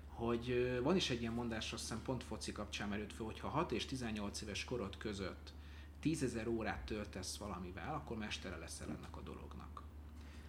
hogy 0.07 0.79
van 0.83 0.95
is 0.95 1.09
egy 1.09 1.21
ilyen 1.21 1.33
mondás, 1.33 1.73
azt 1.73 1.81
hiszem 1.81 2.01
pont 2.01 2.23
foci 2.23 2.51
kapcsán 2.51 2.89
merült 2.89 3.13
föl, 3.13 3.25
hogy 3.25 3.39
ha 3.39 3.47
6 3.47 3.71
és 3.71 3.85
18 3.85 4.41
éves 4.41 4.63
korod 4.63 4.97
között 4.97 5.53
10 5.99 6.23
ezer 6.23 6.47
órát 6.47 6.85
töltesz 6.85 7.37
valamivel, 7.37 7.93
akkor 7.93 8.17
mestere 8.17 8.57
leszel 8.57 8.87
ennek 8.89 9.17
a 9.17 9.21
dolognak. 9.21 9.62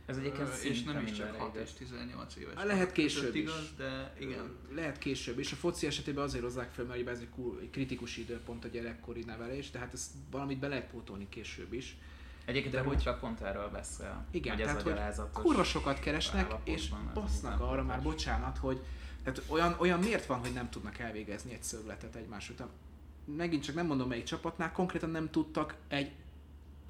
Ez 0.06 0.16
egyébként 0.16 0.48
Ö, 0.48 0.66
és 0.68 0.82
nem 0.82 1.06
is 1.06 1.12
csak 1.12 1.24
mindenre 1.26 1.38
6 1.38 1.54
és 1.54 1.60
igaz. 1.60 1.72
18 1.74 2.36
éves. 2.36 2.54
Hát 2.54 2.66
lehet 2.66 2.92
később 2.92 3.20
között 3.20 3.34
is. 3.34 3.40
igaz, 3.42 3.72
de 3.76 4.14
igen. 4.18 4.56
Lehet 4.74 4.98
később, 4.98 5.38
és 5.38 5.52
a 5.52 5.56
foci 5.56 5.86
esetében 5.86 6.24
azért 6.24 6.42
hozzák 6.42 6.70
fel, 6.70 6.84
mert 6.84 7.08
ez 7.08 7.18
egy 7.18 7.28
kritikus 7.70 8.16
időpont 8.16 8.64
a 8.64 8.68
gyerekkori 8.68 9.24
nevelés, 9.24 9.70
de 9.70 9.78
hát 9.78 9.92
ezt 9.92 10.10
valamit 10.30 10.58
be 10.58 10.68
lehet 10.68 10.86
pótolni 10.90 11.28
később 11.28 11.72
is. 11.72 11.96
Egyébként 12.44 12.74
De 12.74 12.80
hogy- 12.80 12.92
Rúcsa 12.96 13.14
pont 13.18 13.40
erről 13.40 13.68
beszél. 13.68 14.24
Igen, 14.30 14.52
hogy 14.52 14.62
ez 14.62 14.84
tehát 14.84 15.18
a 15.18 15.28
hogy 15.32 15.42
kurva 15.44 15.64
sokat 15.64 15.98
keresnek, 16.00 16.54
és 16.64 16.90
basznak 17.14 17.60
arra 17.60 17.82
már, 17.82 18.02
bocsánat, 18.02 18.58
hogy 18.58 18.80
tehát 19.22 19.42
olyan, 19.46 19.76
olyan 19.78 19.98
miért 19.98 20.26
van, 20.26 20.38
hogy 20.38 20.52
nem 20.52 20.70
tudnak 20.70 20.98
elvégezni 20.98 21.52
egy 21.52 21.62
szögletet 21.62 22.14
egymás 22.14 22.50
után. 22.50 22.68
Megint 23.24 23.62
csak 23.64 23.74
nem 23.74 23.86
mondom 23.86 24.08
melyik 24.08 24.24
csapatnál, 24.24 24.72
konkrétan 24.72 25.10
nem 25.10 25.30
tudtak 25.30 25.74
egy 25.88 26.12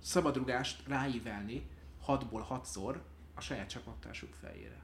szabadrugást 0.03 0.83
ráívelni 0.89 1.63
6-ból 2.07 2.45
6-szor 2.51 2.97
a 3.35 3.41
saját 3.41 3.69
csapattársuk 3.69 4.35
fejére. 4.35 4.83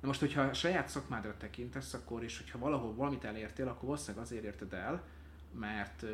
Na 0.00 0.06
most, 0.06 0.20
hogyha 0.20 0.42
a 0.42 0.52
saját 0.52 0.88
szakmádra 0.88 1.36
tekintesz, 1.36 1.94
akkor 1.94 2.22
és 2.22 2.38
hogyha 2.38 2.58
valahol 2.58 2.94
valamit 2.94 3.24
elértél, 3.24 3.68
akkor 3.68 3.84
valószínűleg 3.84 4.24
azért 4.24 4.44
érted 4.44 4.72
el, 4.72 5.04
mert 5.52 6.04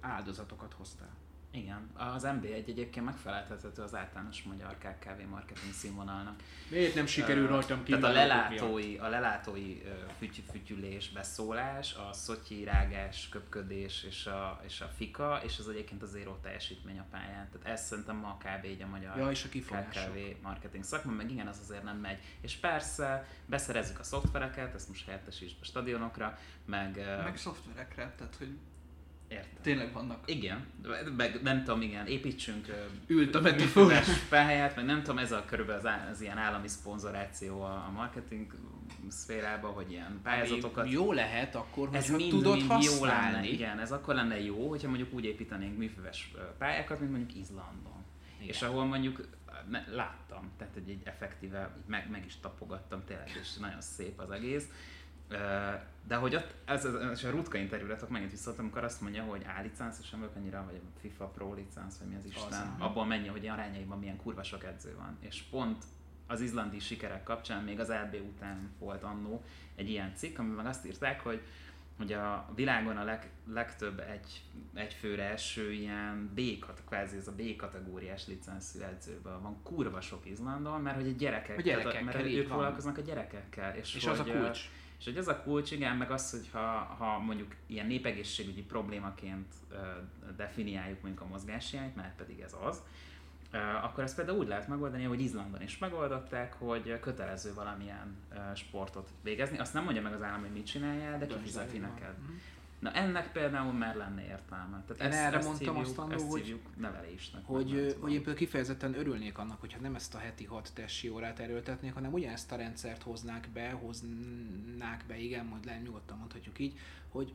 áldozatokat 0.00 0.72
hoztál. 0.72 1.16
Igen, 1.52 1.90
az 1.94 2.22
MB1 2.26 2.68
egyébként 2.68 3.04
megfeleltethető 3.04 3.82
az 3.82 3.94
általános 3.94 4.42
magyar 4.42 4.76
KKV 4.78 5.28
marketing 5.30 5.72
színvonalnak. 5.72 6.42
Miért 6.68 6.94
nem 6.94 7.06
sikerül 7.06 7.44
Ö, 7.44 7.48
rajtam 7.48 7.84
Tehát 7.84 8.02
a 8.02 8.06
miatt? 8.06 8.14
lelátói, 8.14 8.96
a 8.96 9.08
lelátói 9.08 9.82
ö, 9.84 9.88
füty, 10.18 10.42
fütyülés, 10.50 11.10
beszólás, 11.10 11.94
a 11.94 12.12
szotyi 12.12 12.64
rágás, 12.64 13.28
köpködés 13.28 14.02
és 14.02 14.26
a, 14.26 14.60
és 14.66 14.80
a 14.80 14.86
fika, 14.86 15.40
és 15.44 15.58
az 15.58 15.68
egyébként 15.68 16.02
a 16.02 16.06
zéró 16.06 16.38
teljesítmény 16.42 16.98
a 16.98 17.06
pályán. 17.10 17.48
Tehát 17.50 17.78
ez 17.78 17.86
szerintem 17.86 18.16
ma 18.16 18.36
kb. 18.36 18.64
így 18.64 18.82
a 18.82 18.86
magyar 18.86 19.16
Ja, 19.16 19.30
és 19.30 19.44
a 19.44 19.48
kifogások. 19.48 20.14
KKV 20.14 20.42
marketing 20.42 20.84
szakma, 20.84 21.12
meg 21.12 21.30
igen, 21.30 21.46
az 21.46 21.58
azért 21.62 21.82
nem 21.82 21.96
megy. 21.96 22.18
És 22.40 22.56
persze, 22.56 23.26
beszerezzük 23.46 23.98
a 23.98 24.02
szoftvereket, 24.02 24.74
ezt 24.74 24.88
most 24.88 25.04
helyettesítsd 25.04 25.56
a 25.60 25.64
stadionokra, 25.64 26.38
meg... 26.64 26.96
Meg 27.24 27.36
szoftverekre, 27.36 28.14
tehát 28.16 28.34
hogy 28.38 28.58
értem. 29.30 29.62
tényleg 29.62 29.92
vannak. 29.92 30.30
Igen, 30.30 30.66
meg 31.16 31.42
nem 31.42 31.64
tudom, 31.64 31.82
igen, 31.82 32.06
építsünk 32.06 32.66
Ült 33.06 33.34
a 33.34 33.40
metafor. 33.40 33.82
működés 33.86 34.18
pályát, 34.28 34.76
meg 34.76 34.84
nem 34.84 35.02
tudom, 35.02 35.18
ez 35.18 35.32
a 35.32 35.44
körülbelül 35.44 35.86
az, 35.86 35.92
az 36.10 36.20
ilyen 36.20 36.38
állami 36.38 36.68
szponzoráció 36.68 37.62
a, 37.62 37.84
a 37.88 37.90
marketing 37.94 38.54
szférában, 39.08 39.72
hogy 39.72 39.90
ilyen 39.90 40.20
pályázatokat. 40.22 40.84
Ami 40.84 40.92
jó 40.92 41.12
lehet 41.12 41.54
akkor, 41.54 41.88
ez 41.92 42.00
hogyha 42.02 42.16
mind, 42.16 42.30
tudod 42.30 42.56
mind 42.56 42.70
használni. 42.70 42.98
jó 42.98 43.04
lenne, 43.04 43.46
igen, 43.46 43.78
ez 43.78 43.92
akkor 43.92 44.14
lenne 44.14 44.40
jó, 44.40 44.68
hogyha 44.68 44.88
mondjuk 44.88 45.12
úgy 45.12 45.24
építenénk 45.24 45.78
műfüves 45.78 46.32
pályákat, 46.58 47.00
mint 47.00 47.10
mondjuk 47.10 47.38
Izlandon. 47.38 48.04
Igen. 48.36 48.48
És 48.48 48.62
ahol 48.62 48.84
mondjuk 48.84 49.28
láttam, 49.94 50.50
tehát 50.58 50.76
egy, 50.76 50.90
egy 50.90 51.02
effektíve 51.04 51.74
így 51.78 51.84
meg, 51.86 52.10
meg 52.10 52.24
is 52.26 52.36
tapogattam 52.40 53.04
tényleg, 53.04 53.30
és 53.40 53.56
nagyon 53.56 53.80
szép 53.80 54.20
az 54.20 54.30
egész. 54.30 54.64
De 56.06 56.16
hogy 56.16 56.34
ott, 56.34 56.54
ez, 56.64 56.84
ez, 56.84 56.94
ez 56.94 57.24
a 57.24 57.30
Rutka 57.30 57.58
interjúratok 57.58 58.08
megint 58.08 58.30
visszaadtam, 58.30 58.64
amikor 58.64 58.84
azt 58.84 59.00
mondja, 59.00 59.22
hogy 59.22 59.44
A 59.58 59.60
licenszes 59.62 60.10
vagyok 60.10 60.36
annyira, 60.36 60.64
vagy 60.64 60.74
a 60.74 60.98
FIFA 61.00 61.26
Pro 61.26 61.54
licensz, 61.54 61.98
vagy 61.98 62.08
mi 62.08 62.14
az 62.14 62.24
Isten, 62.24 62.46
Az, 62.46 62.66
abból 62.78 63.04
mennyi, 63.06 63.28
hogy 63.28 63.48
arányaiban 63.48 63.98
milyen 63.98 64.16
kurva 64.16 64.42
sok 64.42 64.64
edző 64.64 64.96
van. 64.96 65.16
És 65.20 65.42
pont 65.42 65.84
az 66.26 66.40
izlandi 66.40 66.78
sikerek 66.78 67.22
kapcsán 67.22 67.64
még 67.64 67.80
az 67.80 67.88
LB 67.88 68.16
után 68.34 68.70
volt 68.78 69.02
annó 69.02 69.42
egy 69.74 69.90
ilyen 69.90 70.12
cikk, 70.14 70.38
amiben 70.38 70.56
meg 70.56 70.66
azt 70.66 70.86
írták, 70.86 71.20
hogy 71.20 71.42
hogy 72.00 72.12
a 72.12 72.48
világon 72.54 72.96
a 72.96 73.04
leg, 73.04 73.30
legtöbb 73.52 73.98
egy, 73.98 74.42
egyfőre 74.74 75.22
eső 75.22 75.72
ilyen 75.72 76.30
B, 76.34 76.40
kvázi 76.86 77.16
ez 77.16 77.28
a 77.28 77.32
B 77.32 77.56
kategóriás 77.56 78.26
licenszű 78.26 78.80
edzőből 78.80 79.40
van 79.40 79.62
kurva 79.62 80.00
sok 80.00 80.26
Izlandon, 80.26 80.80
mert 80.80 80.96
hogy 80.96 81.08
a 81.08 81.12
gyerekek, 81.12 81.58
A 81.58 81.60
gyerekekkel, 81.60 82.02
tehát, 82.02 82.14
mert 82.14 82.26
ők 82.26 82.48
van. 82.48 82.56
foglalkoznak 82.56 82.98
a 82.98 83.00
gyerekekkel. 83.00 83.76
És, 83.76 83.94
És 83.94 84.04
hogy, 84.04 84.12
az 84.12 84.18
a 84.18 84.24
kulcs. 84.24 84.60
És 85.00 85.06
hogy 85.06 85.16
ez 85.16 85.28
a 85.28 85.42
kulcs, 85.42 85.70
igen, 85.70 85.96
meg 85.96 86.10
az, 86.10 86.30
hogy 86.30 86.48
ha, 86.52 86.68
ha 86.98 87.18
mondjuk 87.18 87.54
ilyen 87.66 87.86
népegészségügyi 87.86 88.62
problémaként 88.62 89.54
definiáljuk 90.36 91.02
mondjuk 91.02 91.24
a 91.24 91.28
mozgáshiányt, 91.28 91.96
mert 91.96 92.16
pedig 92.16 92.40
ez 92.40 92.56
az, 92.68 92.82
akkor 93.82 94.04
ezt 94.04 94.16
például 94.16 94.38
úgy 94.38 94.48
lehet 94.48 94.68
megoldani, 94.68 95.04
hogy 95.04 95.20
Izlandon 95.20 95.62
is 95.62 95.78
megoldották, 95.78 96.52
hogy 96.52 97.00
kötelező 97.00 97.54
valamilyen 97.54 98.16
sportot 98.54 99.08
végezni. 99.22 99.58
Azt 99.58 99.74
nem 99.74 99.84
mondja 99.84 100.02
meg 100.02 100.12
az 100.12 100.22
állam, 100.22 100.40
hogy 100.40 100.52
mit 100.52 100.66
csináljál, 100.66 101.18
de 101.18 101.26
kifizeti 101.26 101.78
neked. 101.78 102.14
Mhm. 102.18 102.32
Na 102.80 102.92
ennek 102.92 103.32
például 103.32 103.72
már 103.72 103.96
lenne 103.96 104.26
értelme. 104.26 104.82
Tehát 104.86 105.02
Én 105.02 105.18
ezt, 105.18 105.26
erre 105.26 105.36
ezt 105.36 105.46
mondtam 105.46 105.74
hívjuk, 105.74 105.86
azt 105.86 105.98
annól, 105.98 106.14
ezt 106.14 106.28
hogy- 106.28 106.60
nevelésnek. 106.76 107.44
Hogy, 107.44 107.96
hogy 108.00 108.10
én 108.10 108.16
például 108.16 108.36
kifejezetten 108.36 108.94
örülnék 108.94 109.38
annak, 109.38 109.60
hogyha 109.60 109.80
nem 109.80 109.94
ezt 109.94 110.14
a 110.14 110.18
heti 110.18 110.44
hat 110.44 110.70
testi 110.74 111.08
órát 111.08 111.38
erőltetnék, 111.38 111.94
hanem 111.94 112.12
ugyanezt 112.12 112.52
a 112.52 112.56
rendszert 112.56 113.02
hoznák 113.02 113.48
be, 113.52 113.70
hoznák 113.70 115.04
be, 115.06 115.18
igen, 115.18 115.46
majd 115.46 115.64
le, 115.64 115.78
nyugodtan 115.78 116.18
mondhatjuk 116.18 116.58
így, 116.58 116.78
hogy 117.08 117.34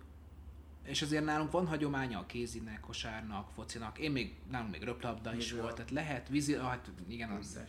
és 0.84 1.02
azért 1.02 1.26
nálunk 1.26 1.52
van 1.52 1.68
hagyománya 1.68 2.20
a 2.20 2.26
kézinek, 2.26 2.80
kosárnak, 2.80 3.50
focinak, 3.50 4.00
én 4.00 4.12
még, 4.12 4.36
nálunk 4.52 4.72
még 4.72 4.84
röplabda 4.84 5.36
is 5.36 5.52
volt, 5.52 5.76
tehát 5.76 5.92
lehet 5.92 6.28
vízi, 6.28 6.54
ah, 6.54 6.68
hát 6.68 6.92
igen, 7.08 7.30
az, 7.30 7.60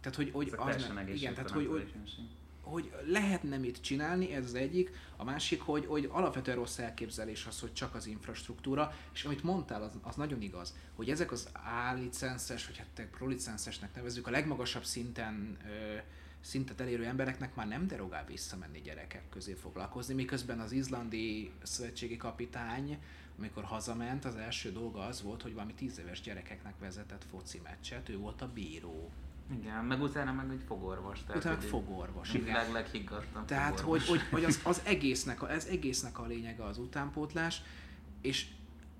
tehát 0.00 0.16
hogy, 0.16 0.30
hogy 0.30 0.52
az, 0.56 0.90
igen, 1.14 1.34
tehát 1.34 1.50
hogy, 1.50 1.66
hogy. 1.66 1.92
Hogy 2.68 2.92
lehetne 3.06 3.56
mit 3.56 3.80
csinálni, 3.80 4.32
ez 4.32 4.44
az 4.44 4.54
egyik, 4.54 4.90
a 5.16 5.24
másik, 5.24 5.60
hogy, 5.60 5.86
hogy 5.86 6.08
alapvetően 6.12 6.56
rossz 6.56 6.78
elképzelés 6.78 7.46
az, 7.46 7.60
hogy 7.60 7.72
csak 7.72 7.94
az 7.94 8.06
infrastruktúra, 8.06 8.94
és 9.12 9.24
amit 9.24 9.42
mondtál, 9.42 9.82
az, 9.82 9.92
az 10.02 10.16
nagyon 10.16 10.42
igaz, 10.42 10.74
hogy 10.94 11.10
ezek 11.10 11.32
az 11.32 11.48
A-licenszes, 11.90 12.66
vagy 12.66 12.76
hát 12.76 13.06
pro-licenszesnek 13.10 13.94
nevezzük, 13.94 14.26
a 14.26 14.30
legmagasabb 14.30 14.84
szinten 14.84 15.56
ö, 15.64 15.96
szintet 16.40 16.80
elérő 16.80 17.04
embereknek 17.04 17.54
már 17.54 17.68
nem 17.68 17.86
derogál 17.86 18.24
visszamenni 18.24 18.80
gyerekek 18.80 19.28
közé 19.28 19.52
foglalkozni, 19.52 20.14
miközben 20.14 20.60
az 20.60 20.72
izlandi 20.72 21.50
szövetségi 21.62 22.16
kapitány, 22.16 22.98
amikor 23.38 23.64
hazament, 23.64 24.24
az 24.24 24.36
első 24.36 24.72
dolga 24.72 25.06
az 25.06 25.22
volt, 25.22 25.42
hogy 25.42 25.54
valami 25.54 25.74
tíz 25.74 25.98
éves 25.98 26.20
gyerekeknek 26.20 26.78
vezetett 26.78 27.24
foci 27.30 27.60
meccset, 27.64 28.08
ő 28.08 28.18
volt 28.18 28.42
a 28.42 28.52
bíró. 28.52 29.10
Igen, 29.52 29.84
meg 29.84 30.02
utána 30.02 30.32
meg 30.32 30.50
egy 30.50 30.62
fogorvos. 30.66 31.18
Tehát 31.26 31.36
Utána 31.36 31.54
hogy 31.54 31.64
egy- 31.64 31.70
fogorvos, 31.70 32.34
igen. 32.34 32.54
leg, 32.54 32.72
leghiggadtabb 32.72 33.44
Tehát, 33.44 33.80
hogy, 33.80 34.02
fogorvos. 34.02 34.08
hogy, 34.08 34.20
hogy 34.30 34.44
az, 34.44 34.60
az, 34.64 34.82
egésznek, 34.84 35.42
a, 35.42 35.50
ez 35.50 35.64
egésznek 35.66 36.18
a 36.18 36.26
lényege 36.26 36.64
az 36.64 36.78
utánpótlás, 36.78 37.62
és 38.20 38.46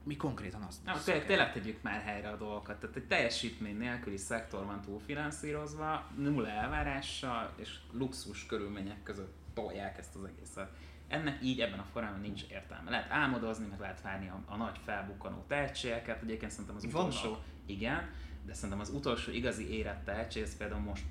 mi 0.04 0.16
konkrétan 0.16 0.62
azt 0.62 0.84
Nem, 0.84 0.96
tényleg, 1.04 1.26
tényleg 1.26 1.52
tegyük 1.52 1.82
már 1.82 2.00
helyre 2.00 2.28
a 2.28 2.36
dolgokat. 2.36 2.80
Tehát 2.80 2.96
egy 2.96 3.06
teljesítmény 3.06 3.76
nélküli 3.76 4.16
szektor 4.16 4.64
van 4.64 4.80
túlfinanszírozva, 4.80 6.06
nulla 6.16 6.48
elvárással 6.48 7.52
és 7.56 7.78
luxus 7.92 8.46
körülmények 8.46 9.02
között 9.02 9.34
tolják 9.54 9.98
ezt 9.98 10.14
az 10.14 10.24
egészet. 10.24 10.70
Ennek 11.08 11.38
így 11.42 11.60
ebben 11.60 11.78
a 11.78 11.84
formában 11.92 12.20
nincs 12.20 12.42
értelme. 12.50 12.90
Lehet 12.90 13.10
álmodozni, 13.10 13.66
meg 13.66 13.80
lehet 13.80 14.00
várni 14.02 14.28
a, 14.28 14.42
a 14.46 14.56
nagy 14.56 14.78
felbukkanó 14.84 15.44
tehetségeket. 15.48 16.22
Egyébként 16.22 16.50
szerintem 16.50 16.76
az 16.76 16.82
Vannak. 16.92 17.08
utolsó, 17.08 17.36
igen, 17.66 18.10
de 18.48 18.54
szerintem 18.54 18.80
az 18.80 18.88
utolsó 18.90 19.32
igazi 19.32 19.70
érett 19.76 20.04
tehetség, 20.04 20.42
ez 20.42 20.56
például 20.56 20.80
most 20.80 21.04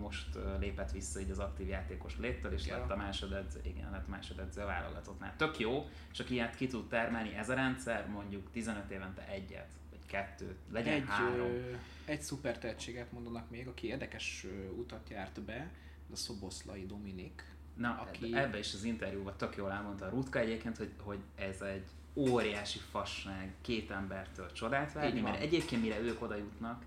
most 0.00 0.38
lépett 0.58 0.90
vissza 0.90 1.20
így 1.20 1.30
az 1.30 1.38
aktív 1.38 1.68
játékos 1.68 2.18
léttől, 2.18 2.52
és 2.52 2.66
Ja. 2.66 2.76
lett 2.78 2.90
a 2.90 2.96
másodedző, 2.96 3.60
igen, 3.64 3.90
lett 3.90 4.08
másodedző 4.08 4.60
a 4.60 4.66
válogatottnál. 4.66 5.34
Tök 5.36 5.58
jó, 5.58 5.88
csak 6.10 6.30
ilyet 6.30 6.54
ki 6.56 6.66
tud 6.66 6.88
termelni 6.88 7.34
ez 7.34 7.48
a 7.48 7.54
rendszer, 7.54 8.08
mondjuk 8.08 8.50
15 8.52 8.90
évente 8.90 9.28
egyet, 9.28 9.68
vagy 9.90 10.06
kettőt, 10.06 10.56
legyen 10.70 10.94
egy, 10.94 11.04
három. 11.06 11.46
ö, 11.46 11.72
egy 12.04 12.20
szuper 12.22 12.58
tehetséget 12.58 13.12
mondanak 13.12 13.50
még, 13.50 13.66
aki 13.68 13.86
érdekes 13.86 14.46
utat 14.78 15.08
járt 15.08 15.40
be, 15.40 15.70
a 16.12 16.16
Szoboszlai 16.16 16.86
Dominik. 16.86 17.44
Na, 17.76 17.98
aki- 18.00 18.24
aki... 18.24 18.36
ebbe 18.36 18.58
is 18.58 18.74
az 18.74 18.84
interjúban 18.84 19.34
tök 19.36 19.56
jól 19.56 19.70
elmondta 19.72 20.06
a 20.06 20.08
Rutka 20.08 20.38
egyébként, 20.38 20.76
hogy, 20.76 20.90
hogy 21.00 21.18
ez 21.34 21.60
egy 21.60 21.84
óriási 22.14 22.78
fasság 22.90 23.54
két 23.60 23.90
embertől 23.90 24.52
csodát 24.52 24.92
várni, 24.92 25.20
mert 25.20 25.40
egyébként 25.40 25.82
mire 25.82 26.00
ők 26.00 26.22
oda 26.22 26.36
jutnak, 26.36 26.82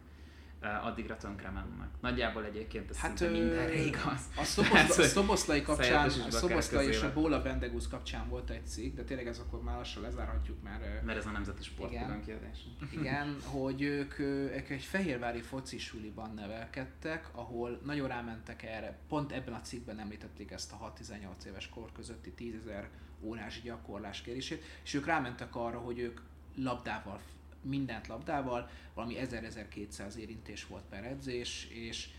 eh, 0.60 0.86
addigra 0.86 1.18
tönkre 1.18 1.50
mennek. 1.50 1.88
Nagyjából 2.02 2.46
egyébként 2.46 2.90
ez 2.90 2.98
Hát 2.98 3.10
hát, 3.10 3.18
szinte 3.18 3.34
mindenre 3.34 3.86
igaz. 3.86 4.22
A 4.36 4.42
Tehát, 4.72 4.92
Szoboszlai, 4.92 4.96
hogy 4.96 5.06
a 5.06 5.08
Szoboszlai 5.08 5.62
kapcsán, 5.62 6.06
a 6.06 6.32
Szoboszlai 6.32 6.88
és 6.88 7.02
a. 7.02 7.14
Bóla 7.14 7.42
Bendegusz 7.42 7.88
kapcsán 7.88 8.30
volt 8.30 8.50
egy 8.50 8.68
cikk, 8.68 8.96
de 8.96 9.04
tényleg 9.04 9.28
ez 9.28 9.40
akkor 9.40 9.64
már 9.64 9.76
lassan 9.76 10.02
lezárhatjuk, 10.02 10.64
mert 10.64 10.84
ö, 10.84 11.06
Mert 11.06 11.18
ez 11.18 11.26
a 11.26 11.32
nemzeti 11.32 11.64
sport 11.64 11.92
Igen. 11.92 12.22
kiadása. 12.26 12.68
igen, 13.00 13.38
hogy 13.44 13.82
ők, 13.82 14.20
ők 14.20 14.70
egy 14.70 14.84
fehérvári 14.84 15.42
foci 15.42 15.78
suliban 15.78 16.34
nevelkedtek, 16.34 17.30
ahol 17.32 17.82
nagyon 17.84 18.08
rámentek 18.08 18.64
erre, 18.64 18.98
pont 19.08 19.32
ebben 19.32 19.54
a 19.54 19.62
cikkben 19.62 20.00
említették 20.00 20.52
ezt 20.52 20.72
a 20.72 20.94
6-18 21.00 21.46
éves 21.48 21.70
kor 21.70 21.92
közötti 21.92 22.32
10 22.32 22.54
ezer 22.56 22.90
órás 23.22 23.62
gyakorlás 23.62 24.22
kérését, 24.22 24.64
és 24.84 24.94
ők 24.94 25.06
rámentek 25.06 25.56
arra, 25.56 25.80
hogy 25.80 26.00
ők 26.00 26.20
labdával, 26.56 27.22
mindent 27.62 28.08
labdával, 28.08 28.70
valami 28.94 29.16
1000-1200 29.20 30.16
érintés 30.16 30.68
volt 30.68 30.84
per 30.90 31.04
edzés, 31.04 31.68
és 31.72 32.10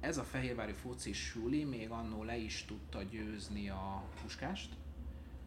ez 0.00 0.16
a 0.16 0.24
fehérvári 0.24 0.72
foci 0.72 1.12
suli 1.12 1.64
még 1.64 1.90
annó 1.90 2.24
le 2.24 2.36
is 2.36 2.64
tudta 2.64 3.02
győzni 3.02 3.68
a 3.68 4.04
puskást. 4.22 4.74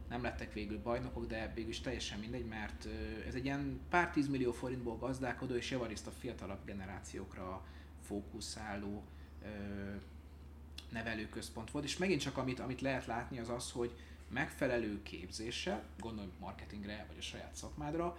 Nem 0.09 0.21
lettek 0.21 0.53
végül 0.53 0.81
bajnokok, 0.81 1.27
de 1.27 1.51
végül 1.55 1.69
is 1.69 1.79
teljesen 1.79 2.19
mindegy, 2.19 2.45
mert 2.45 2.87
ez 3.27 3.35
egy 3.35 3.45
ilyen 3.45 3.79
pár 3.89 4.11
tízmillió 4.11 4.51
forintból 4.51 4.97
gazdálkodó 4.97 5.55
és 5.55 5.71
javarészt 5.71 6.07
a 6.07 6.11
fiatalabb 6.11 6.65
generációkra 6.65 7.65
fókuszáló 8.01 9.03
nevelőközpont 10.89 11.71
volt. 11.71 11.85
És 11.85 11.97
megint 11.97 12.21
csak 12.21 12.37
amit, 12.37 12.59
amit 12.59 12.81
lehet 12.81 13.05
látni 13.05 13.39
az 13.39 13.49
az, 13.49 13.71
hogy 13.71 13.95
megfelelő 14.27 15.03
képzéssel, 15.03 15.83
gondolj 15.99 16.27
marketingre 16.39 17.05
vagy 17.07 17.17
a 17.17 17.21
saját 17.21 17.55
szakmádra, 17.55 18.17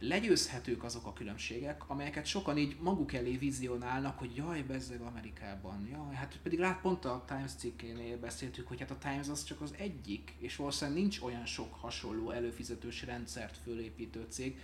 legyőzhetők 0.00 0.84
azok 0.84 1.06
a 1.06 1.12
különbségek, 1.12 1.88
amelyeket 1.90 2.26
sokan 2.26 2.58
így 2.58 2.76
maguk 2.80 3.12
elé 3.12 3.36
vizionálnak, 3.36 4.18
hogy 4.18 4.36
jaj, 4.36 4.62
bezzeg 4.62 5.00
Amerikában, 5.00 5.88
jaj, 5.90 6.14
hát 6.14 6.38
pedig 6.42 6.58
lát 6.58 6.80
pont 6.80 7.04
a 7.04 7.24
Times 7.26 7.52
cikkénél 7.52 8.18
beszéltük, 8.18 8.68
hogy 8.68 8.80
hát 8.80 8.90
a 8.90 8.98
Times 8.98 9.28
az 9.28 9.44
csak 9.44 9.60
az 9.60 9.74
egyik, 9.78 10.34
és 10.38 10.56
valószínűleg 10.56 11.00
nincs 11.00 11.20
olyan 11.20 11.46
sok 11.46 11.74
hasonló 11.74 12.30
előfizetős 12.30 13.02
rendszert 13.02 13.56
fölépítő 13.56 14.26
cég. 14.28 14.58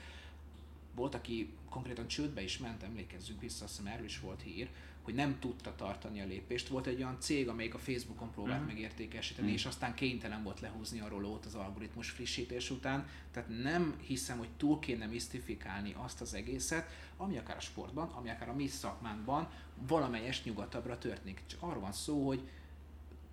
Volt, 0.94 1.14
aki 1.14 1.52
konkrétan 1.68 2.06
csődbe 2.06 2.42
is 2.42 2.58
ment, 2.58 2.82
emlékezzünk 2.82 3.40
vissza, 3.40 3.64
azt 3.64 3.76
hiszem 3.76 3.92
erről 3.92 4.04
is 4.04 4.20
volt 4.20 4.42
hír, 4.42 4.68
hogy 5.04 5.14
nem 5.14 5.38
tudta 5.38 5.74
tartani 5.76 6.20
a 6.20 6.24
lépést. 6.26 6.68
Volt 6.68 6.86
egy 6.86 6.96
olyan 6.96 7.20
cég, 7.20 7.48
amelyik 7.48 7.74
a 7.74 7.78
Facebookon 7.78 8.30
próbált 8.30 8.58
Mhm. 8.58 8.66
megértékesíteni, 8.66 9.52
és 9.52 9.64
aztán 9.64 9.94
kénytelen 9.94 10.42
volt 10.42 10.60
lehúzni 10.60 11.00
a 11.00 11.08
rolót 11.08 11.46
az 11.46 11.54
algoritmus 11.54 12.10
frissítés 12.10 12.70
után. 12.70 13.08
Tehát 13.32 13.48
nem 13.62 13.94
hiszem, 14.00 14.38
hogy 14.38 14.48
túl 14.56 14.78
kéne 14.78 15.06
misztifikálni 15.06 15.94
azt 15.96 16.20
az 16.20 16.34
egészet, 16.34 16.90
ami 17.16 17.38
akár 17.38 17.56
a 17.56 17.60
sportban, 17.60 18.08
ami 18.08 18.30
akár 18.30 18.48
a 18.48 18.54
mi 18.54 18.66
szakmánkban 18.66 19.48
valamelyest 19.86 20.44
nyugatabbra 20.44 20.98
történik. 20.98 21.40
Csak 21.46 21.62
arról 21.62 21.80
van 21.80 21.92
szó, 21.92 22.26
hogy 22.26 22.48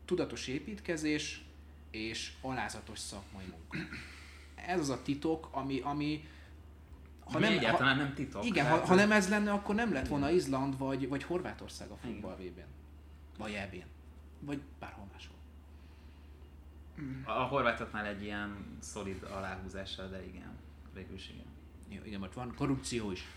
tudatos 0.06 0.48
építkezés 0.48 1.44
és 1.92 2.34
alázatos 2.42 3.00
szakmai 3.00 3.46
munka. 3.46 3.78
Ez 4.66 4.80
az 4.80 4.90
a 4.90 5.02
titok, 5.02 5.48
ami, 5.52 5.80
ami 5.80 6.28
Ha 7.32 7.40
nem, 7.40 7.52
egyáltalán 7.52 7.98
nem 7.98 8.14
titok. 8.14 8.46
igen, 8.46 8.68
ha, 8.68 8.86
ha 8.86 8.96
nem 8.96 9.12
ez 9.12 9.30
lenne, 9.30 9.52
akkor 9.52 9.76
nem 9.76 9.94
lett 9.94 10.08
volna 10.08 10.30
Izland 10.30 10.78
vagy, 10.78 11.08
vagy 11.08 11.24
Horvátország 11.24 11.90
a 11.90 11.96
futball 11.96 12.36
vb 12.36 12.60
Vagy 13.38 13.54
eb 13.54 13.76
Vagy 14.40 14.62
bárhol 14.80 15.08
máshol. 15.12 15.36
A 17.24 17.32
horvátoknál 17.44 18.06
egy 18.06 18.24
ilyen 18.24 18.78
szolid 18.80 19.24
aláhúzással, 19.32 20.08
de 20.08 20.26
igen, 20.26 20.58
végül 20.94 21.16
is 21.16 21.30
igen. 21.30 21.46
Jó, 21.90 22.06
igen, 22.06 22.20
mert 22.20 22.34
van 22.34 22.54
korrupció 22.56 23.12
is. 23.12 23.24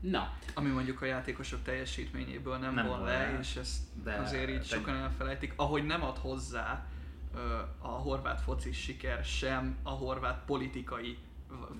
Na, 0.00 0.32
Ami 0.54 0.68
mondjuk 0.70 1.02
a 1.02 1.04
játékosok 1.04 1.62
teljesítményéből 1.62 2.56
nem, 2.56 2.74
Nem 2.74 2.86
von 2.86 3.02
le, 3.02 3.30
le, 3.32 3.38
és 3.38 3.56
ezt 3.56 3.82
de 4.02 4.10
de 4.10 4.16
azért 4.16 4.48
így 4.48 4.58
te- 4.58 4.64
sokan 4.76 4.96
elfelejtik. 4.96 5.52
Ahogy 5.56 5.86
nem 5.86 6.02
ad 6.02 6.16
hozzá 6.18 6.86
a 7.78 7.88
horvát 7.88 8.40
foci 8.40 8.72
siker 8.72 9.24
sem 9.24 9.76
a 9.82 9.90
horvát 9.90 10.42
politikai 10.46 11.18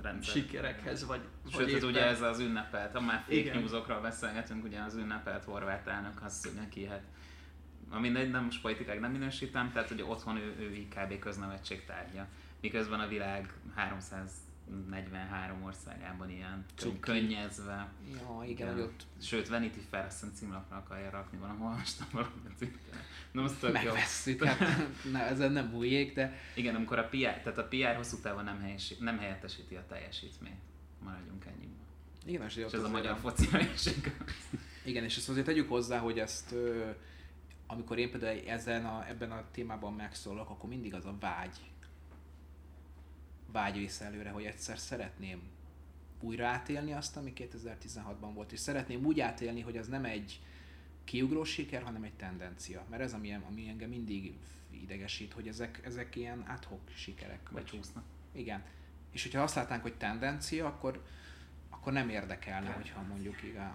Rendszer. 0.03 0.35
sikerekhez, 0.35 1.07
vagy, 1.07 1.21
vagy 1.43 1.53
Sőt, 1.53 1.67
ez 1.67 1.69
éppen- 1.69 1.83
ugye 1.89 2.05
ez 2.07 2.23
az 2.23 2.39
ünnepelt, 2.39 2.93
ha 2.93 3.01
már 3.01 3.25
fake 3.29 3.55
newsokról 3.55 4.01
beszélgetünk, 4.01 4.65
ugye 4.65 4.81
az 4.81 4.95
ünnepelt 4.95 5.45
horvát 5.45 5.87
elnök 5.87 6.23
az 6.25 6.45
hogy 6.45 6.55
neki 6.55 6.87
hát 6.87 7.03
a 7.91 7.99
mindegy, 7.99 8.31
nem 8.31 8.45
most 8.45 8.61
politikai 8.61 8.99
nem 8.99 9.11
minősítem, 9.11 9.73
tehát 9.73 9.89
hogy 9.89 10.03
otthon 10.03 10.37
ő, 10.37 10.55
ő 10.59 10.75
így 10.75 10.89
kb. 10.89 11.19
köznevetség 11.19 11.85
tárgya. 11.85 12.27
Miközben 12.61 13.01
a 13.01 13.07
világ 13.09 13.53
343 14.71 15.63
országában 15.63 16.31
ilyen 16.31 16.65
Cuki. 16.77 16.99
könny- 17.01 17.21
könnyezve. 17.29 17.89
ja, 18.15 18.45
igen, 18.47 18.73
hogy 18.73 18.81
ott 18.81 19.07
Sőt, 19.23 19.49
Vanity 19.49 19.79
Fair 19.91 20.05
azt 20.05 20.21
hiszem 20.21 20.35
címlapra 20.35 20.77
akarja 20.77 21.11
rakni 21.11 21.39
valahol, 21.39 21.71
nem 21.99 22.09
valamit. 22.13 22.79
Na 23.33 23.43
most 23.43 23.55
tök 23.61 23.73
megvesszük, 23.73 24.45
hát 24.45 24.59
ne, 25.13 25.27
ezen 25.27 25.53
nem 25.53 25.67
múljék, 25.67 26.15
de 26.15 26.39
Igen, 26.55 26.75
amikor 26.75 26.99
a 26.99 27.09
PR, 27.09 27.17
tehát 27.19 27.59
a 27.59 27.69
PR 27.69 27.97
hosszú 27.97 28.17
távon 28.17 28.45
nem, 28.45 28.61
helyesi, 28.61 28.97
nem 29.01 29.19
helyettesíti 29.19 29.75
a 29.75 29.85
teljesítményt. 29.89 30.61
Maradjunk 31.05 31.45
ennyiben. 31.45 31.77
igen, 32.27 32.43
és, 32.47 32.57
És 32.57 32.73
ez 32.73 32.83
a 32.83 32.89
magyar 32.89 33.17
focira 33.19 33.61
is 33.61 33.87
igaz. 33.87 34.13
Igen, 34.85 35.05
és 35.05 35.17
ezt 35.17 35.29
azért 35.29 35.47
tegyük 35.47 35.69
hozzá, 35.69 35.99
hogy 35.99 36.19
ezt 36.19 36.55
amikor 37.71 37.99
én 37.99 38.11
például 38.11 38.49
ezen 38.49 38.85
a, 38.85 39.09
ebben 39.09 39.31
a 39.31 39.45
témában 39.51 39.93
megszólok, 39.95 40.51
akkor 40.51 40.69
mindig 40.69 40.95
az 40.95 41.05
a 41.05 41.17
vágy, 41.21 41.57
vágy 43.53 43.79
visz 43.79 44.01
előre, 44.01 44.31
hogy 44.31 44.45
egyszer 44.45 44.79
szeretném 44.79 45.43
újra 46.21 46.47
átélni 46.47 46.93
azt, 46.93 47.17
ami 47.17 47.33
2016-ban 47.37 48.31
volt, 48.35 48.53
és 48.53 48.59
szeretném 48.59 49.05
úgy 49.05 49.21
átélni, 49.21 49.61
hogy 49.61 49.77
az 49.77 49.87
nem 49.89 50.05
egy 50.05 50.41
kiugró 51.05 51.45
siker, 51.45 51.83
hanem 51.83 52.03
egy 52.03 52.15
tendencia. 52.15 52.85
Mert 52.91 53.03
ez 53.03 53.13
ami, 53.13 53.33
ami 53.49 53.69
engem 53.69 53.89
mindig 53.89 54.35
idegesít, 54.71 55.33
hogy 55.33 55.49
ezek, 55.49 55.81
ezek 55.85 56.17
ilyen 56.17 56.41
adhok 56.41 56.81
sikerek. 56.95 57.51
Becsúsznak. 57.53 58.05
igen. 58.33 58.65
És 59.13 59.23
hogyha 59.23 59.43
azt 59.43 59.55
látnánk, 59.55 59.83
hogy 59.83 59.97
tendencia, 59.97 60.67
akkor, 60.67 61.05
akkor 61.71 61.93
nem 61.93 62.09
érdekelne, 62.09 62.71
hogyha 62.71 63.03
mondjuk 63.03 63.43
igen. 63.43 63.73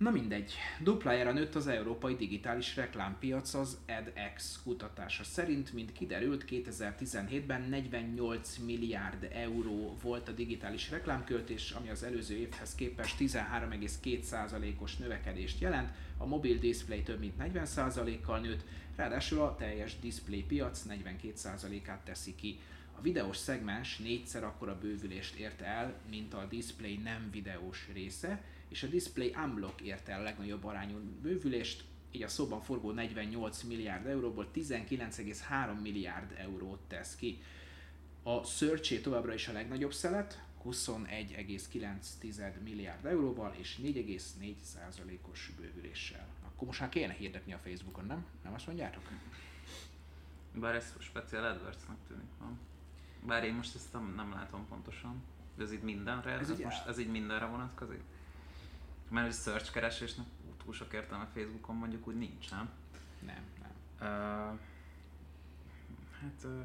Na 0.00 0.10
mindegy, 0.10 0.52
duplájára 0.82 1.32
nőtt 1.32 1.54
az 1.54 1.66
európai 1.66 2.16
digitális 2.16 2.76
reklámpiac 2.76 3.54
az 3.54 3.78
EdX 3.86 4.60
kutatása 4.64 5.24
szerint, 5.24 5.72
mint 5.72 5.92
kiderült 5.92 6.44
2017-ben 6.48 7.60
48 7.60 8.58
milliárd 8.58 9.28
euró 9.32 9.96
volt 10.02 10.28
a 10.28 10.32
digitális 10.32 10.90
reklámköltés, 10.90 11.70
ami 11.70 11.88
az 11.90 12.02
előző 12.02 12.36
évhez 12.36 12.74
képest 12.74 13.16
13,2%-os 13.18 14.96
növekedést 14.96 15.60
jelent, 15.60 15.90
a 16.16 16.26
mobil 16.26 16.58
display 16.58 17.02
több 17.02 17.18
mint 17.18 17.34
40%-kal 17.38 18.38
nőtt, 18.38 18.64
ráadásul 18.96 19.40
a 19.40 19.56
teljes 19.56 19.98
display 19.98 20.42
piac 20.42 20.84
42%-át 20.88 22.04
teszi 22.04 22.34
ki. 22.34 22.58
A 22.98 23.00
videós 23.00 23.36
szegmens 23.36 23.96
négyszer 23.96 24.44
akkora 24.44 24.78
bővülést 24.78 25.34
ért 25.34 25.60
el, 25.60 25.94
mint 26.10 26.34
a 26.34 26.46
display 26.50 26.96
nem 26.96 27.28
videós 27.32 27.88
része, 27.92 28.42
és 28.70 28.82
a 28.82 28.86
display 28.86 29.34
unblock 29.44 29.80
érte 29.80 30.12
el 30.12 30.20
a 30.20 30.22
legnagyobb 30.22 30.64
arányú 30.64 30.98
bővülést, 31.22 31.84
így 32.10 32.22
a 32.22 32.28
szóban 32.28 32.60
forgó 32.60 32.90
48 32.90 33.62
milliárd 33.62 34.06
euróból 34.06 34.50
19,3 34.54 35.80
milliárd 35.82 36.34
eurót 36.38 36.80
tesz 36.88 37.16
ki. 37.16 37.42
A 38.22 38.42
search 38.44 39.00
továbbra 39.00 39.34
is 39.34 39.48
a 39.48 39.52
legnagyobb 39.52 39.92
szelet, 39.92 40.42
21,9 40.64 42.62
milliárd 42.62 43.06
euróval 43.06 43.54
és 43.58 43.78
4,4%-os 43.82 45.52
bővüléssel. 45.56 46.28
Akkor 46.46 46.66
most 46.66 46.80
már 46.80 46.88
kéne 46.88 47.12
hirdetni 47.12 47.52
a 47.52 47.58
Facebookon, 47.58 48.04
nem? 48.06 48.24
Nem 48.44 48.52
azt 48.52 48.66
mondjátok? 48.66 49.02
Bár 50.54 50.74
ez 50.74 50.94
speciál 50.98 51.44
AdWords-nak 51.44 51.96
tűnik, 52.08 52.30
van. 52.38 52.58
Bár 53.26 53.44
én 53.44 53.54
most 53.54 53.74
ezt 53.74 53.92
nem, 53.92 54.12
nem 54.16 54.32
látom 54.32 54.66
pontosan. 54.68 55.22
De 55.56 55.62
ez 55.62 55.72
így 55.72 55.82
mindenre, 55.82 56.30
Ez 56.30 56.50
ez, 56.50 56.58
így 56.58 56.64
most, 56.64 56.86
ez 56.86 56.98
így 56.98 57.10
mindenre 57.10 57.46
vonatkozik? 57.46 58.00
Mert 59.10 59.26
hogy 59.26 59.34
search 59.34 59.72
keresésnek 59.72 60.26
túl 60.64 60.74
sok 60.74 60.92
értelme 60.92 61.28
Facebookon 61.34 61.76
mondjuk 61.76 62.06
úgy 62.06 62.16
nincs, 62.16 62.50
nem? 62.50 62.68
Nem, 63.26 63.44
nem. 63.62 63.72
Uh, 64.00 64.58
hát... 66.20 66.44
Uh, 66.44 66.64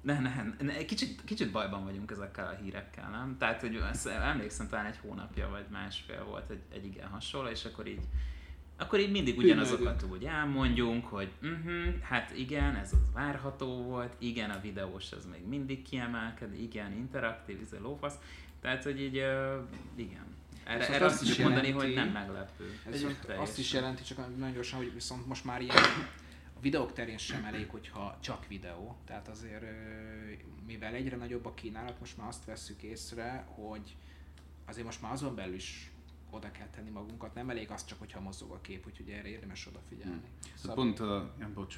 ne, 0.00 0.18
ne, 0.18 0.44
ne, 0.60 0.84
kicsit, 0.84 1.24
kicsit 1.24 1.52
bajban 1.52 1.84
vagyunk 1.84 2.10
ezekkel 2.10 2.46
a 2.46 2.62
hírekkel, 2.62 3.10
nem? 3.10 3.36
Tehát, 3.38 3.60
hogy 3.60 3.74
ezt 3.74 4.06
emlékszem, 4.06 4.68
talán 4.68 4.86
egy 4.86 4.98
hónapja 4.98 5.48
vagy 5.48 5.64
másfél 5.70 6.24
volt 6.24 6.50
egy, 6.50 6.62
egy 6.72 6.84
igen 6.84 7.08
hasonló, 7.08 7.48
és 7.48 7.64
akkor 7.64 7.86
így 7.86 8.00
akkor 8.76 9.00
így 9.00 9.10
mindig 9.10 9.38
ugyanazokat 9.38 10.02
úgy 10.02 10.24
elmondjunk, 10.24 11.06
hogy 11.06 11.32
uh-huh, 11.42 12.00
hát 12.02 12.36
igen, 12.36 12.76
ez 12.76 12.92
az 12.92 13.12
várható 13.12 13.82
volt, 13.82 14.14
igen, 14.18 14.50
a 14.50 14.60
videós 14.60 15.12
az 15.12 15.26
még 15.26 15.46
mindig 15.46 15.82
kiemelked, 15.82 16.60
igen, 16.60 16.92
interaktív, 16.92 17.58
ez 17.62 17.72
a 17.72 17.82
lófasz. 17.82 18.14
Tehát, 18.60 18.84
hogy 18.84 19.00
így, 19.00 19.16
uh, 19.16 19.68
igen. 19.94 20.24
Erre, 20.64 20.88
erre 20.88 21.04
azt 21.04 21.14
azt 21.14 21.22
is 21.22 21.28
tudjuk 21.28 21.46
mondani, 21.46 21.68
jelenti- 21.68 21.86
hogy 21.86 22.04
nem 22.04 22.12
meglepő. 22.12 22.78
Ez 22.90 23.04
azt 23.38 23.58
is 23.58 23.72
jelenti, 23.72 24.02
csak 24.02 24.36
nagyon 24.36 24.54
gyorsan, 24.54 24.78
hogy 24.78 24.92
viszont 24.94 25.26
most 25.26 25.44
már 25.44 25.60
ilyen 25.60 25.76
videók 26.60 26.92
terén 26.92 27.18
sem 27.18 27.44
elég, 27.44 27.68
hogyha 27.68 28.18
csak 28.20 28.46
videó. 28.48 28.96
Tehát 29.06 29.28
azért, 29.28 29.64
mivel 30.66 30.94
egyre 30.94 31.16
nagyobb 31.16 31.46
a 31.46 31.54
kínálat, 31.54 32.00
most 32.00 32.16
már 32.16 32.28
azt 32.28 32.44
vesszük 32.44 32.82
észre, 32.82 33.44
hogy 33.48 33.96
azért 34.66 34.86
most 34.86 35.02
már 35.02 35.12
azon 35.12 35.34
belül 35.34 35.54
is 35.54 35.90
oda 36.30 36.50
kell 36.50 36.66
tenni 36.74 36.90
magunkat, 36.90 37.34
nem 37.34 37.50
elég 37.50 37.70
az 37.70 37.84
csak, 37.84 37.98
hogyha 37.98 38.20
mozog 38.20 38.50
a 38.50 38.60
kép, 38.60 38.86
úgyhogy 38.86 39.08
erre 39.08 39.28
érdemes 39.28 39.66
odafigyelni. 39.66 40.12
Hmm. 40.14 40.52
Szóval- 40.54 40.76
Pont 40.76 41.00
a... 41.00 41.34
Ja, 41.40 41.50
bocs. 41.54 41.74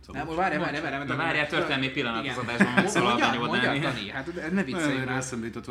Szóval 0.00 0.24
nem, 0.24 0.36
várj, 0.36 0.56
várj, 0.56 0.80
várj, 0.80 1.06
De 1.06 1.14
várjál, 1.14 1.46
történelmi 1.46 1.90
pillanat 1.90 2.28
az 2.28 2.38
adásban, 2.38 2.72
megszólal 2.72 3.08
mondja, 3.08 3.26
Dani 3.26 3.38
mondja, 3.38 3.62
Dani. 3.72 3.78
Dani, 3.78 4.10
hát 4.10 4.52
ne 4.52 4.64
viccelj 4.64 4.96
már. 5.04 5.08
eszembe 5.16 5.46
jutott, 5.46 5.64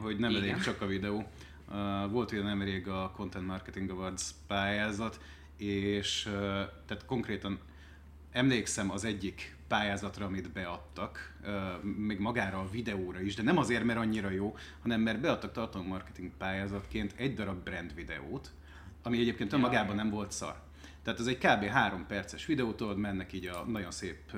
hogy- 0.00 0.18
nem 0.18 0.34
elég 0.34 0.60
csak 0.62 0.80
a 0.80 0.86
videó. 0.86 1.26
Uh, 1.68 2.10
volt 2.10 2.32
ugye 2.32 2.42
nemrég 2.42 2.88
a 2.88 3.12
Content 3.16 3.46
Marketing 3.46 3.90
Awards 3.90 4.30
pályázat, 4.46 5.20
és 5.56 6.26
uh, 6.26 6.32
tehát 6.86 7.04
konkrétan 7.06 7.58
emlékszem 8.32 8.90
az 8.90 9.04
egyik 9.04 9.56
pályázatra, 9.68 10.26
amit 10.26 10.52
beadtak, 10.52 11.34
uh, 11.42 11.82
még 11.82 12.18
magára 12.18 12.58
a 12.58 12.70
videóra 12.70 13.20
is, 13.20 13.34
de 13.34 13.42
nem 13.42 13.58
azért, 13.58 13.84
mert 13.84 13.98
annyira 13.98 14.30
jó, 14.30 14.56
hanem 14.82 15.00
mert 15.00 15.20
beadtak 15.20 15.52
tartalommarketing 15.52 16.30
pályázatként 16.38 17.14
egy 17.16 17.34
darab 17.34 17.64
brand 17.64 17.94
videót, 17.94 18.50
ami 19.02 19.18
egyébként 19.18 19.52
önmagában 19.52 19.96
nem 19.96 20.10
volt 20.10 20.32
szar. 20.32 20.65
Tehát 21.06 21.20
ez 21.20 21.26
egy 21.26 21.38
kb. 21.38 21.64
három 21.64 22.06
perces 22.06 22.46
videó, 22.46 22.72
tudod, 22.72 22.98
mennek 22.98 23.32
így 23.32 23.46
a 23.46 23.64
nagyon 23.64 23.90
szép, 23.90 24.32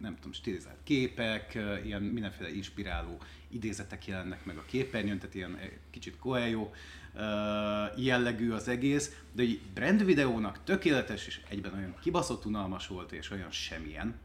nem 0.00 0.14
tudom, 0.14 0.32
stilizált 0.32 0.78
képek, 0.82 1.58
ilyen 1.84 2.02
mindenféle 2.02 2.54
inspiráló 2.54 3.18
idézetek 3.48 4.06
jelennek 4.06 4.44
meg 4.44 4.56
a 4.56 4.64
képernyőn, 4.66 5.18
tehát 5.18 5.34
ilyen 5.34 5.56
egy 5.56 5.78
kicsit 5.90 6.18
ö, 6.24 7.22
jellegű 7.96 8.50
az 8.50 8.68
egész, 8.68 9.22
de 9.32 9.42
egy 9.42 9.60
brand 9.74 10.04
videónak 10.04 10.64
tökéletes 10.64 11.26
és 11.26 11.40
egyben 11.48 11.74
olyan 11.74 11.94
kibaszott 12.00 12.44
unalmas 12.44 12.86
volt 12.86 13.12
és 13.12 13.30
olyan 13.30 13.50
semmilyen, 13.50 14.18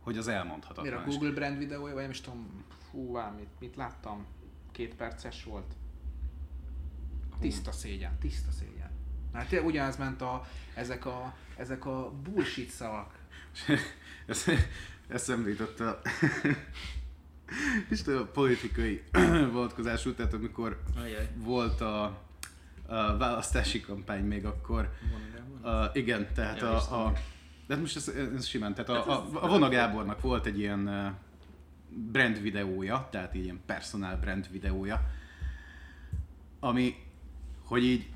hogy 0.00 0.18
az 0.18 0.28
elmondhatatlan. 0.28 0.84
Mire 0.84 0.96
a 0.96 1.04
Google 1.04 1.30
brand 1.30 1.58
videója, 1.58 1.92
vagy 1.92 2.02
nem 2.02 2.10
is 2.10 2.20
tudom, 2.20 2.64
hú, 2.90 3.18
mit, 3.36 3.48
mit 3.60 3.76
láttam? 3.76 4.26
Két 4.72 4.94
perces 4.94 5.44
volt. 5.44 5.74
Tiszta 7.40 7.72
szégyen, 7.72 8.18
tiszta 8.18 8.50
szégyen. 8.50 8.81
Mert 9.32 9.48
tényleg 9.48 9.68
ugyanaz 9.68 9.96
ment 9.96 10.22
a, 10.22 10.46
ezek 10.74 11.06
a, 11.06 11.34
ezek 11.56 11.86
a 11.86 12.12
bullshit 12.22 12.70
szavak. 12.70 13.14
Ez, 14.26 14.44
eszembe 15.08 15.48
jutott 15.48 15.80
a, 15.80 16.00
Isten, 17.90 18.16
a 18.16 18.24
politikai 18.24 19.02
vonatkozású, 19.52 20.14
tehát 20.14 20.32
amikor 20.32 20.82
Ajaj. 20.96 21.28
volt 21.36 21.80
a, 21.80 22.04
a 22.86 23.16
választási 23.16 23.80
kampány 23.80 24.24
még 24.24 24.44
akkor, 24.44 24.92
a, 25.62 25.84
igen, 25.92 26.28
tehát 26.34 26.60
Ja, 26.60 26.76
a, 26.76 27.04
a 27.06 27.12
de 27.66 27.76
most 27.76 27.96
ez, 27.96 28.08
ez 28.08 28.46
simán, 28.46 28.74
tehát 28.74 28.90
a, 28.90 29.10
a, 29.12 29.28
a 29.32 29.48
Vona 29.48 29.68
Gábornak 29.68 30.20
volt 30.20 30.46
egy 30.46 30.58
ilyen 30.58 31.14
brand 31.88 32.40
videója, 32.40 33.08
tehát 33.10 33.34
ilyen 33.34 33.60
personal 33.66 34.16
brand 34.16 34.48
videója, 34.50 35.00
ami, 36.60 36.94
hogy 37.64 37.84
így, 37.84 38.10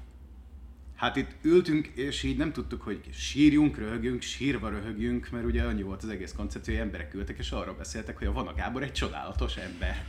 hát 0.97 1.17
itt 1.17 1.31
ültünk, 1.43 1.87
és 1.87 2.23
így 2.23 2.37
nem 2.37 2.53
tudtuk, 2.53 2.83
hogy 2.83 3.01
sírjunk, 3.13 3.79
röhögjünk, 3.79 4.23
sírva 4.23 4.69
röhögjünk, 4.69 5.29
mert 5.31 5.45
ugye 5.45 5.63
annyi 5.63 5.83
volt 5.83 6.03
az 6.03 6.09
egész 6.09 6.33
koncepció, 6.37 6.75
hogy 6.75 6.83
emberek 6.83 7.15
ültek, 7.15 7.39
és 7.39 7.51
arról 7.51 7.75
beszéltek, 7.75 8.19
hogy 8.19 8.27
a 8.27 8.33
Vona 8.33 8.55
Gábor 8.55 8.83
egy 8.83 8.93
csodálatos 8.93 9.57
ember. 9.57 10.05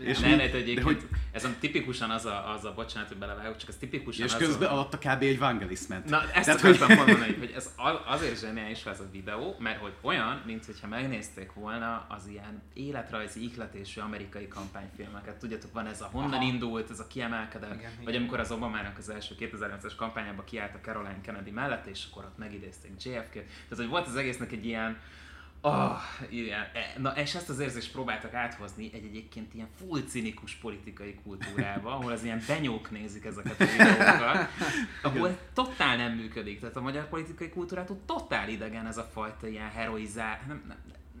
És 0.00 0.18
Nem, 0.18 0.30
lehet, 0.30 0.50
hogy 0.50 0.50
de 0.50 0.56
egyébként 0.56 0.86
hogy- 0.86 1.08
ez 1.32 1.44
a 1.44 1.48
tipikusan 1.60 2.10
az 2.10 2.24
a, 2.24 2.52
az 2.54 2.64
a 2.64 2.72
bocsánat, 2.74 3.08
hogy 3.08 3.16
belevágok, 3.18 3.56
csak 3.56 3.68
ez 3.68 3.76
tipikusan 3.76 4.26
És 4.26 4.32
az 4.32 4.38
közben 4.38 4.68
a... 4.68 4.72
alatta 4.72 4.98
kb. 4.98 5.22
egy 5.22 5.38
Vangelis 5.38 5.86
ment. 5.88 6.08
Na, 6.08 6.22
ezt 6.32 6.44
Tehát, 6.44 6.60
akartam 6.60 6.96
mondani, 6.96 7.34
hogy 7.38 7.52
ez 7.56 7.70
azért 8.06 8.40
zseniális 8.40 8.84
ez 8.84 9.00
a 9.00 9.08
videó, 9.12 9.56
mert 9.58 9.78
hogy 9.80 9.92
olyan, 10.00 10.42
mint 10.46 10.64
hogyha 10.64 10.88
megnézték 10.88 11.52
volna 11.52 12.06
az 12.08 12.26
ilyen 12.26 12.62
életrajzi 12.74 13.42
ihletésű 13.44 14.00
amerikai 14.00 14.48
kampányfilmeket. 14.48 15.36
Tudjátok, 15.38 15.72
van 15.72 15.86
ez 15.86 16.00
a 16.00 16.08
honnan 16.12 16.32
Aha. 16.32 16.42
indult, 16.46 16.90
ez 16.90 17.00
a 17.00 17.06
kiemelkedett, 17.06 17.74
Igen, 17.74 17.90
vagy 17.98 18.08
igen. 18.08 18.20
amikor 18.20 18.40
az 18.40 18.50
Obamának 18.50 18.98
az 18.98 19.08
első 19.08 19.34
2009-es 19.38 19.95
kampányában 19.96 20.44
kiállt 20.44 20.74
a 20.74 20.80
Caroline 20.80 21.20
Kennedy 21.20 21.50
mellett, 21.50 21.86
és 21.86 22.06
akkor 22.10 22.24
ott 22.24 22.38
megidézték 22.38 22.90
JFK-t. 23.04 23.32
Tehát, 23.32 23.76
hogy 23.76 23.88
volt 23.88 24.06
az 24.06 24.16
egésznek 24.16 24.52
egy 24.52 24.66
ilyen 24.66 24.98
Oh, 25.60 25.96
ilyen, 26.28 26.60
e, 26.60 26.94
na 26.98 27.10
és 27.10 27.34
ezt 27.34 27.48
az 27.48 27.58
érzést 27.58 27.92
próbáltak 27.92 28.34
áthozni 28.34 28.90
egy 28.92 29.04
egyébként 29.04 29.54
ilyen 29.54 29.68
full 29.78 30.02
cinikus 30.02 30.54
politikai 30.54 31.14
kultúrába, 31.24 31.92
ahol 31.92 32.12
az 32.12 32.24
ilyen 32.24 32.42
benyók 32.46 32.90
nézik 32.90 33.24
ezeket 33.24 33.60
a 33.60 33.64
videókat, 33.64 34.48
ahol 35.02 35.38
totál 35.54 35.96
nem 35.96 36.12
működik. 36.12 36.60
Tehát 36.60 36.76
a 36.76 36.80
magyar 36.80 37.08
politikai 37.08 37.48
kultúrától 37.48 37.98
totál 38.06 38.48
idegen 38.48 38.86
ez 38.86 38.96
a 38.96 39.10
fajta 39.12 39.46
ilyen 39.46 39.70
heroizál, 39.70 40.40
nem, 40.46 40.64
nem, 40.68 40.76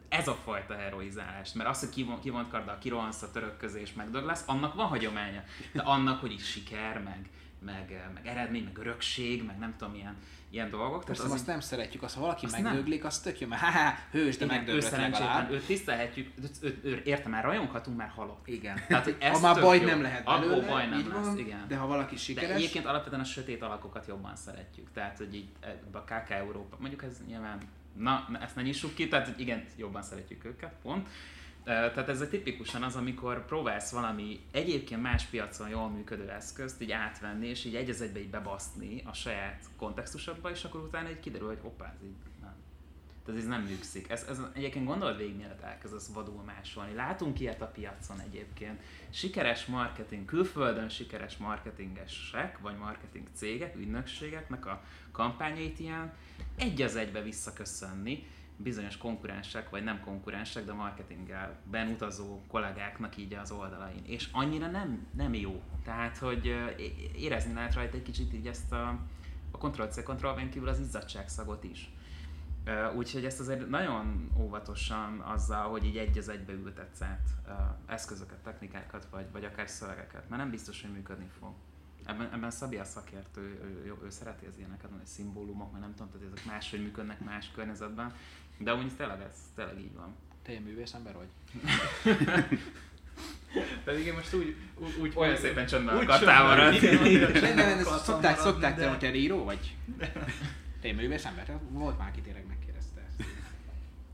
ez 0.08 0.28
a 0.28 0.34
fajta 0.44 0.76
heroizálás, 0.76 1.52
mert 1.52 1.68
az, 1.68 1.80
hogy 1.80 1.88
kivon, 1.88 2.20
kivont 2.20 2.50
karddal 2.50 2.78
kirohansz 2.78 3.22
a 3.22 3.30
török 3.30 3.56
közé 3.56 3.80
és 3.80 3.92
megdög 3.92 4.24
lesz, 4.24 4.42
annak 4.46 4.74
van 4.74 4.86
hagyománya. 4.86 5.42
De 5.72 5.82
annak, 5.82 6.20
hogy 6.20 6.32
is 6.32 6.50
siker, 6.50 7.02
meg, 7.02 7.30
meg, 7.58 8.10
meg 8.14 8.26
eredmény, 8.26 8.64
meg 8.64 8.78
örökség, 8.78 9.44
meg 9.44 9.58
nem 9.58 9.74
tudom, 9.78 9.94
ilyen, 9.94 10.16
ilyen 10.50 10.70
dolgok. 10.70 11.04
Persze, 11.04 11.22
az 11.22 11.30
azt 11.32 11.46
nem 11.46 11.60
szeretjük, 11.60 12.02
azt 12.02 12.14
ha 12.14 12.20
valaki 12.20 12.44
Azt 12.44 12.54
nem. 12.54 12.62
megdöglik, 12.62 13.04
az 13.04 13.20
tök 13.20 13.40
jó, 13.40 13.48
mert 13.48 13.62
ha 13.62 13.94
hős, 14.10 14.36
de 14.36 14.46
megdöglött 14.46 14.90
legalább. 14.90 15.50
őt 15.50 15.66
tisztelhetjük, 15.66 16.32
őt, 16.42 16.76
őt, 16.84 17.06
értem, 17.06 17.30
már 17.30 17.44
rajonghatunk, 17.44 17.96
már 17.96 18.08
halott. 18.08 18.46
Igen. 18.46 18.80
Tehát, 18.88 19.04
hogy 19.04 19.16
ez 19.18 19.40
ha 19.40 19.52
már 19.52 19.62
baj 19.62 19.78
nem 19.78 20.02
lehet 20.02 20.26
Akkor 20.26 20.40
belőle, 20.40 20.66
baj 20.66 20.86
nem 20.86 20.98
így 20.98 21.06
lesz, 21.06 21.24
van, 21.24 21.38
igen. 21.38 21.64
de 21.68 21.76
ha 21.76 21.86
valaki 21.86 22.14
De 22.14 22.20
sikeres, 22.20 22.56
egyébként 22.56 22.86
alapvetően 22.86 23.20
a 23.20 23.24
sötét 23.24 23.62
alakokat 23.62 24.06
jobban 24.06 24.36
szeretjük. 24.36 24.92
Tehát, 24.92 25.18
hogy 25.18 25.34
így 25.34 25.48
a 25.92 25.98
KK 25.98 26.30
Európa, 26.30 26.76
mondjuk 26.80 27.02
ez 27.02 27.20
nyilván, 27.26 27.58
na, 27.92 28.28
ezt 28.40 28.56
ne 28.56 28.62
nyissuk 28.62 28.94
ki, 28.94 29.08
tehát 29.08 29.38
igen, 29.38 29.64
jobban 29.76 30.02
szeretjük 30.02 30.44
őket, 30.44 30.72
pont. 30.82 31.08
Tehát 31.66 32.08
ez 32.08 32.20
a 32.20 32.28
tipikusan 32.28 32.82
az, 32.82 32.96
amikor 32.96 33.44
próbálsz 33.44 33.90
valami 33.90 34.40
egyébként 34.50 35.02
más 35.02 35.24
piacon 35.24 35.68
jól 35.68 35.88
működő 35.88 36.30
eszközt 36.30 36.82
így 36.82 36.90
átvenni, 36.90 37.46
és 37.46 37.64
így 37.64 37.74
egy 37.74 37.90
az 37.90 38.00
egybe 38.00 38.18
így 38.18 38.30
bebaszni 38.30 39.02
a 39.04 39.12
saját 39.12 39.64
kontextusodba, 39.76 40.50
és 40.50 40.64
akkor 40.64 40.80
utána 40.80 41.10
így 41.10 41.20
kiderül, 41.20 41.46
hogy 41.46 41.58
hoppá, 41.62 41.94
ez 41.94 42.04
így 42.04 42.14
nem. 42.40 42.54
Tehát 43.24 43.40
ez 43.40 43.46
nem 43.46 43.62
működik. 43.62 44.10
Ez, 44.10 44.26
ez 44.28 44.40
egyébként 44.52 44.86
gondold 44.86 45.16
végig, 45.16 45.36
mielőtt 45.36 45.62
elkezdesz 45.62 46.10
vadul 46.12 46.42
másolni. 46.42 46.94
Látunk 46.94 47.40
ilyet 47.40 47.62
a 47.62 47.66
piacon 47.66 48.20
egyébként. 48.20 48.80
Sikeres 49.10 49.66
marketing, 49.66 50.24
külföldön 50.24 50.88
sikeres 50.88 51.36
marketingesek, 51.36 52.58
vagy 52.58 52.76
marketing 52.76 53.26
cégek, 53.34 53.76
ügynökségeknek 53.76 54.66
a 54.66 54.82
kampányait 55.12 55.78
ilyen 55.78 56.12
egy 56.56 56.82
az 56.82 56.96
egybe 56.96 57.22
visszaköszönni 57.22 58.26
bizonyos 58.56 58.96
konkurensek, 58.96 59.70
vagy 59.70 59.84
nem 59.84 60.00
konkurensek, 60.00 60.64
de 60.64 60.72
marketinggel 60.72 61.60
benutazó 61.70 62.40
kollégáknak 62.48 63.16
így 63.16 63.34
az 63.34 63.50
oldalain. 63.50 64.02
És 64.04 64.28
annyira 64.32 64.66
nem, 64.66 65.06
nem 65.10 65.34
jó. 65.34 65.62
Tehát, 65.84 66.18
hogy 66.18 66.46
érezni 67.16 67.52
lehet 67.52 67.74
rajta 67.74 67.96
egy 67.96 68.02
kicsit 68.02 68.32
így 68.34 68.46
ezt 68.46 68.72
a, 68.72 68.88
a 69.50 69.58
Ctrl-C, 69.58 70.02
Ctrl-V-n 70.02 70.50
kívül 70.50 70.68
az 70.68 70.80
izzadságszagot 70.80 71.64
is. 71.64 71.90
Úgyhogy 72.96 73.24
ezt 73.24 73.40
azért 73.40 73.68
nagyon 73.68 74.30
óvatosan 74.38 75.20
azzal, 75.20 75.68
hogy 75.68 75.84
így 75.84 75.96
egy 75.96 76.18
az 76.18 76.28
egybe 76.28 76.52
ültetsz 76.52 77.02
át 77.02 77.28
eszközöket, 77.86 78.38
technikákat, 78.38 79.06
vagy, 79.10 79.26
vagy 79.32 79.44
akár 79.44 79.68
szövegeket, 79.68 80.28
mert 80.28 80.42
nem 80.42 80.50
biztos, 80.50 80.82
hogy 80.82 80.92
működni 80.92 81.28
fog. 81.38 81.52
Ebben, 82.04 82.32
ebben 82.32 82.50
Szabi 82.50 82.76
a 82.76 82.84
szakértő, 82.84 83.40
ő, 83.40 83.82
ő, 83.84 83.96
ő 84.04 84.10
szereti 84.10 84.46
az 84.46 84.58
ilyeneket, 84.58 84.90
hogy 84.90 85.06
szimbólumok, 85.06 85.72
mert 85.72 85.84
nem 85.84 85.94
tudom, 85.94 86.12
tehát 86.12 86.26
ezek 86.32 86.44
máshogy 86.46 86.82
működnek 86.82 87.20
más 87.20 87.50
környezetben, 87.50 88.14
de 88.58 88.74
úgy 88.74 88.96
tényleg 88.96 89.20
ez 89.20 89.36
tényleg 89.54 89.78
így 89.78 89.94
van. 89.94 90.16
te 90.42 90.50
ilyen 90.50 90.62
művész 90.62 90.92
ember 90.92 91.14
vagy? 91.14 91.28
Pedig 93.84 94.06
én 94.06 94.14
most 94.14 94.34
úgy, 94.34 94.56
úgy, 95.00 95.12
Olyan 95.14 95.36
szépen 95.36 95.66
csöndben 95.66 95.96
akartál 95.96 96.44
maradni. 96.44 96.88
Nem, 97.54 97.84
szokták, 97.84 98.38
szokták, 98.38 98.76
te, 98.76 98.88
hogy 98.88 98.98
te 98.98 99.14
író 99.14 99.44
vagy? 99.44 99.76
Te 100.80 100.88
ilyen 100.88 100.96
művész 100.96 101.24
ember? 101.24 101.58
Volt 101.68 101.98
már, 101.98 102.08
aki 102.08 102.20
tényleg 102.20 102.46
megkérdezte 102.46 103.00
ezt. 103.08 103.28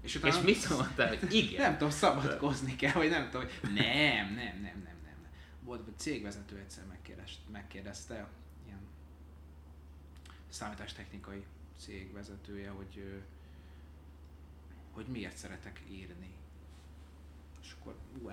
És, 0.03 0.16
utána, 0.16 0.34
És 0.34 0.43
mit 0.43 0.68
mondtál, 0.68 1.09
hogy 1.09 1.34
igen? 1.34 1.61
Nem 1.61 1.72
tudom, 1.72 1.90
szabadkozni 1.90 2.76
kell, 2.76 2.93
vagy 2.93 3.11
nem 3.11 3.28
tudom, 3.30 3.47
hogy 3.47 3.70
nem, 3.74 4.26
nem, 4.26 4.34
nem, 4.34 4.61
nem, 4.62 4.82
nem. 4.82 4.97
nem. 5.05 5.30
Volt 5.61 5.86
egy 5.86 5.99
cégvezető 5.99 6.57
egyszer 6.57 6.84
megkérdezte, 6.88 7.40
megkérdezte 7.53 8.26
ilyen 8.66 8.80
számítástechnikai 10.49 11.45
cégvezetője, 11.78 12.68
hogy, 12.68 12.99
ö, 12.99 13.16
hogy 14.93 15.07
miért 15.07 15.36
szeretek 15.36 15.80
írni. 15.90 16.30
És 17.62 17.74
akkor 17.80 17.95
ú, 18.22 18.30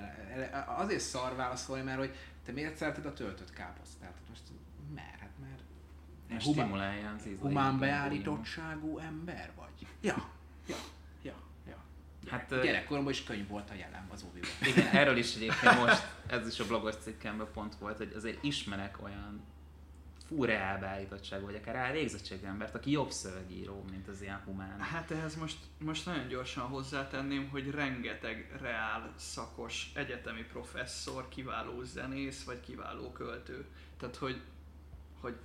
azért 0.68 1.02
szar 1.02 1.36
válaszolni, 1.36 1.84
mert 1.84 1.98
hogy 1.98 2.16
te 2.46 2.52
miért 2.52 2.78
szereted 2.78 3.06
a 3.06 3.14
töltött 3.14 3.54
káposztát? 3.54 4.12
Hát 4.14 4.30
Most 4.30 4.42
mert, 4.96 5.20
hát 5.20 5.30
mert 5.42 5.62
humán- 6.28 6.42
stimulálja 6.42 7.10
az 7.10 7.20
ízleit. 7.22 7.40
humán 7.40 7.80
beállítottságú 7.80 8.98
ember 8.98 9.52
vagy? 9.56 9.88
Ja, 10.02 10.30
ja, 10.68 10.76
ja, 11.22 11.36
ja. 11.68 11.78
Hát, 12.30 12.50
Gyerekkoromban 12.50 13.12
is 13.14 13.24
könyv 13.24 13.48
volt 13.48 13.70
a 13.70 13.74
jelen 13.74 14.08
az 14.12 14.24
óviban. 14.30 14.50
Igen, 14.68 14.88
erről 14.88 15.18
is 15.18 15.36
egyébként 15.36 15.80
most, 15.80 16.08
ez 16.28 16.48
is 16.48 16.60
a 16.60 16.66
blogos 16.66 16.96
cikkemben 16.96 17.48
pont 17.54 17.76
volt, 17.76 17.98
hogy 17.98 18.14
azért 18.16 18.44
ismerek 18.44 19.02
olyan 19.04 19.42
full 20.30 20.48
reál 20.48 20.80
beállítottságú, 20.80 21.46
vagy 21.46 21.56
akár 21.56 21.74
reál 21.74 21.92
végzettségű 21.92 22.46
embert, 22.46 22.76
aki 22.76 22.92
jobb 22.92 23.12
szövegíró, 23.12 23.86
mint 23.92 24.08
az 24.08 24.22
ilyen 24.22 24.42
humán. 24.46 24.80
Hát 24.80 25.12
ehhez 25.12 25.36
most, 25.36 25.58
most 25.78 26.06
nagyon 26.06 26.28
gyorsan 26.28 26.64
hozzátenném, 26.68 27.50
hogy 27.50 27.70
rengeteg 27.72 28.58
reál 28.62 29.14
szakos 29.16 29.92
egyetemi 29.96 30.44
professzor, 30.44 31.28
kiváló 31.28 31.84
zenész, 31.84 32.44
vagy 32.44 32.60
kiváló 32.60 33.12
költő. 33.12 33.66
Tehát, 33.98 34.16
hogy, 34.16 34.42
hogy 35.22 35.36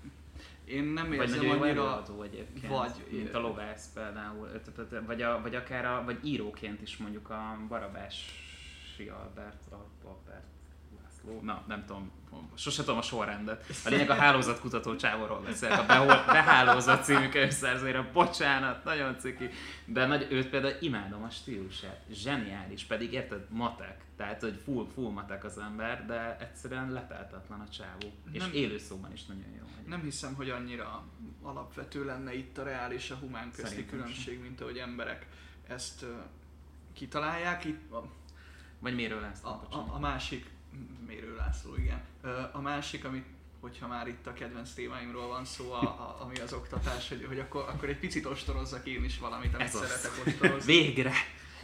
én 0.64 0.85
nem 0.85 1.09
Vagy 1.09 1.16
érzem 1.28 1.43
jó 1.43 1.51
annyira... 1.51 1.66
előadó 1.68 2.22
egyébként, 2.22 2.66
vagy- 2.72 3.07
mint 3.11 3.35
a 3.35 3.39
lovász 3.41 3.93
például, 3.95 4.49
vagy, 5.07 5.22
a, 5.22 5.41
vagy 5.41 5.55
akár 5.55 5.85
a, 5.85 6.05
vagy 6.05 6.18
íróként 6.26 6.82
is 6.82 6.97
mondjuk 6.97 7.30
a 7.30 7.59
Barabási 7.68 9.09
Albert, 9.24 9.62
Al- 9.70 9.89
Albert 10.05 10.53
na 11.42 11.62
nem 11.66 11.84
tudom, 11.86 12.10
sose 12.54 12.82
tudom 12.82 12.98
a 12.98 13.02
sorrendet. 13.02 13.64
A 13.84 13.88
lényeg 13.88 14.10
a 14.10 14.14
hálózatkutató 14.14 14.96
csávóról 14.96 15.40
beszélek, 15.40 15.78
a 15.78 15.86
Behol- 15.86 16.26
Behálózat 16.26 17.04
című 17.04 17.28
könyvszerzőre, 17.28 18.10
bocsánat, 18.12 18.84
nagyon 18.84 19.18
ciki, 19.18 19.48
de 19.84 20.06
nagy, 20.06 20.26
őt 20.30 20.48
például 20.48 20.74
imádom 20.80 21.22
a 21.22 21.30
stílusát, 21.30 22.04
zseniális, 22.12 22.84
pedig 22.84 23.12
érted, 23.12 23.46
matek, 23.50 24.04
tehát 24.16 24.40
hogy 24.40 24.60
full, 24.64 24.86
full 24.94 25.10
matek 25.10 25.44
az 25.44 25.58
ember, 25.58 26.06
de 26.06 26.36
egyszerűen 26.40 26.92
leteltetlen 26.92 27.60
a 27.60 27.68
csávó, 27.68 28.12
és 28.32 28.40
Nem- 28.40 28.52
élőszóban 28.52 29.12
is 29.12 29.24
nagyon 29.24 29.52
jó. 29.58 29.62
Nem 29.86 30.02
hiszem, 30.02 30.34
hogy 30.34 30.50
annyira 30.50 31.04
alapvető 31.42 32.04
lenne 32.04 32.34
itt 32.34 32.58
a 32.58 32.62
reál 32.62 32.92
és 32.92 33.10
a 33.10 33.14
humán 33.14 33.50
közti 33.50 33.62
Szerintem 33.62 33.98
különbség, 33.98 34.40
mint 34.40 34.60
ahogy 34.60 34.76
emberek 34.76 35.26
ezt 35.68 36.02
ö, 36.02 36.06
kitalálják. 36.92 37.64
Itt 37.64 37.92
a, 37.92 38.08
Vagy 38.78 38.94
miről 38.94 39.20
lesz? 39.20 39.44
a, 39.44 39.48
a, 39.48 39.86
a 39.94 39.98
másik, 39.98 40.50
Mérő 41.06 41.36
László, 41.36 41.76
igen. 41.76 42.02
A 42.52 42.60
másik, 42.60 43.04
amit 43.04 43.24
hogyha 43.60 43.86
már 43.86 44.08
itt 44.08 44.26
a 44.26 44.32
kedvenc 44.32 44.72
témáimról 44.72 45.26
van 45.26 45.44
szó, 45.44 45.72
a, 45.72 45.82
a, 45.82 46.16
ami 46.20 46.38
az 46.38 46.52
oktatás, 46.52 47.08
hogy, 47.08 47.24
hogy 47.28 47.38
akkor, 47.38 47.64
akkor 47.68 47.88
egy 47.88 47.98
picit 47.98 48.26
ostorozzak 48.26 48.86
én 48.86 49.04
is 49.04 49.18
valamit, 49.18 49.54
amit 49.54 49.66
Ez 49.66 49.74
az. 49.74 49.86
szeretek 49.88 50.26
ostorozni. 50.26 50.72
Végre! 50.72 51.12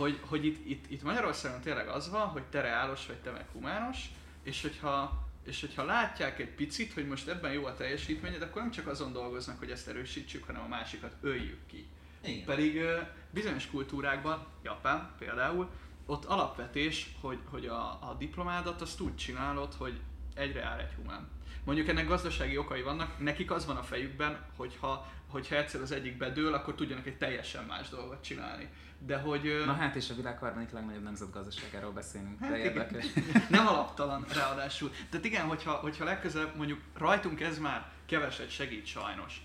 hogy, 0.00 0.18
hogy 0.26 0.44
itt, 0.46 0.66
itt, 0.66 0.90
itt 0.90 1.02
Magyarországon 1.02 1.60
tényleg 1.60 1.88
az 1.88 2.10
van, 2.10 2.26
hogy 2.26 2.42
te 2.42 2.60
reálos 2.60 3.06
vagy 3.06 3.16
te 3.16 3.30
meg 3.30 3.46
humános, 3.52 3.98
és 4.42 4.62
hogyha, 4.62 5.28
és 5.44 5.60
hogyha 5.60 5.84
látják 5.84 6.38
egy 6.38 6.54
picit, 6.54 6.92
hogy 6.92 7.06
most 7.06 7.28
ebben 7.28 7.52
jó 7.52 7.64
a 7.64 7.74
teljesítményed, 7.74 8.42
akkor 8.42 8.62
nem 8.62 8.70
csak 8.70 8.86
azon 8.86 9.12
dolgoznak, 9.12 9.58
hogy 9.58 9.70
ezt 9.70 9.88
erősítsük, 9.88 10.44
hanem 10.44 10.62
a 10.62 10.68
másikat 10.68 11.14
öljük 11.20 11.66
ki. 11.66 11.86
Igen. 12.24 12.44
Pedig 12.44 12.82
bizonyos 13.30 13.66
kultúrákban, 13.66 14.46
Japán 14.62 15.10
például, 15.18 15.70
ott 16.10 16.24
alapvetés, 16.24 17.14
hogy, 17.20 17.38
hogy 17.50 17.66
a, 17.66 17.82
a 17.90 18.16
diplomádat 18.18 18.80
azt 18.80 19.00
úgy 19.00 19.16
csinálod, 19.16 19.74
hogy 19.74 20.00
egyre 20.34 20.64
áll 20.64 20.78
egy 20.78 20.92
humán. 20.96 21.28
Mondjuk 21.64 21.88
ennek 21.88 22.06
gazdasági 22.06 22.56
okai 22.56 22.82
vannak, 22.82 23.18
nekik 23.18 23.50
az 23.50 23.66
van 23.66 23.76
a 23.76 23.82
fejükben, 23.82 24.38
hogyha, 24.56 25.06
hogyha 25.28 25.56
egyszer 25.56 25.80
az 25.80 25.92
egyik 25.92 26.16
bedől, 26.16 26.54
akkor 26.54 26.74
tudjanak 26.74 27.06
egy 27.06 27.18
teljesen 27.18 27.64
más 27.64 27.88
dolgot 27.88 28.22
csinálni. 28.22 28.68
De 28.98 29.18
hogy... 29.18 29.62
Na 29.66 29.72
hát 29.72 29.96
és 29.96 30.10
a 30.10 30.14
világ 30.14 30.38
harmadik 30.38 30.70
legnagyobb 30.70 31.02
nemzetgazdaságáról 31.02 31.92
beszélünk, 31.92 32.40
Hát 32.40 32.50
de 32.50 32.58
érdekes. 32.58 33.06
nem 33.48 33.66
alaptalan 33.66 34.24
ráadásul. 34.34 34.90
Tehát 35.10 35.26
igen, 35.26 35.46
hogyha, 35.46 35.72
hogyha 35.72 36.04
legközelebb 36.04 36.56
mondjuk 36.56 36.80
rajtunk 36.98 37.40
ez 37.40 37.58
már 37.58 37.90
keveset 38.06 38.50
segít 38.50 38.86
sajnos. 38.86 39.42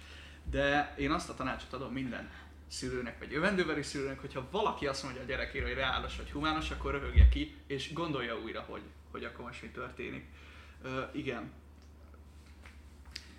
De 0.50 0.94
én 0.98 1.12
azt 1.12 1.30
a 1.30 1.34
tanácsot 1.34 1.74
adom 1.74 1.94
minden 1.94 2.30
szülőnek, 2.68 3.20
vagy 3.20 3.32
jövendőbeli 3.32 3.82
szülőnek, 3.84 4.20
hogyha 4.20 4.48
valaki 4.52 4.88
azt 4.88 5.04
mondja 5.04 5.22
a 5.22 5.26
gyerekére, 5.26 5.66
hogy 5.66 5.74
reálos 5.74 6.18
vagy 6.18 6.32
humános, 6.32 6.72
akkor 6.72 6.92
röhögje 6.92 7.28
ki, 7.30 7.56
és 7.68 7.94
gondolja 7.94 8.40
újra, 8.40 8.62
hogy, 8.62 8.82
hogy 9.12 9.24
akkor 9.24 9.46
most 9.46 9.62
mi 9.62 9.68
történik. 9.68 10.26
Ö, 10.82 11.02
igen, 11.14 11.52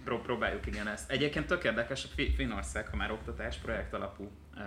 Pró- 0.04 0.20
próbáljuk 0.22 0.66
igen 0.66 0.86
ezt. 0.88 1.10
Egyébként 1.10 1.46
tök 1.46 1.64
érdekes, 1.64 2.04
a 2.04 2.08
Fi- 2.14 2.34
Finnország, 2.34 2.88
ha 2.88 2.96
már 2.96 3.10
oktatás, 3.10 3.56
projekt 3.56 3.94
alapú 3.94 4.30
uh, 4.56 4.62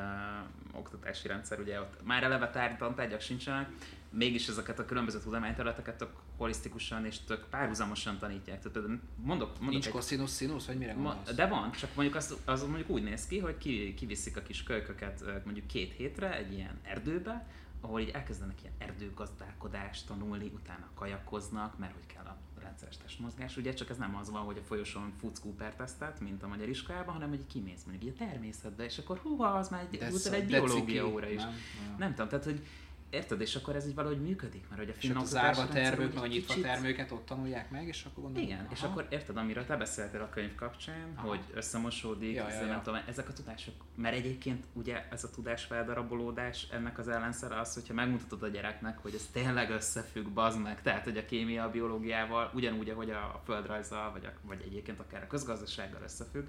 oktatási 0.74 1.28
rendszer, 1.28 1.60
ugye 1.60 1.80
ott 1.82 2.06
már 2.06 2.24
eleve 2.24 2.50
tár- 2.50 2.78
tantárgyak 2.78 3.22
sincsenek, 3.22 3.70
mégis 4.12 4.48
ezeket 4.48 4.80
a 4.80 4.86
különböző 4.86 5.20
tudományterületeket 5.20 5.98
tök 5.98 6.10
holisztikusan 6.38 7.06
és 7.06 7.20
tök 7.20 7.46
párhuzamosan 7.50 8.18
tanítják. 8.18 8.58
Tehát 8.58 8.72
például 8.74 9.00
mondok, 9.16 9.50
mondok 9.50 9.70
Nincs 9.70 9.86
egy- 9.86 9.92
cosinus 9.92 10.36
sinus, 10.36 10.66
vagy 10.66 10.78
mire 10.78 10.94
gondolsz? 10.94 11.34
de 11.36 11.48
van, 11.48 11.72
csak 11.72 11.96
mondjuk 11.96 12.18
az, 12.18 12.36
az 12.46 12.64
mondjuk 12.64 12.90
úgy 12.90 13.04
néz 13.04 13.28
ki, 13.28 13.40
hogy 13.40 13.58
ki, 13.58 13.94
kiviszik 13.94 14.38
a 14.38 14.42
kis 14.42 14.64
kölyköket 14.64 15.24
mondjuk 15.44 15.68
két 15.68 15.94
hétre 15.94 16.38
egy 16.38 16.54
ilyen 16.54 16.80
erdőbe, 16.84 17.48
ahol 17.82 18.00
így 18.00 18.10
elkezdenek 18.10 18.62
ilyen 18.62 18.74
erdőgazdálkodást 18.78 20.08
tanulni, 20.08 20.52
utána 20.56 20.90
kajakoznak, 20.96 21.78
mert 21.78 21.94
hogy 21.94 22.06
kell 22.14 22.26
a 22.26 22.38
rendszeres 22.62 22.98
testmozgás, 22.98 23.58
ugye, 23.58 23.74
csak 23.74 23.90
ez 23.90 23.98
nem 23.98 24.16
az 24.16 24.30
van, 24.30 24.42
hogy 24.44 24.58
a 24.58 24.62
folyosón 24.66 25.14
futsz 25.20 25.40
Cooper 25.40 25.76
tesztet, 25.76 26.20
mint 26.20 26.44
a 26.44 26.48
magyar 26.48 26.70
iskolában, 26.70 27.14
hanem 27.14 27.30
hogy 27.30 27.48
kimész 27.48 27.84
mondjuk 27.86 28.04
így 28.04 28.22
a 28.22 28.26
természetbe, 28.26 28.84
és 28.86 28.98
akkor 28.98 29.18
húha, 29.18 29.48
az 29.48 29.70
már 29.70 29.88
egy, 29.92 29.98
De 30.00 30.32
egy 30.34 30.46
biológia 30.46 31.08
óra 31.08 31.30
is. 31.30 31.42
nem? 31.42 31.50
Ja. 31.90 31.96
Nem 31.98 32.10
tudom, 32.10 32.28
tehát 32.30 32.46
hogy 32.46 32.66
érted, 33.10 33.42
és 33.42 33.56
akkor 33.56 33.76
ez 33.76 33.88
így 33.88 33.96
valahogy 33.96 34.22
működik, 34.22 34.66
mert 34.70 34.82
hogy 34.82 34.90
a 34.90 34.94
És 34.98 35.00
finn 35.00 35.12
ott 35.12 35.18
a 35.18 35.22
oktatási 35.22 35.56
zárva 35.56 35.74
termők, 35.74 36.16
a 36.22 36.28
nyitva 36.28 36.48
kicsit- 36.54 36.64
termőket 36.70 37.12
ott 37.12 37.26
tanulják 37.26 37.70
meg, 37.72 37.88
és 37.88 38.04
akkor 38.06 38.24
gondolom, 38.24 38.48
igen, 38.48 38.68
és 38.72 38.82
aha. 38.82 38.92
akkor 38.92 39.08
érted, 39.10 39.38
amiről 39.38 39.66
te 39.66 39.76
beszéltél 39.78 40.22
a 40.22 40.30
könyv 40.30 40.56
kapcsán, 40.56 41.14
Aha. 41.16 41.28
hogy 41.28 41.40
összemosódik, 41.54 42.36
Ja, 42.36 42.50
ja, 42.50 42.60
ja, 42.60 42.66
nem 42.66 42.82
tudom, 42.82 43.00
ezek 43.08 43.30
a 43.30 43.34
tudások, 43.34 43.74
mert 43.96 44.16
egyébként 44.16 44.66
ugye 44.74 45.08
ez 45.12 45.24
a 45.24 45.30
tudás 45.30 45.64
feldarabolódás, 45.64 46.68
ennek 46.72 46.98
az 47.00 47.08
ellenszere 47.08 47.60
az, 47.60 47.74
hogyha 47.74 47.94
megmutatod 47.94 48.44
a 48.44 48.48
gyereknek, 48.48 48.98
hogy 48.98 49.14
ez 49.14 49.30
tényleg 49.32 49.70
összefügg, 49.70 50.28
bazd 50.28 50.62
meg, 50.62 50.82
tehát 50.82 51.04
hogy 51.04 51.18
a 51.18 51.26
kémia 51.26 51.64
a 51.64 51.70
biológiával, 51.70 52.52
ugyanúgy, 52.54 52.90
ahogy 52.90 53.10
a 53.10 53.42
földrajzzal, 53.46 54.12
vagy, 54.12 54.26
a, 54.26 54.32
vagy 54.42 54.62
egyébként 54.66 55.00
akár 55.00 55.24
a 55.24 55.28
közgazdasággal 55.28 56.02
összefügg, 56.04 56.44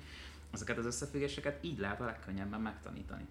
ezeket 0.52 0.78
az 0.78 0.86
összefüggéseket 0.86 1.64
így 1.64 1.78
lehet 1.78 2.00
a 2.00 2.04
legkönnyebben 2.04 2.60
megtanítani. 2.60 3.26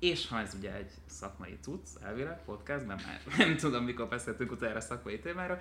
És 0.00 0.28
ha 0.28 0.40
ez 0.40 0.54
ugye 0.54 0.74
egy 0.74 0.90
szakmai 1.06 1.58
cucc, 1.60 1.88
elvileg 2.02 2.44
podcastben 2.44 3.00
már 3.06 3.20
nem 3.46 3.56
tudom, 3.56 3.84
mikor 3.84 4.08
beszéltünk 4.08 4.50
utoljára 4.52 4.80
szakmai 4.80 5.18
témára, 5.18 5.60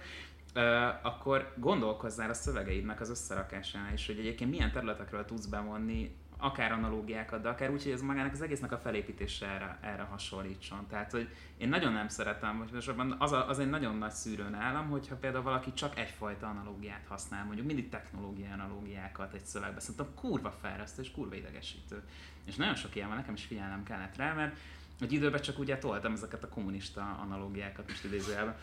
Ö, 0.54 0.90
akkor 1.02 1.54
gondolkozzál 1.58 2.30
a 2.30 2.34
szövegeidnek 2.34 3.02
az 3.02 3.10
összerakásánál 3.10 3.94
is, 3.94 4.06
hogy 4.06 4.20
egyébként 4.20 4.50
milyen 4.50 4.72
területekről 4.72 5.26
tudsz 5.26 5.46
bevonni 5.46 6.16
akár 6.42 6.72
analógiákat, 6.72 7.42
de 7.42 7.50
akár 7.50 7.72
úgy, 7.72 7.84
hogy 7.84 7.92
ez 7.92 8.02
magának 8.02 8.32
az 8.32 8.42
egésznek 8.42 8.72
a 8.72 8.78
felépítése 8.78 9.48
erre, 9.48 9.78
erre 9.82 10.02
hasonlítson. 10.02 10.88
Tehát, 10.88 11.12
hogy 11.12 11.30
én 11.58 11.70
nagyon 11.70 11.94
nem 11.94 12.08
szeretem, 12.08 12.58
hogy 12.58 12.70
most 12.74 12.88
abban 12.88 13.16
az, 13.20 13.32
a, 13.32 13.50
az 13.50 13.60
egy 13.60 13.70
nagyon 13.70 13.98
nagy 13.98 14.12
szűrő 14.12 14.50
nálam, 14.50 14.90
hogyha 14.90 15.16
például 15.16 15.44
valaki 15.44 15.74
csak 15.74 15.98
egyfajta 15.98 16.48
analógiát 16.48 17.06
használ, 17.08 17.46
mondjuk 17.46 17.68
mindig 17.68 17.90
technológiai 17.90 18.52
analógiákat 18.52 19.34
egy 19.34 19.46
szövegbe, 19.46 19.80
szerintem 19.80 20.14
kurva 20.16 20.52
felresztő 20.62 21.02
és 21.02 21.12
kurva 21.12 21.36
idegesítő. 21.36 22.04
És 22.46 22.56
nagyon 22.56 22.76
sok 22.76 22.96
ilyen 22.96 23.08
van, 23.08 23.18
nekem 23.18 23.34
is 23.34 23.46
figyelnem 23.46 23.84
kellett 23.84 24.16
rá, 24.16 24.34
mert 24.34 24.56
egy 25.02 25.12
időben 25.14 25.42
csak 25.42 25.60
ugye 25.60 25.78
toltam 25.78 26.14
ezeket 26.14 26.44
a 26.44 26.48
kommunista 26.50 27.18
analógiákat, 27.22 27.88
most 27.88 28.04
idézőjelben. 28.04 28.56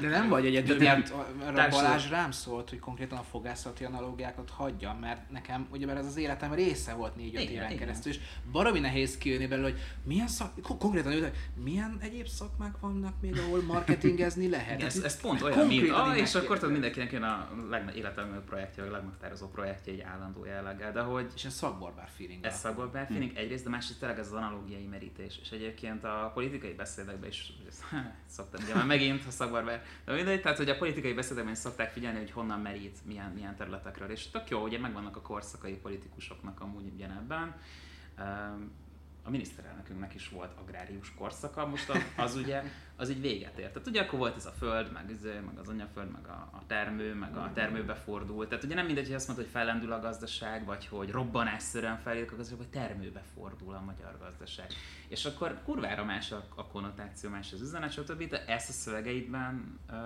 De 0.00 0.08
nem 0.08 0.28
vagy 0.28 0.46
egyedül, 0.46 0.76
De 0.76 0.84
nem. 0.84 0.98
mert 0.98 1.10
a- 1.12 1.18
a 1.18 1.24
Társadalom- 1.52 1.70
Balázs 1.70 2.08
rám 2.10 2.30
szólt, 2.30 2.68
hogy 2.70 2.78
konkrétan 2.78 3.18
a 3.18 3.22
fogászati 3.22 3.84
analógiákat 3.84 4.50
hagyjam, 4.50 4.98
mert 4.98 5.30
nekem, 5.30 5.66
ugye 5.72 5.86
mert 5.86 5.98
ez 5.98 6.06
az 6.06 6.16
életem 6.16 6.52
része 6.54 6.94
volt 6.94 7.16
négy-öt 7.16 7.40
éven 7.42 7.64
igen. 7.64 7.76
keresztül, 7.78 8.12
és 8.12 8.18
baromi 8.52 8.78
nehéz 8.78 9.18
kijönni 9.18 9.46
belőle, 9.46 9.70
hogy 9.70 9.80
milyen 10.04 10.28
szak, 10.28 10.52
kon- 10.62 10.78
konkrétan 10.78 11.12
ő, 11.12 11.32
milyen 11.64 11.96
egyéb 12.00 12.26
szakmák 12.26 12.78
vannak 12.80 13.20
még, 13.20 13.38
ahol 13.38 13.62
marketingezni 13.62 14.48
lehet. 14.48 14.74
Igen, 14.74 14.86
ez, 14.86 14.96
ez 15.02 15.20
pont 15.20 15.42
olyan, 15.42 15.58
mint, 15.58 15.70
konkrétan 15.70 16.08
ah, 16.10 16.18
és 16.18 16.34
akkor 16.34 16.56
tudod, 16.56 16.72
mindenkinek 16.72 17.12
jön 17.12 17.22
a 17.22 17.48
legnagyobb 17.70 17.96
életemű 17.98 18.36
projektje, 18.38 18.82
vagy 18.82 18.92
a 18.92 18.94
legmeghatározó 18.96 19.48
projektje 19.48 19.92
egy 19.92 20.00
állandó 20.00 20.44
jelleggel, 20.44 20.92
de 20.92 21.00
hogy 21.00 21.26
És 21.36 21.44
ez 21.44 21.54
szakbarbár 21.54 22.08
feeling. 22.16 22.44
ez 22.44 22.58
szakból 22.58 22.86
belfélig 22.86 23.36
egyrészt, 23.36 23.64
de 23.64 23.70
másrészt 23.70 23.98
tényleg 23.98 24.18
ez 24.18 24.26
az 24.26 24.32
analógiai 24.32 24.86
merítés. 24.86 25.38
És 25.42 25.50
egyébként 25.50 25.76
a 26.02 26.30
politikai 26.34 26.74
beszédekben 26.74 27.28
is 27.28 27.52
szoktam, 28.36 28.64
ugye 28.64 28.74
már 28.74 28.86
megint 28.86 29.24
a 29.26 29.30
szakbarbár, 29.30 29.84
de 30.04 30.12
mindegy, 30.12 30.40
tehát 30.40 30.58
hogy 30.58 30.68
a 30.68 30.76
politikai 30.76 31.12
beszédekben 31.12 31.52
is 31.52 31.58
szokták 31.58 31.90
figyelni, 31.90 32.18
hogy 32.18 32.30
honnan 32.30 32.60
merít, 32.60 32.98
milyen, 33.04 33.30
milyen 33.30 33.56
területekről. 33.56 34.10
És 34.10 34.30
tök 34.30 34.48
jó, 34.48 34.62
ugye 34.62 34.78
megvannak 34.78 35.16
a 35.16 35.20
korszakai 35.20 35.76
politikusoknak 35.76 36.60
amúgy 36.60 36.90
ugyanebben. 36.94 37.54
A 39.28 39.30
miniszterelnökünknek 39.30 40.14
is 40.14 40.28
volt 40.28 40.52
agrárius 40.58 41.14
korszaka, 41.14 41.66
most 41.66 41.92
az 42.16 42.36
ugye, 42.36 42.62
az 42.96 43.10
így 43.10 43.20
véget 43.20 43.58
ért. 43.58 43.72
Tehát 43.72 43.88
ugye 43.88 44.00
akkor 44.00 44.18
volt 44.18 44.36
ez 44.36 44.46
a 44.46 44.50
föld, 44.50 44.92
meg, 44.92 45.10
izé, 45.10 45.38
meg 45.46 45.58
az 45.58 45.68
anyaföld, 45.68 46.10
meg 46.10 46.26
a, 46.26 46.48
a 46.52 46.62
termő, 46.66 47.14
meg 47.14 47.36
a 47.36 47.50
termőbe 47.54 47.94
fordult. 47.94 48.48
Tehát 48.48 48.64
ugye 48.64 48.74
nem 48.74 48.86
mindegy, 48.86 49.06
hogy 49.06 49.14
azt 49.14 49.26
mondta, 49.26 49.44
hogy 49.44 49.54
fellendül 49.54 49.92
a 49.92 50.00
gazdaság, 50.00 50.64
vagy 50.64 50.86
hogy 50.86 51.10
robbanásszerűen 51.10 51.98
fejlődik 51.98 52.32
a 52.32 52.36
gazdaság, 52.36 52.58
vagy 52.58 52.82
termőbe 52.82 53.22
fordul 53.34 53.74
a 53.74 53.80
magyar 53.80 54.18
gazdaság. 54.18 54.66
És 55.08 55.24
akkor 55.24 55.60
kurvára 55.64 56.04
más 56.04 56.32
a, 56.32 56.44
a 56.54 56.66
konnotáció, 56.66 57.30
más 57.30 57.52
az 57.52 57.60
üzenet, 57.60 57.92
stb. 57.92 58.28
De 58.28 58.44
ezt 58.44 58.68
a 58.68 58.72
szövegeidben 58.72 59.78
uh, 59.88 59.96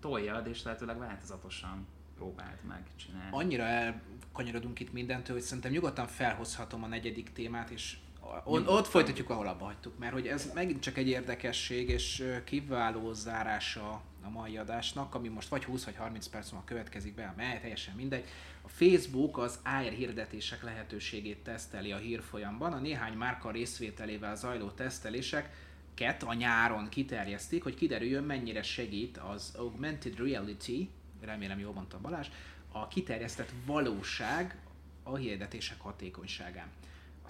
toljad, 0.00 0.46
és 0.46 0.62
lehetőleg 0.62 0.98
változatosan 0.98 1.86
próbáld 2.16 2.58
meg 2.68 2.82
csinálni. 2.96 3.28
Annyira 3.30 3.64
elkanyarodunk 3.64 4.80
itt 4.80 4.92
mindentől, 4.92 5.36
hogy 5.36 5.44
szerintem 5.44 5.72
nyugodtan 5.72 6.06
felhozhatom 6.06 6.82
a 6.82 6.86
negyedik 6.86 7.32
témát, 7.32 7.70
és 7.70 7.96
on, 8.44 8.66
ott 8.66 8.86
folytatjuk, 8.86 9.30
ahol 9.30 9.46
abba 9.46 9.64
hagytuk, 9.64 9.98
mert 9.98 10.12
hogy 10.12 10.26
ez 10.26 10.50
megint 10.54 10.80
csak 10.80 10.96
egy 10.96 11.08
érdekesség, 11.08 11.88
és 11.88 12.24
kiváló 12.44 13.12
zárása 13.12 14.02
a 14.24 14.30
mai 14.30 14.56
adásnak, 14.56 15.14
ami 15.14 15.28
most 15.28 15.48
vagy 15.48 15.64
20 15.64 15.84
vagy 15.84 15.96
30 15.96 16.26
perc 16.26 16.50
múlva 16.50 16.66
következik 16.66 17.14
be, 17.14 17.34
mely 17.36 17.60
teljesen 17.60 17.94
mindegy. 17.94 18.24
A 18.62 18.68
Facebook 18.68 19.38
az 19.38 19.58
AR 19.64 19.92
hirdetések 19.92 20.62
lehetőségét 20.62 21.42
teszteli 21.42 21.92
a 21.92 21.96
hírfolyamban. 21.96 22.72
A 22.72 22.78
néhány 22.78 23.12
márka 23.12 23.50
részvételével 23.50 24.36
zajló 24.36 24.70
teszteléseket 24.70 26.22
a 26.22 26.32
nyáron 26.32 26.88
kiterjesztik, 26.88 27.62
hogy 27.62 27.74
kiderüljön 27.74 28.24
mennyire 28.24 28.62
segít 28.62 29.16
az 29.16 29.54
Augmented 29.56 30.18
Reality, 30.18 30.88
remélem 31.20 31.58
jól 31.58 31.72
mondtam 31.72 32.02
Balázs, 32.02 32.28
a 32.72 32.88
kiterjesztett 32.88 33.52
valóság 33.66 34.56
a 35.02 35.16
hirdetések 35.16 35.80
hatékonyságán. 35.80 36.66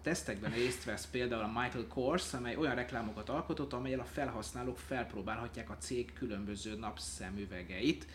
Tesztekben 0.03 0.51
részt 0.51 0.85
vesz 0.85 1.07
például 1.07 1.43
a 1.43 1.61
Michael 1.61 1.87
Kors, 1.89 2.35
amely 2.35 2.57
olyan 2.57 2.75
reklámokat 2.75 3.29
alkotott, 3.29 3.73
amelyel 3.73 4.01
a 4.01 4.05
felhasználók 4.05 4.79
felpróbálhatják 4.79 5.71
a 5.71 5.77
cég 5.79 6.13
különböző 6.13 6.77
napszemüvegeit. 6.77 8.07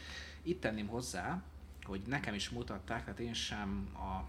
Itt 0.42 0.62
tenném 0.62 0.88
hozzá, 0.88 1.44
hogy 1.84 2.02
nekem 2.08 2.34
is 2.34 2.50
mutatták, 2.50 3.04
tehát 3.04 3.20
én 3.20 3.34
sem 3.34 3.90
a 3.94 4.24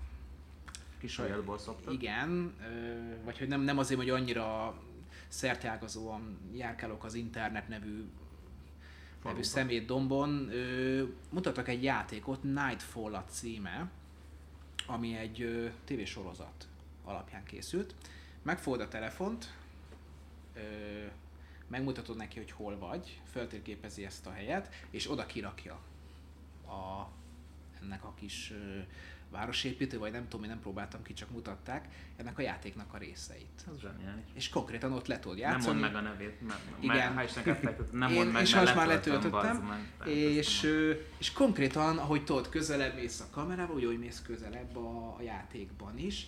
kis 0.98 1.12
Sajátból 1.12 1.58
szoptad? 1.58 1.92
Igen, 1.92 2.54
vagy 3.24 3.38
hogy 3.38 3.48
nem, 3.48 3.60
nem 3.60 3.78
azért, 3.78 4.00
hogy 4.00 4.10
annyira 4.10 4.78
szerteágazóan 5.28 6.38
járkálok 6.54 7.04
az 7.04 7.14
internet 7.14 7.68
nevű 7.68 7.86
nevű 7.86 8.04
Faluban. 9.20 9.42
szemét 9.42 9.86
dombon. 9.86 10.48
Ö, 10.50 11.04
mutattak 11.30 11.68
egy 11.68 11.82
játékot, 11.82 12.42
Nightfall 12.42 13.14
a 13.14 13.24
címe, 13.24 13.90
ami 14.86 15.16
egy 15.16 15.42
ö, 15.42 15.66
tévésorozat 15.84 16.68
alapján 17.08 17.44
készült. 17.44 17.94
Megfogod 18.42 18.80
a 18.80 18.88
telefont, 18.88 19.54
ö, 20.54 20.60
megmutatod 21.66 22.16
neki, 22.16 22.38
hogy 22.38 22.50
hol 22.50 22.78
vagy, 22.78 23.20
feltérképezi 23.32 24.04
ezt 24.04 24.26
a 24.26 24.32
helyet, 24.32 24.74
és 24.90 25.10
oda 25.10 25.26
kirakja 25.26 25.78
a, 26.66 27.08
ennek 27.82 28.04
a 28.04 28.14
kis 28.14 28.50
ö, 28.50 28.78
városépítő, 29.30 29.98
vagy 29.98 30.12
nem 30.12 30.28
tudom, 30.28 30.42
én 30.44 30.50
nem 30.50 30.60
próbáltam 30.60 31.02
ki, 31.02 31.12
csak 31.12 31.30
mutatták, 31.30 31.88
ennek 32.16 32.38
a 32.38 32.42
játéknak 32.42 32.94
a 32.94 32.98
részeit. 32.98 33.64
Ez 33.74 33.80
zseniális. 33.80 34.24
És 34.32 34.48
konkrétan 34.48 34.92
ott 34.92 35.06
le 35.06 35.18
tudod 35.18 35.38
Nem 35.38 35.50
játszani. 35.50 35.80
mondd 35.80 35.92
meg 35.92 36.04
a 36.04 36.08
nevét, 36.08 36.40
mert, 36.46 36.60
Igen. 36.80 37.14
ha 37.14 37.22
is 37.22 37.32
neked 37.32 37.92
nem 37.92 38.12
mondd 38.12 38.30
meg, 38.30 38.42
és 38.42 38.54
most 38.54 38.74
már 38.74 38.86
letöltöttem, 38.86 39.86
és, 40.04 40.60
nem 40.60 40.96
és 41.18 41.32
konkrétan, 41.32 41.98
ahogy 41.98 42.24
tudod, 42.24 42.48
közelebb 42.48 42.94
mész 42.94 43.20
a 43.20 43.26
kamerába, 43.30 43.72
úgy, 43.72 43.84
hogy 43.84 43.98
mész 43.98 44.22
közelebb 44.22 44.76
a, 44.76 45.16
a 45.18 45.22
játékban 45.22 45.98
is. 45.98 46.26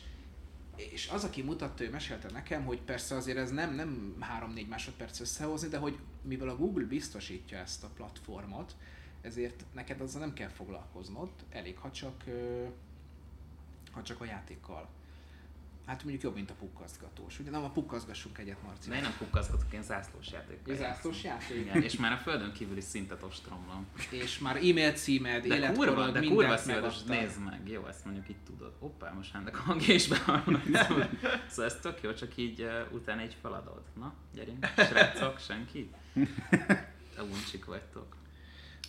És 0.77 1.09
az, 1.09 1.25
aki 1.25 1.43
mutatta, 1.43 1.85
ő 1.85 1.91
mesélte 1.91 2.31
nekem, 2.31 2.65
hogy 2.65 2.81
persze 2.81 3.15
azért 3.15 3.39
ez 3.39 3.51
nem, 3.51 3.75
nem 3.75 4.17
3-4 4.55 4.69
másodperc 4.69 5.21
összehozni, 5.21 5.69
de 5.69 5.79
hogy 5.79 5.99
mivel 6.23 6.49
a 6.49 6.57
Google 6.57 6.85
biztosítja 6.85 7.59
ezt 7.59 7.85
a 7.85 7.91
platformot, 7.95 8.77
ezért 9.21 9.65
neked 9.73 10.01
azzal 10.01 10.21
nem 10.21 10.33
kell 10.33 10.49
foglalkoznod, 10.49 11.31
elég 11.51 11.79
ha 11.79 11.91
csak, 11.91 12.25
ha 13.91 14.03
csak 14.03 14.21
a 14.21 14.25
játékkal. 14.25 14.89
Hát 15.91 16.03
mondjuk 16.03 16.23
jobb, 16.23 16.35
mint 16.35 16.51
a 16.51 16.55
pukkaszgatós. 16.55 17.39
Ugye 17.39 17.51
nem, 17.51 17.65
a 17.65 17.71
pukkaszgassunk 17.71 18.39
egyet, 18.39 18.63
Marci. 18.63 18.89
De 18.89 18.97
én 18.97 19.03
nem 19.03 19.15
pukkaszgatok, 19.19 19.73
én 19.73 19.83
zászlós 19.83 20.31
játékkal 20.33 20.75
Ja, 20.75 20.81
zászlós 20.81 21.23
játék? 21.23 21.57
Igen, 21.57 21.83
és 21.83 21.97
már 21.97 22.13
a 22.13 22.17
földön 22.17 22.53
kívüli 22.53 22.81
szintet 22.81 23.23
ostromlom. 23.23 23.87
És 24.11 24.39
már 24.39 24.57
e-mail 24.57 24.93
címed, 24.93 25.47
De 25.47 25.49
kurva, 25.49 25.55
életkorod, 25.57 26.13
de 26.13 26.21
mindent 26.21 26.35
kurva 26.35 26.57
szíves, 26.57 27.03
nézd 27.03 27.45
meg, 27.45 27.69
jó, 27.69 27.87
ezt 27.87 28.05
mondjuk 28.05 28.29
itt 28.29 28.45
tudod. 28.45 28.73
Hoppá, 28.79 29.13
most 29.13 29.35
ennek 29.35 29.59
a 29.59 29.63
hangja 29.63 29.95
is 29.95 30.03
szóval 30.03 31.09
ez 31.57 31.79
tök 31.81 32.03
jó, 32.03 32.13
csak 32.13 32.37
így 32.37 32.63
uh, 32.63 32.93
utána 32.93 33.23
így 33.23 33.37
feladod. 33.41 33.83
Na, 33.99 34.15
gyerünk, 34.35 34.67
srácok, 34.77 35.39
senki? 35.39 35.91
Te 37.15 37.23
uncsik 37.23 37.65
vagytok. 37.65 38.17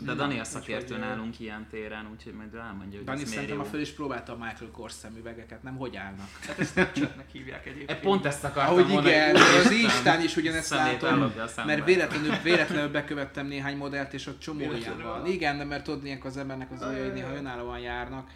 De 0.06 0.14
Dani 0.14 0.40
a 0.40 0.44
szakértő 0.44 0.98
nálunk 0.98 1.40
ilyen 1.40 1.68
téren, 1.70 2.10
úgyhogy 2.12 2.34
majd 2.34 2.54
elmondja, 2.54 2.98
hogy 2.98 3.08
Dani 3.08 3.26
szerintem 3.26 3.60
a 3.60 3.64
föl 3.64 3.80
is 3.80 3.90
próbálta 3.90 4.34
a 4.34 4.36
Michael 4.36 4.72
Kors 4.72 4.94
szemüvegeket, 4.94 5.64
nem 5.64 5.76
hogy 5.76 5.96
állnak. 5.96 6.28
Hát 6.48 6.60
ezt 6.60 6.72
Snapchatnek 6.72 7.30
hívják 7.32 7.66
egyébként. 7.66 7.90
E, 7.90 7.96
pont 7.96 8.26
ezt 8.26 8.44
akartam 8.44 8.74
Ahogy 8.74 8.88
mondani, 8.88 9.16
igen, 9.16 9.36
az 9.36 9.72
Instán 9.72 10.22
is 10.22 10.36
ugyanezt 10.36 10.70
látom, 10.70 11.34
mert 11.66 11.86
véletlenül, 11.86 12.36
véletlenül 12.44 12.90
bekövettem 12.92 13.48
néhány 13.48 13.78
modellt, 13.78 14.14
és 14.14 14.28
ott 14.28 14.40
csomó 14.40 14.60
ilyen 14.60 15.02
van. 15.04 15.26
Igen, 15.26 15.58
de 15.58 15.64
mert 15.64 15.84
tudod, 15.84 16.06
ilyenkor 16.06 16.30
az 16.30 16.38
embernek 16.38 16.72
az 16.72 16.82
olyan, 16.82 17.04
hogy 17.04 17.14
néha 17.14 17.36
önállóan 17.36 17.80
járnak, 17.80 18.30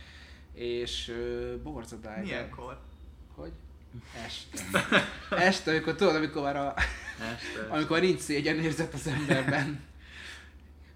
és 0.53 1.07
uh, 1.07 1.61
borzadály. 1.63 2.21
Milyenkor? 2.21 2.79
Hogy? 3.35 3.51
Este. 4.25 4.85
Este, 5.29 5.71
amikor 5.71 5.95
tudod, 5.95 6.15
amikor 6.15 6.41
már 6.41 6.55
a, 6.55 6.73
Este. 7.33 7.67
amikor 7.69 7.99
nincs 7.99 8.19
szégyenérzet 8.19 8.93
az 8.93 9.07
emberben. 9.07 9.79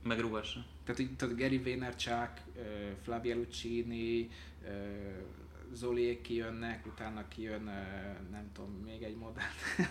Meg 0.03 0.19
ruhassa. 0.19 0.65
Tehát 0.83 1.11
tudod, 1.17 1.37
Gary 1.37 1.57
Vaynerchuk, 1.57 2.31
Flavia 3.03 3.35
Lucchini, 3.35 4.29
Zoliék 5.73 6.21
kijönnek, 6.21 6.85
utána 6.85 7.27
kijön, 7.27 7.63
nem 8.31 8.49
tudom, 8.53 8.71
még 8.85 9.01
egy 9.01 9.15
modell. 9.15 9.43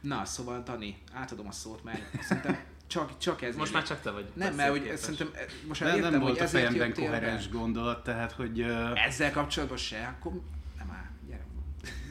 Na, 0.00 0.24
szóval 0.24 0.62
Dani, 0.62 0.98
átadom 1.12 1.46
a 1.46 1.52
szót, 1.52 1.84
mert 1.84 2.22
szerintem 2.22 2.58
csak, 2.86 3.18
csak 3.18 3.42
ez. 3.42 3.56
Most 3.56 3.72
már 3.72 3.82
csak 3.82 4.00
te 4.00 4.10
vagy. 4.10 4.30
Nem, 4.34 4.54
mert 4.54 4.70
hogy 4.70 4.96
szerintem 4.96 5.30
most 5.66 5.80
már 5.80 5.88
Nem, 5.88 5.98
értem, 5.98 6.12
nem 6.12 6.20
hogy 6.20 6.28
volt 6.28 6.40
a 6.40 6.42
ezért 6.42 6.66
fejemben 6.66 6.94
koherens 6.94 7.48
gondolat, 7.48 8.04
tehát 8.04 8.32
hogy... 8.32 8.60
Uh, 8.60 9.06
Ezzel 9.06 9.32
kapcsolatban 9.32 9.78
se, 9.78 10.16
akkor 10.18 10.40
nem 10.78 10.90
áll, 10.90 11.10
gyere, 11.28 11.46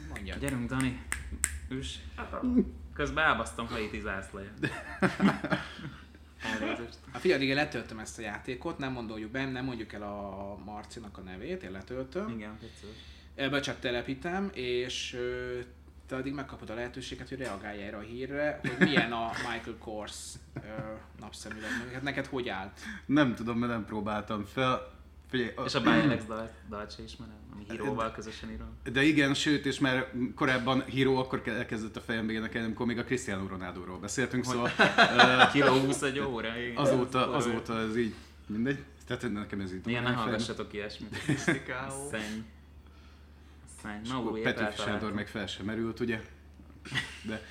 mondjad. 0.08 0.38
Gyerünk, 0.38 0.68
Dani. 0.68 1.02
Üss. 1.68 1.96
Közben 2.94 3.24
elbasztam 3.24 3.66
Haiti 3.66 4.00
zászlaját. 4.00 4.58
Elnézést. 6.60 6.98
A 7.12 7.18
figyelj, 7.18 7.42
igen, 7.42 7.56
letöltöm 7.56 7.98
ezt 7.98 8.18
a 8.18 8.22
játékot, 8.22 8.78
nem 8.78 8.92
mondjuk 8.92 9.30
be, 9.30 9.44
nem 9.44 9.64
mondjuk 9.64 9.92
el 9.92 10.02
a 10.02 10.58
Marcinak 10.64 11.18
a 11.18 11.20
nevét, 11.20 11.62
én 11.62 11.70
letöltöm. 11.70 12.28
Igen, 12.28 12.58
tetszett. 12.58 12.96
Ebbe 13.34 13.60
csak 13.60 13.78
telepítem, 13.78 14.50
és 14.54 15.18
te 16.06 16.16
addig 16.16 16.32
megkapod 16.32 16.70
a 16.70 16.74
lehetőséget, 16.74 17.28
hogy 17.28 17.38
reagálj 17.38 17.82
erre 17.82 17.96
a 17.96 18.00
hírre, 18.00 18.60
hogy 18.62 18.88
milyen 18.88 19.12
a 19.12 19.30
Michael 19.50 19.76
Kors 19.78 20.32
napszemüveg. 21.20 21.70
Hát 21.92 22.02
neked 22.02 22.26
hogy 22.26 22.48
állt? 22.48 22.80
nem 23.06 23.34
tudom, 23.34 23.58
mert 23.58 23.72
nem 23.72 23.84
próbáltam 23.84 24.44
fel. 24.44 25.00
Figyelj, 25.32 25.50
És 25.64 25.74
a 25.74 25.80
Bialex 25.80 26.24
dalt, 26.24 26.50
dalt 26.68 26.94
se 26.94 27.02
ismerem, 27.02 27.34
ami 27.54 27.64
híróval 27.68 28.12
közösen 28.12 28.50
írom. 28.50 28.76
De 28.92 29.02
igen, 29.02 29.34
sőt, 29.34 29.66
és 29.66 29.78
már 29.78 30.12
korábban 30.34 30.84
híró 30.84 31.16
akkor 31.16 31.42
ke- 31.42 31.56
elkezdett 31.56 31.96
a 31.96 32.00
fejembe 32.00 32.32
énekelni, 32.32 32.66
amikor 32.66 32.86
még 32.86 32.98
a 32.98 33.04
Cristiano 33.04 33.46
Ronaldo-ról 33.46 33.98
beszéltünk, 33.98 34.44
szóval 34.44 34.70
Kiló 35.52 35.78
20 35.78 36.02
egy 36.02 36.18
óra, 36.18 36.58
igen. 36.58 36.76
azóta, 36.76 37.22
Ez 37.36 37.46
azóta 37.46 37.80
ez 37.80 37.96
így 37.96 38.14
mindegy. 38.46 38.78
Tehát 39.06 39.32
nekem 39.32 39.60
ez 39.60 39.72
így 39.74 39.88
Igen, 39.88 40.02
ne 40.02 40.10
hallgassatok 40.12 40.72
ilyesmit. 40.72 41.16
Szenny. 42.10 42.44
Szenny. 43.82 44.08
Na, 44.08 44.20
új 44.20 44.40
Petőfi 44.40 44.76
Sándor 44.82 45.12
meg 45.12 45.28
fel 45.28 45.46
sem 45.46 45.66
merült, 45.66 46.00
ugye? 46.00 46.20
De... 47.22 47.42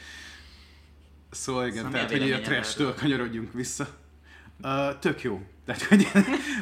Szóval 1.29 1.67
igen, 1.67 1.83
Szóval 1.83 1.91
a 1.99 2.05
tehát 2.05 2.21
hogy 2.21 2.31
a 2.31 2.41
trash-től 2.41 2.93
kanyarodjunk 2.93 3.53
vissza. 3.53 3.87
Uh, 4.63 4.99
tök 4.99 5.21
jó. 5.21 5.45
Tehát, 5.65 5.81
hogy 5.81 6.07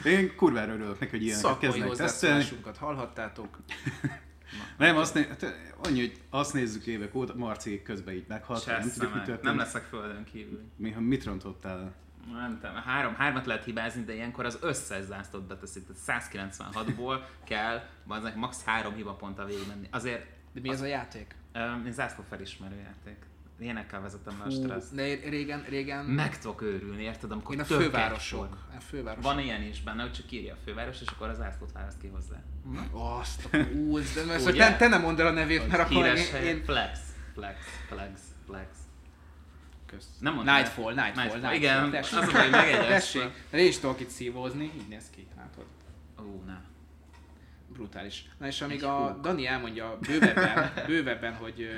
én 0.05 0.35
kurvára 0.35 0.73
örülök 0.73 0.99
neki, 0.99 1.11
hogy 1.11 1.25
ilyeneket 1.25 1.57
kezdnek 1.57 1.89
tesztelni. 1.91 2.45
hallhattátok. 2.79 3.57
Nem, 4.77 4.97
azt, 4.97 5.13
né- 5.13 5.27
hát, 5.27 5.55
annyi, 5.83 5.99
hogy 5.99 6.21
azt 6.29 6.53
nézzük 6.53 6.85
évek 6.85 7.15
óta, 7.15 7.35
Marci 7.35 7.81
közben 7.81 8.13
így 8.13 8.25
meghalt, 8.27 8.65
nem 8.65 8.81
tudjuk, 8.81 9.13
mi 9.13 9.19
történt. 9.19 9.41
Nem 9.41 9.57
leszek 9.57 9.83
földön 9.83 10.23
kívül. 10.23 10.61
Mi, 10.75 10.89
mit 10.89 11.23
rontottál? 11.23 11.93
Nem 12.33 12.59
tudom, 12.61 12.75
három, 12.75 13.13
hármat 13.15 13.45
lehet 13.45 13.63
hibázni, 13.63 14.03
de 14.03 14.13
ilyenkor 14.13 14.45
az 14.45 14.57
összes 14.61 15.03
zászlót 15.03 15.43
beteszik. 15.43 15.83
Tehát 16.05 16.31
196-ból 16.33 17.19
kell, 17.43 17.83
aznak 18.07 18.35
max. 18.35 18.63
három 18.63 18.93
hiba 18.93 19.13
ponttal 19.13 19.45
végigmenni. 19.45 19.87
Azért 19.91 20.25
De 20.53 20.59
mi 20.59 20.69
ez 20.69 20.81
a 20.81 20.85
játék? 20.85 21.35
um, 21.55 21.85
én 21.85 21.91
zászló 21.91 22.23
felismerő 22.29 22.75
játék. 22.75 23.17
Ilyenekkel 23.59 24.01
vezetem 24.01 24.37
le 24.39 24.45
a 24.45 24.49
stresszt. 24.49 24.95
de 24.95 25.03
régen, 25.29 25.65
régen 25.69 26.05
Meg 26.05 26.39
tudok 26.39 26.61
őrülni, 26.61 27.03
érted? 27.03 27.31
Amikor 27.31 27.55
én 27.55 27.61
a 27.61 27.65
fővárosok. 27.65 28.57
A 28.77 28.81
fővárosok. 28.81 29.23
Van 29.23 29.39
ilyen 29.39 29.61
is 29.61 29.81
benne, 29.81 30.01
hogy 30.01 30.13
csak 30.13 30.31
írja 30.31 30.53
a 30.53 30.57
főváros, 30.65 31.01
és 31.01 31.07
akkor 31.07 31.29
az 31.29 31.37
zászlót 31.37 31.71
választ 31.71 31.97
ki 32.01 32.07
hozzá. 32.07 32.35
Azt 32.91 33.47
a 33.51 33.57
húz, 33.57 34.13
de 34.13 34.33
ezt 34.33 34.47
Ugye? 34.47 34.57
te, 34.57 34.75
te 34.75 34.87
nem 34.87 35.01
mondd 35.01 35.19
el 35.19 35.27
a 35.27 35.31
nevét, 35.31 35.67
mert 35.67 35.91
akkor 35.91 36.05
én, 36.05 36.15
én... 36.43 36.63
flex, 36.63 36.99
flex, 37.33 37.57
flex, 37.87 38.21
flex. 38.45 38.67
Kösz. 39.85 40.07
Nem 40.19 40.33
mondtam. 40.33 40.55
Nightfall, 40.55 40.93
Nightfall, 40.93 41.25
Nightfall. 41.25 41.53
Igen, 41.53 41.93
az 41.93 42.13
a 42.13 42.31
baj, 42.31 42.49
megegyeztem. 42.49 43.31
Én 43.51 43.67
is 43.67 43.79
tudok 43.79 43.99
itt 43.99 44.09
szívózni, 44.09 44.63
így 44.63 44.87
néz 44.87 45.09
ki, 45.15 45.27
látod. 45.37 45.65
Ó, 46.19 46.43
ne. 46.45 46.57
Brutális. 47.73 48.25
Na 48.37 48.47
és 48.47 48.61
amíg 48.61 48.83
a. 48.83 49.19
Dani 49.21 49.47
elmondja 49.47 49.97
bővebben, 50.07 50.71
bővebben 50.87 51.33
hogy 51.33 51.69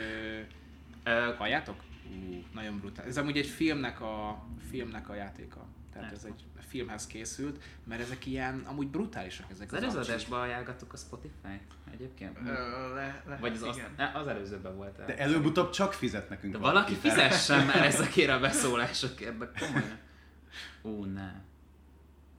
Ö, 1.04 1.34
halljátok? 1.38 1.84
Ú, 2.12 2.44
nagyon 2.54 2.80
brutál. 2.80 3.06
Ez 3.06 3.18
amúgy 3.18 3.38
egy 3.38 3.48
filmnek 3.48 4.02
a, 4.02 4.44
filmnek 4.70 5.10
a 5.10 5.14
játéka. 5.16 5.66
Tehát 5.94 6.12
ez 6.12 6.24
egy 6.24 6.46
filmhez 6.68 7.08
készült, 7.08 7.64
mert 7.84 8.02
ezek 8.02 8.26
ilyen, 8.26 8.64
amúgy 8.66 8.88
brutálisak 8.88 9.46
ezek 9.52 9.72
Az 9.72 9.78
előző 9.78 9.98
akciók. 9.98 10.16
adásban 10.16 10.40
ajánlgattuk 10.42 10.94
a 10.94 10.98
Spotify-t 10.98 11.62
egyébként? 11.94 12.38
Ö, 12.46 12.94
le, 12.94 13.22
lehet, 13.26 13.40
Vagy 13.40 13.52
az, 13.54 13.62
az, 13.62 13.76
igen. 13.78 14.10
az 14.14 14.28
előzőben 14.28 14.76
volt 14.76 15.00
el. 15.00 15.06
De 15.06 15.18
előbb-utóbb 15.18 15.70
csak 15.70 15.94
fizet 15.94 16.30
nekünk 16.30 16.54
De 16.54 16.60
valaki 16.60 16.94
fel. 16.94 17.12
fizessen 17.12 17.66
már 17.66 17.86
ezekért 17.94 18.30
a 18.32 18.40
beszólásokért, 18.40 19.38
de 19.38 19.52
komolyan. 19.60 19.98
Ú, 20.82 21.04
ne. 21.04 21.32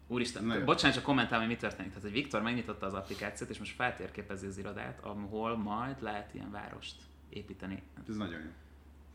Úristen, 0.06 0.44
Na 0.44 0.54
jó. 0.58 0.64
bocsánat, 0.64 0.96
csak 0.96 1.04
kommentálom, 1.04 1.44
hogy 1.46 1.54
mi 1.54 1.60
történik. 1.60 1.88
Tehát, 1.90 2.02
hogy 2.04 2.12
Viktor 2.12 2.42
megnyitotta 2.42 2.86
az 2.86 2.94
applikációt, 2.94 3.50
és 3.50 3.58
most 3.58 3.74
feltérképezi 3.74 4.46
az 4.46 4.58
irodát, 4.58 4.98
ahol 5.02 5.56
majd 5.56 6.02
lehet 6.02 6.34
ilyen 6.34 6.50
várost 6.50 6.94
építeni. 7.32 7.82
Ez 8.08 8.16
nagyon 8.16 8.40
jó. 8.40 8.50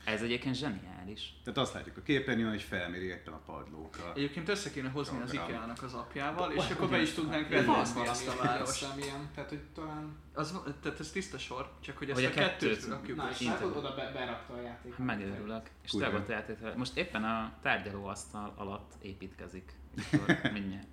Ez 0.07 0.21
egyébként 0.21 0.55
zseniális. 0.55 1.33
Tehát 1.43 1.59
azt 1.59 1.73
látjuk 1.73 1.97
a 1.97 2.01
képernyőn, 2.01 2.49
hogy 2.49 2.61
felméri 2.61 3.05
éppen 3.05 3.33
a 3.33 3.41
padlókat. 3.45 4.17
Egyébként 4.17 4.49
össze 4.49 4.71
kéne 4.71 4.89
hozni 4.89 5.21
az. 5.21 5.33
IKEA-nak 5.33 5.83
az 5.83 5.93
apjával, 5.93 6.51
és 6.51 6.69
akkor 6.69 6.89
be 6.89 7.01
is 7.01 7.11
tudnánk 7.11 7.49
valami, 7.49 7.79
ezt 8.09 8.27
a 8.27 8.35
várost. 8.43 8.61
azt 8.61 8.79
hiszem 8.79 8.99
ilyen, 8.99 9.29
tehát 9.35 9.49
hogy 9.49 9.59
talán... 9.73 10.15
Az, 10.33 10.59
tehát 10.81 10.99
ez 10.99 11.11
tiszta 11.11 11.37
sor, 11.37 11.71
csak 11.79 11.97
hogy 11.97 12.09
ezt 12.09 12.19
Hogy 12.19 12.27
a, 12.27 12.31
a 12.31 12.47
kettőt, 12.47 12.85
rakjuk 12.85 13.21
és 13.29 13.41
látod, 13.41 13.77
oda 13.77 13.95
be, 13.95 14.11
berakta 14.13 14.53
a 14.53 14.61
játékot. 14.61 14.97
Megörülök. 14.97 15.69
És 15.81 15.91
Kurva. 15.91 16.05
tényleg 16.05 16.21
ott 16.21 16.29
játék. 16.29 16.75
Most 16.75 16.97
éppen 16.97 17.23
a 17.23 17.53
tárgyalóasztal 17.61 18.53
alatt 18.55 18.93
építkezik. 19.01 19.71
Mindjárt. 20.53 20.87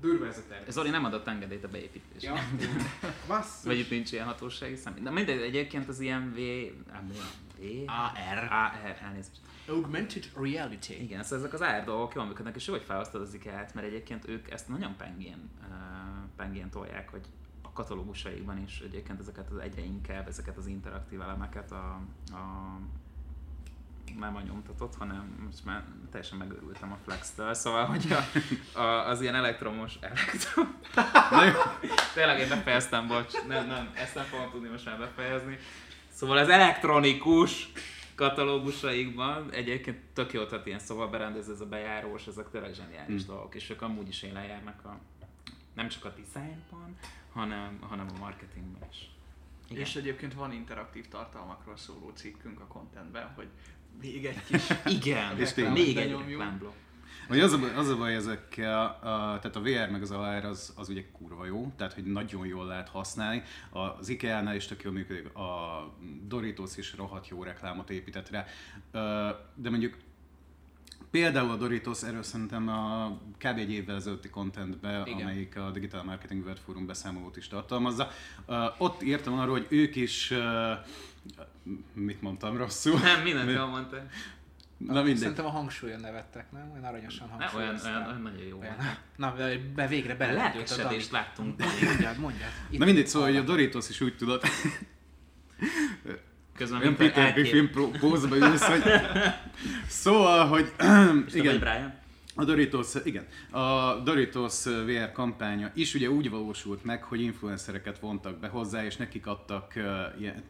Durva 0.00 0.26
ez 0.26 0.38
a 0.38 0.42
terv. 0.48 0.68
Zoli 0.68 0.90
nem 0.90 1.04
adott 1.04 1.26
engedélyt 1.26 1.64
a 1.64 1.68
beépítésre. 1.68 2.32
Ja, 2.32 2.40
basszus. 3.28 3.64
Vagy 3.64 3.78
itt 3.78 3.90
nincs 3.90 4.12
ilyen 4.12 4.26
hatósági 4.26 4.76
személy. 4.76 5.02
De 5.02 5.10
mindegy, 5.10 5.40
egyébként 5.40 5.88
az 5.88 6.00
ilyen 6.00 6.32
V... 6.32 6.38
V... 7.08 7.64
AR. 7.86 8.38
AR, 8.50 8.96
elnézést. 9.02 9.40
Augmented 9.68 10.30
Reality. 10.34 10.90
Igen, 10.90 11.22
szóval 11.22 11.38
ezek 11.38 11.52
az 11.52 11.60
AR 11.60 11.84
dolgok 11.84 12.14
jól 12.14 12.24
működnek, 12.24 12.56
és 12.56 12.66
jó, 12.66 12.72
hogy 12.72 12.82
felosztod 12.82 13.20
az 13.20 13.34
IKEA-t, 13.34 13.74
mert 13.74 13.86
egyébként 13.86 14.28
ők 14.28 14.50
ezt 14.50 14.68
nagyon 14.68 14.96
pengén, 14.96 15.50
uh, 15.60 15.66
pengén 16.36 16.70
tolják, 16.70 17.10
hogy 17.10 17.24
a 17.62 17.72
katalógusaikban 17.72 18.62
is 18.62 18.80
egyébként 18.80 19.20
ezeket 19.20 19.50
az 19.50 19.58
egyre 19.58 19.82
inkább, 19.82 20.28
ezeket 20.28 20.56
az 20.56 20.66
interaktív 20.66 21.20
elemeket 21.20 21.72
a, 21.72 22.00
a 22.32 22.78
nem 24.18 24.36
a 24.36 24.40
nyomtatott, 24.40 24.94
hanem 24.94 25.42
most 25.44 25.64
már 25.64 25.84
teljesen 26.10 26.38
megőrültem 26.38 26.92
a 26.92 26.98
Flex-től, 27.04 27.54
szóval, 27.54 27.84
hogy 27.84 28.12
a, 28.12 28.78
a, 28.78 29.08
az 29.08 29.20
ilyen 29.20 29.34
elektromos 29.34 29.98
elektrom... 30.00 30.78
Tényleg 32.14 32.38
én 32.38 32.48
befejeztem, 32.48 33.06
bocs, 33.06 33.32
nem, 33.48 33.66
nem, 33.66 33.90
ezt 33.94 34.14
nem 34.14 34.24
fogom 34.24 34.50
tudni 34.50 34.68
most 34.68 34.84
már 34.84 34.98
befejezni. 34.98 35.58
Szóval 36.12 36.36
az 36.36 36.48
elektronikus 36.48 37.72
katalógusaikban 38.14 39.52
egyébként 39.52 39.98
tök 40.12 40.32
jó, 40.32 40.44
tehát 40.44 40.66
ilyen 40.66 40.78
szóval 40.78 41.08
berendező 41.08 41.52
ez 41.52 41.60
a 41.60 41.66
bejárós, 41.66 42.26
ezek 42.26 42.50
tényleg 42.50 42.74
zseniális 42.74 43.24
Hmm. 43.24 43.34
dolgok, 43.34 43.54
és 43.54 43.70
ők 43.70 43.82
amúgy 43.82 44.08
is 44.08 44.22
élen 44.22 44.44
járnak 44.44 44.84
a, 44.84 44.98
nem 45.74 45.88
csak 45.88 46.04
a 46.04 46.08
designban, 46.08 46.96
hanem, 47.32 47.78
hanem 47.80 48.06
a 48.14 48.18
marketingben 48.18 48.88
is. 48.90 49.10
Igen. 49.68 49.82
És 49.82 49.96
egyébként 49.96 50.34
van 50.34 50.52
interaktív 50.52 51.08
tartalmakról 51.08 51.76
szóló 51.76 52.10
cikkünk 52.14 52.60
a 52.60 52.66
contentben, 52.66 53.32
hogy 53.34 53.48
még 54.00 54.24
egy 54.26 54.44
kis 54.44 54.62
Igen, 54.96 55.38
És 55.38 55.52
tényleg. 55.52 55.72
még 55.72 55.96
egy 55.96 56.10
reklámblokk. 56.28 56.74
Vagy 57.28 57.40
az 57.40 57.52
a, 57.52 57.58
baj- 57.58 57.76
az 57.76 57.88
a 57.88 57.96
baj 57.96 58.14
ezekkel, 58.14 58.80
a, 59.02 59.38
tehát 59.38 59.56
a 59.56 59.60
VR 59.60 59.90
meg 59.90 60.02
az 60.02 60.10
AR 60.10 60.44
az, 60.44 60.72
az 60.76 60.88
ugye 60.88 61.04
kurva 61.12 61.44
jó, 61.46 61.72
tehát 61.76 61.92
hogy 61.92 62.04
nagyon 62.04 62.46
jól 62.46 62.66
lehet 62.66 62.88
használni. 62.88 63.42
Az 63.70 64.08
IKEA-nál 64.08 64.54
is 64.54 64.66
tök 64.66 64.82
jól 64.82 64.92
működik, 64.92 65.34
a 65.34 65.94
Doritos 66.22 66.76
is 66.76 66.94
rohadt 66.96 67.28
jó 67.28 67.42
reklámot 67.42 67.90
épített 67.90 68.30
rá. 68.30 68.46
De 69.54 69.70
mondjuk 69.70 69.96
Például 71.10 71.50
a 71.50 71.56
Doritos, 71.56 72.02
erről 72.02 72.22
szerintem 72.22 72.68
a 72.68 73.10
kb. 73.38 73.58
egy 73.58 73.70
évvel 73.70 73.96
ezelőtti 73.96 74.28
contentbe, 74.30 75.02
Igen. 75.04 75.20
amelyik 75.20 75.56
a 75.56 75.70
Digital 75.70 76.02
Marketing 76.04 76.42
World 76.42 76.58
Forum 76.58 76.86
beszámolót 76.86 77.36
is 77.36 77.48
tartalmazza. 77.48 78.10
Uh, 78.46 78.56
ott 78.78 79.02
írtam 79.02 79.38
arról, 79.38 79.52
hogy 79.52 79.66
ők 79.68 79.96
is, 79.96 80.30
uh, 80.30 80.38
mit 81.92 82.22
mondtam 82.22 82.56
rosszul? 82.56 82.98
Nem, 82.98 83.22
mindent 83.22 83.46
Mi- 83.46 83.52
jól 83.52 83.66
mondtad. 83.66 84.02
Na 84.76 84.94
mindegy. 85.02 85.16
Szerintem 85.16 85.46
a 85.46 85.50
hangsúlyon 85.50 86.00
nevettek, 86.00 86.52
nem? 86.52 86.70
Olyan 86.72 86.84
aranyosan 86.84 87.28
Nem, 87.38 87.48
olyan, 87.56 87.80
olyan, 87.84 88.06
olyan 88.06 88.22
nagyon 88.22 88.46
jó 88.46 88.58
Olyan-. 88.58 88.76
Na, 89.16 89.34
be, 89.36 89.58
be 89.74 89.86
végre 89.86 90.14
Dani. 90.16 90.32
Lelkesedést 90.32 91.10
láttunk. 91.10 91.60
Mondjad, 91.84 92.18
mondjad. 92.18 92.48
Itt 92.70 92.78
Na 92.78 92.84
mindegy, 92.84 93.06
szóval 93.06 93.28
hogy 93.28 93.36
a 93.36 93.42
Doritos 93.42 93.88
is 93.88 94.00
úgy 94.00 94.16
tudott, 94.16 94.46
Közben 96.60 96.80
olyan 96.80 96.96
Peter 96.96 97.32
Griffin 97.32 97.70
pózba 98.00 98.36
ülsz, 98.36 98.64
hogy... 98.64 98.82
Szóval, 99.86 100.46
hogy... 100.46 100.72
Igen, 101.40 101.58
Brian? 101.58 101.98
a 102.34 102.44
Doritos, 102.44 102.94
igen, 103.04 103.26
a 103.50 103.94
Doritos 103.94 104.64
VR 104.64 105.12
kampánya 105.12 105.70
is 105.74 105.94
ugye 105.94 106.10
úgy 106.10 106.30
valósult 106.30 106.84
meg, 106.84 107.02
hogy 107.02 107.20
influencereket 107.20 107.98
vontak 107.98 108.38
be 108.38 108.48
hozzá, 108.48 108.84
és 108.84 108.96
nekik 108.96 109.26
adtak, 109.26 109.72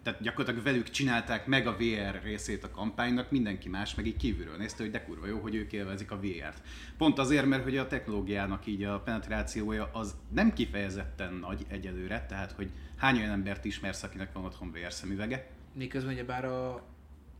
tehát 0.02 0.22
gyakorlatilag 0.22 0.64
velük 0.64 0.90
csinálták 0.90 1.46
meg 1.46 1.66
a 1.66 1.76
VR 1.76 2.22
részét 2.22 2.64
a 2.64 2.70
kampánynak, 2.70 3.30
mindenki 3.30 3.68
más 3.68 3.94
meg 3.94 4.06
így 4.06 4.16
kívülről 4.16 4.56
nézte, 4.56 4.82
hogy 4.82 4.92
de 4.92 5.04
kurva 5.04 5.26
jó, 5.26 5.38
hogy 5.38 5.54
ők 5.54 5.72
élvezik 5.72 6.10
a 6.10 6.20
VR-t. 6.20 6.62
Pont 6.98 7.18
azért, 7.18 7.46
mert 7.46 7.62
hogy 7.62 7.76
a 7.76 7.86
technológiának 7.86 8.66
így 8.66 8.82
a 8.82 9.00
penetrációja 9.00 9.90
az 9.92 10.14
nem 10.34 10.52
kifejezetten 10.52 11.34
nagy 11.34 11.64
egyelőre, 11.68 12.26
tehát 12.28 12.52
hogy 12.52 12.70
hány 12.96 13.16
olyan 13.16 13.30
embert 13.30 13.64
ismersz, 13.64 14.02
akinek 14.02 14.32
van 14.32 14.44
otthon 14.44 14.70
VR 14.72 14.92
szemüvege, 14.92 15.58
Miközben 15.72 16.12
ugye 16.12 16.24
bár 16.24 16.44
a 16.44 16.82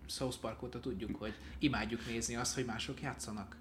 South 0.08 0.36
Park 0.40 0.62
óta 0.62 0.80
tudjuk, 0.80 1.16
hogy 1.16 1.32
imádjuk 1.58 2.06
nézni 2.06 2.36
azt, 2.36 2.54
hogy 2.54 2.64
mások 2.64 3.00
játszanak. 3.02 3.56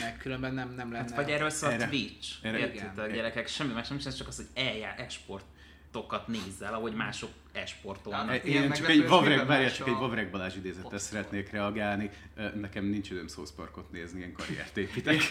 Meg 0.00 0.16
különben 0.16 0.54
nem, 0.54 0.74
nem 0.74 0.92
lenne... 0.92 1.04
Hát 1.08 1.14
vagy 1.16 1.30
erről 1.30 1.50
szól 1.50 1.70
a 1.70 1.72
Erre- 1.72 1.88
Twitch. 1.88 2.32
erre- 2.42 2.58
Értitek, 2.58 2.92
igen. 2.96 3.12
gyerekek? 3.12 3.48
Semmi 3.48 3.72
más 3.72 3.88
nem 3.88 3.98
csak 3.98 4.28
az, 4.28 4.36
hogy 4.36 4.46
eljár 4.54 5.00
esportokat 5.00 6.26
nézzel, 6.28 6.74
ahogy 6.74 6.94
mások 6.94 7.30
esportolnak. 7.52 8.44
Én 8.44 8.52
Ilyen 8.52 8.72
csak 8.72 8.88
egy 8.88 9.06
Vavreg, 9.08 9.46
várjál, 9.46 9.72
csak 9.72 9.86
a 9.86 9.90
egy 9.90 9.96
Vavreg 9.96 10.30
Balázs 10.30 10.56
idézettel 10.56 10.98
szeretnék 10.98 11.50
reagálni. 11.50 12.10
Nekem 12.54 12.84
nincs 12.84 13.10
időm 13.10 13.28
South 13.28 13.52
Parkot 13.56 13.90
nézni, 13.90 14.18
ilyen 14.18 14.32
karriert 14.32 14.76
építek. 14.76 15.16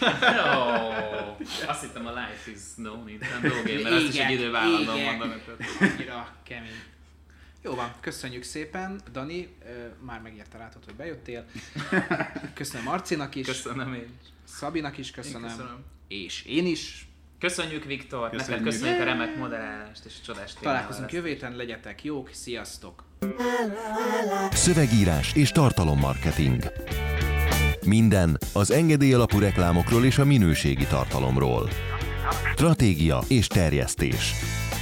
Oh, 0.58 1.40
azt 1.66 1.82
hittem 1.82 2.06
a 2.06 2.10
Life 2.10 2.50
is 2.50 2.60
no 2.76 3.04
Nintendo 3.04 3.48
game, 3.48 3.82
mert 3.82 3.94
azt 3.94 4.08
is 4.08 4.18
egy 4.18 4.30
idővállalom 4.30 4.96
igen. 4.96 5.16
mondani. 5.16 5.42
Annyira 5.80 6.36
kemény. 6.42 6.82
Jó 7.68 7.74
van, 7.74 7.92
köszönjük 8.00 8.42
szépen. 8.42 9.00
Dani, 9.12 9.48
már 10.00 10.20
megérte 10.20 10.58
látod, 10.58 10.84
hogy 10.84 10.94
bejöttél. 10.94 11.44
Köszönöm 12.54 12.84
Marcinak 12.84 13.34
is, 13.34 13.46
Köszönöm 13.46 13.94
én. 13.94 14.00
is. 14.22 14.28
Szabinak 14.44 14.98
is 14.98 15.06
Én 15.08 15.12
köszönöm. 15.14 15.48
köszönöm. 15.48 15.84
És 16.08 16.44
én 16.44 16.66
is. 16.66 17.08
Köszönjük 17.38 17.84
Viktor, 17.84 18.22
neked 18.22 18.38
Köszönjük. 18.38 18.64
köszönjük 18.64 19.00
a 19.00 19.04
remek 19.04 19.36
moderálást 19.36 20.04
és 20.04 20.12
a 20.22 20.24
csodás 20.24 20.54
Találkozunk 20.60 21.12
jövő 21.12 21.28
héten, 21.28 21.56
legyetek 21.56 22.04
jók, 22.04 22.30
sziasztok! 22.32 23.04
Szövegírás 24.50 25.32
és 25.34 25.50
tartalommarketing. 25.50 26.62
Minden 27.84 28.38
az 28.52 28.70
engedély 28.70 29.12
alapú 29.12 29.38
reklámokról 29.38 30.04
és 30.04 30.18
a 30.18 30.24
minőségi 30.24 30.86
tartalomról. 30.86 31.68
Stratégia 32.52 33.20
és 33.28 33.46
terjesztés. 33.46 34.32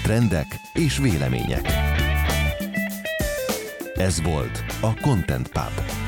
Trendek 0.03 0.47
és 0.75 0.99
vélemények. 0.99 1.96
Ez 3.99 4.23
volt 4.23 4.65
a 4.81 5.01
Content 5.01 5.49
Pub. 5.49 6.06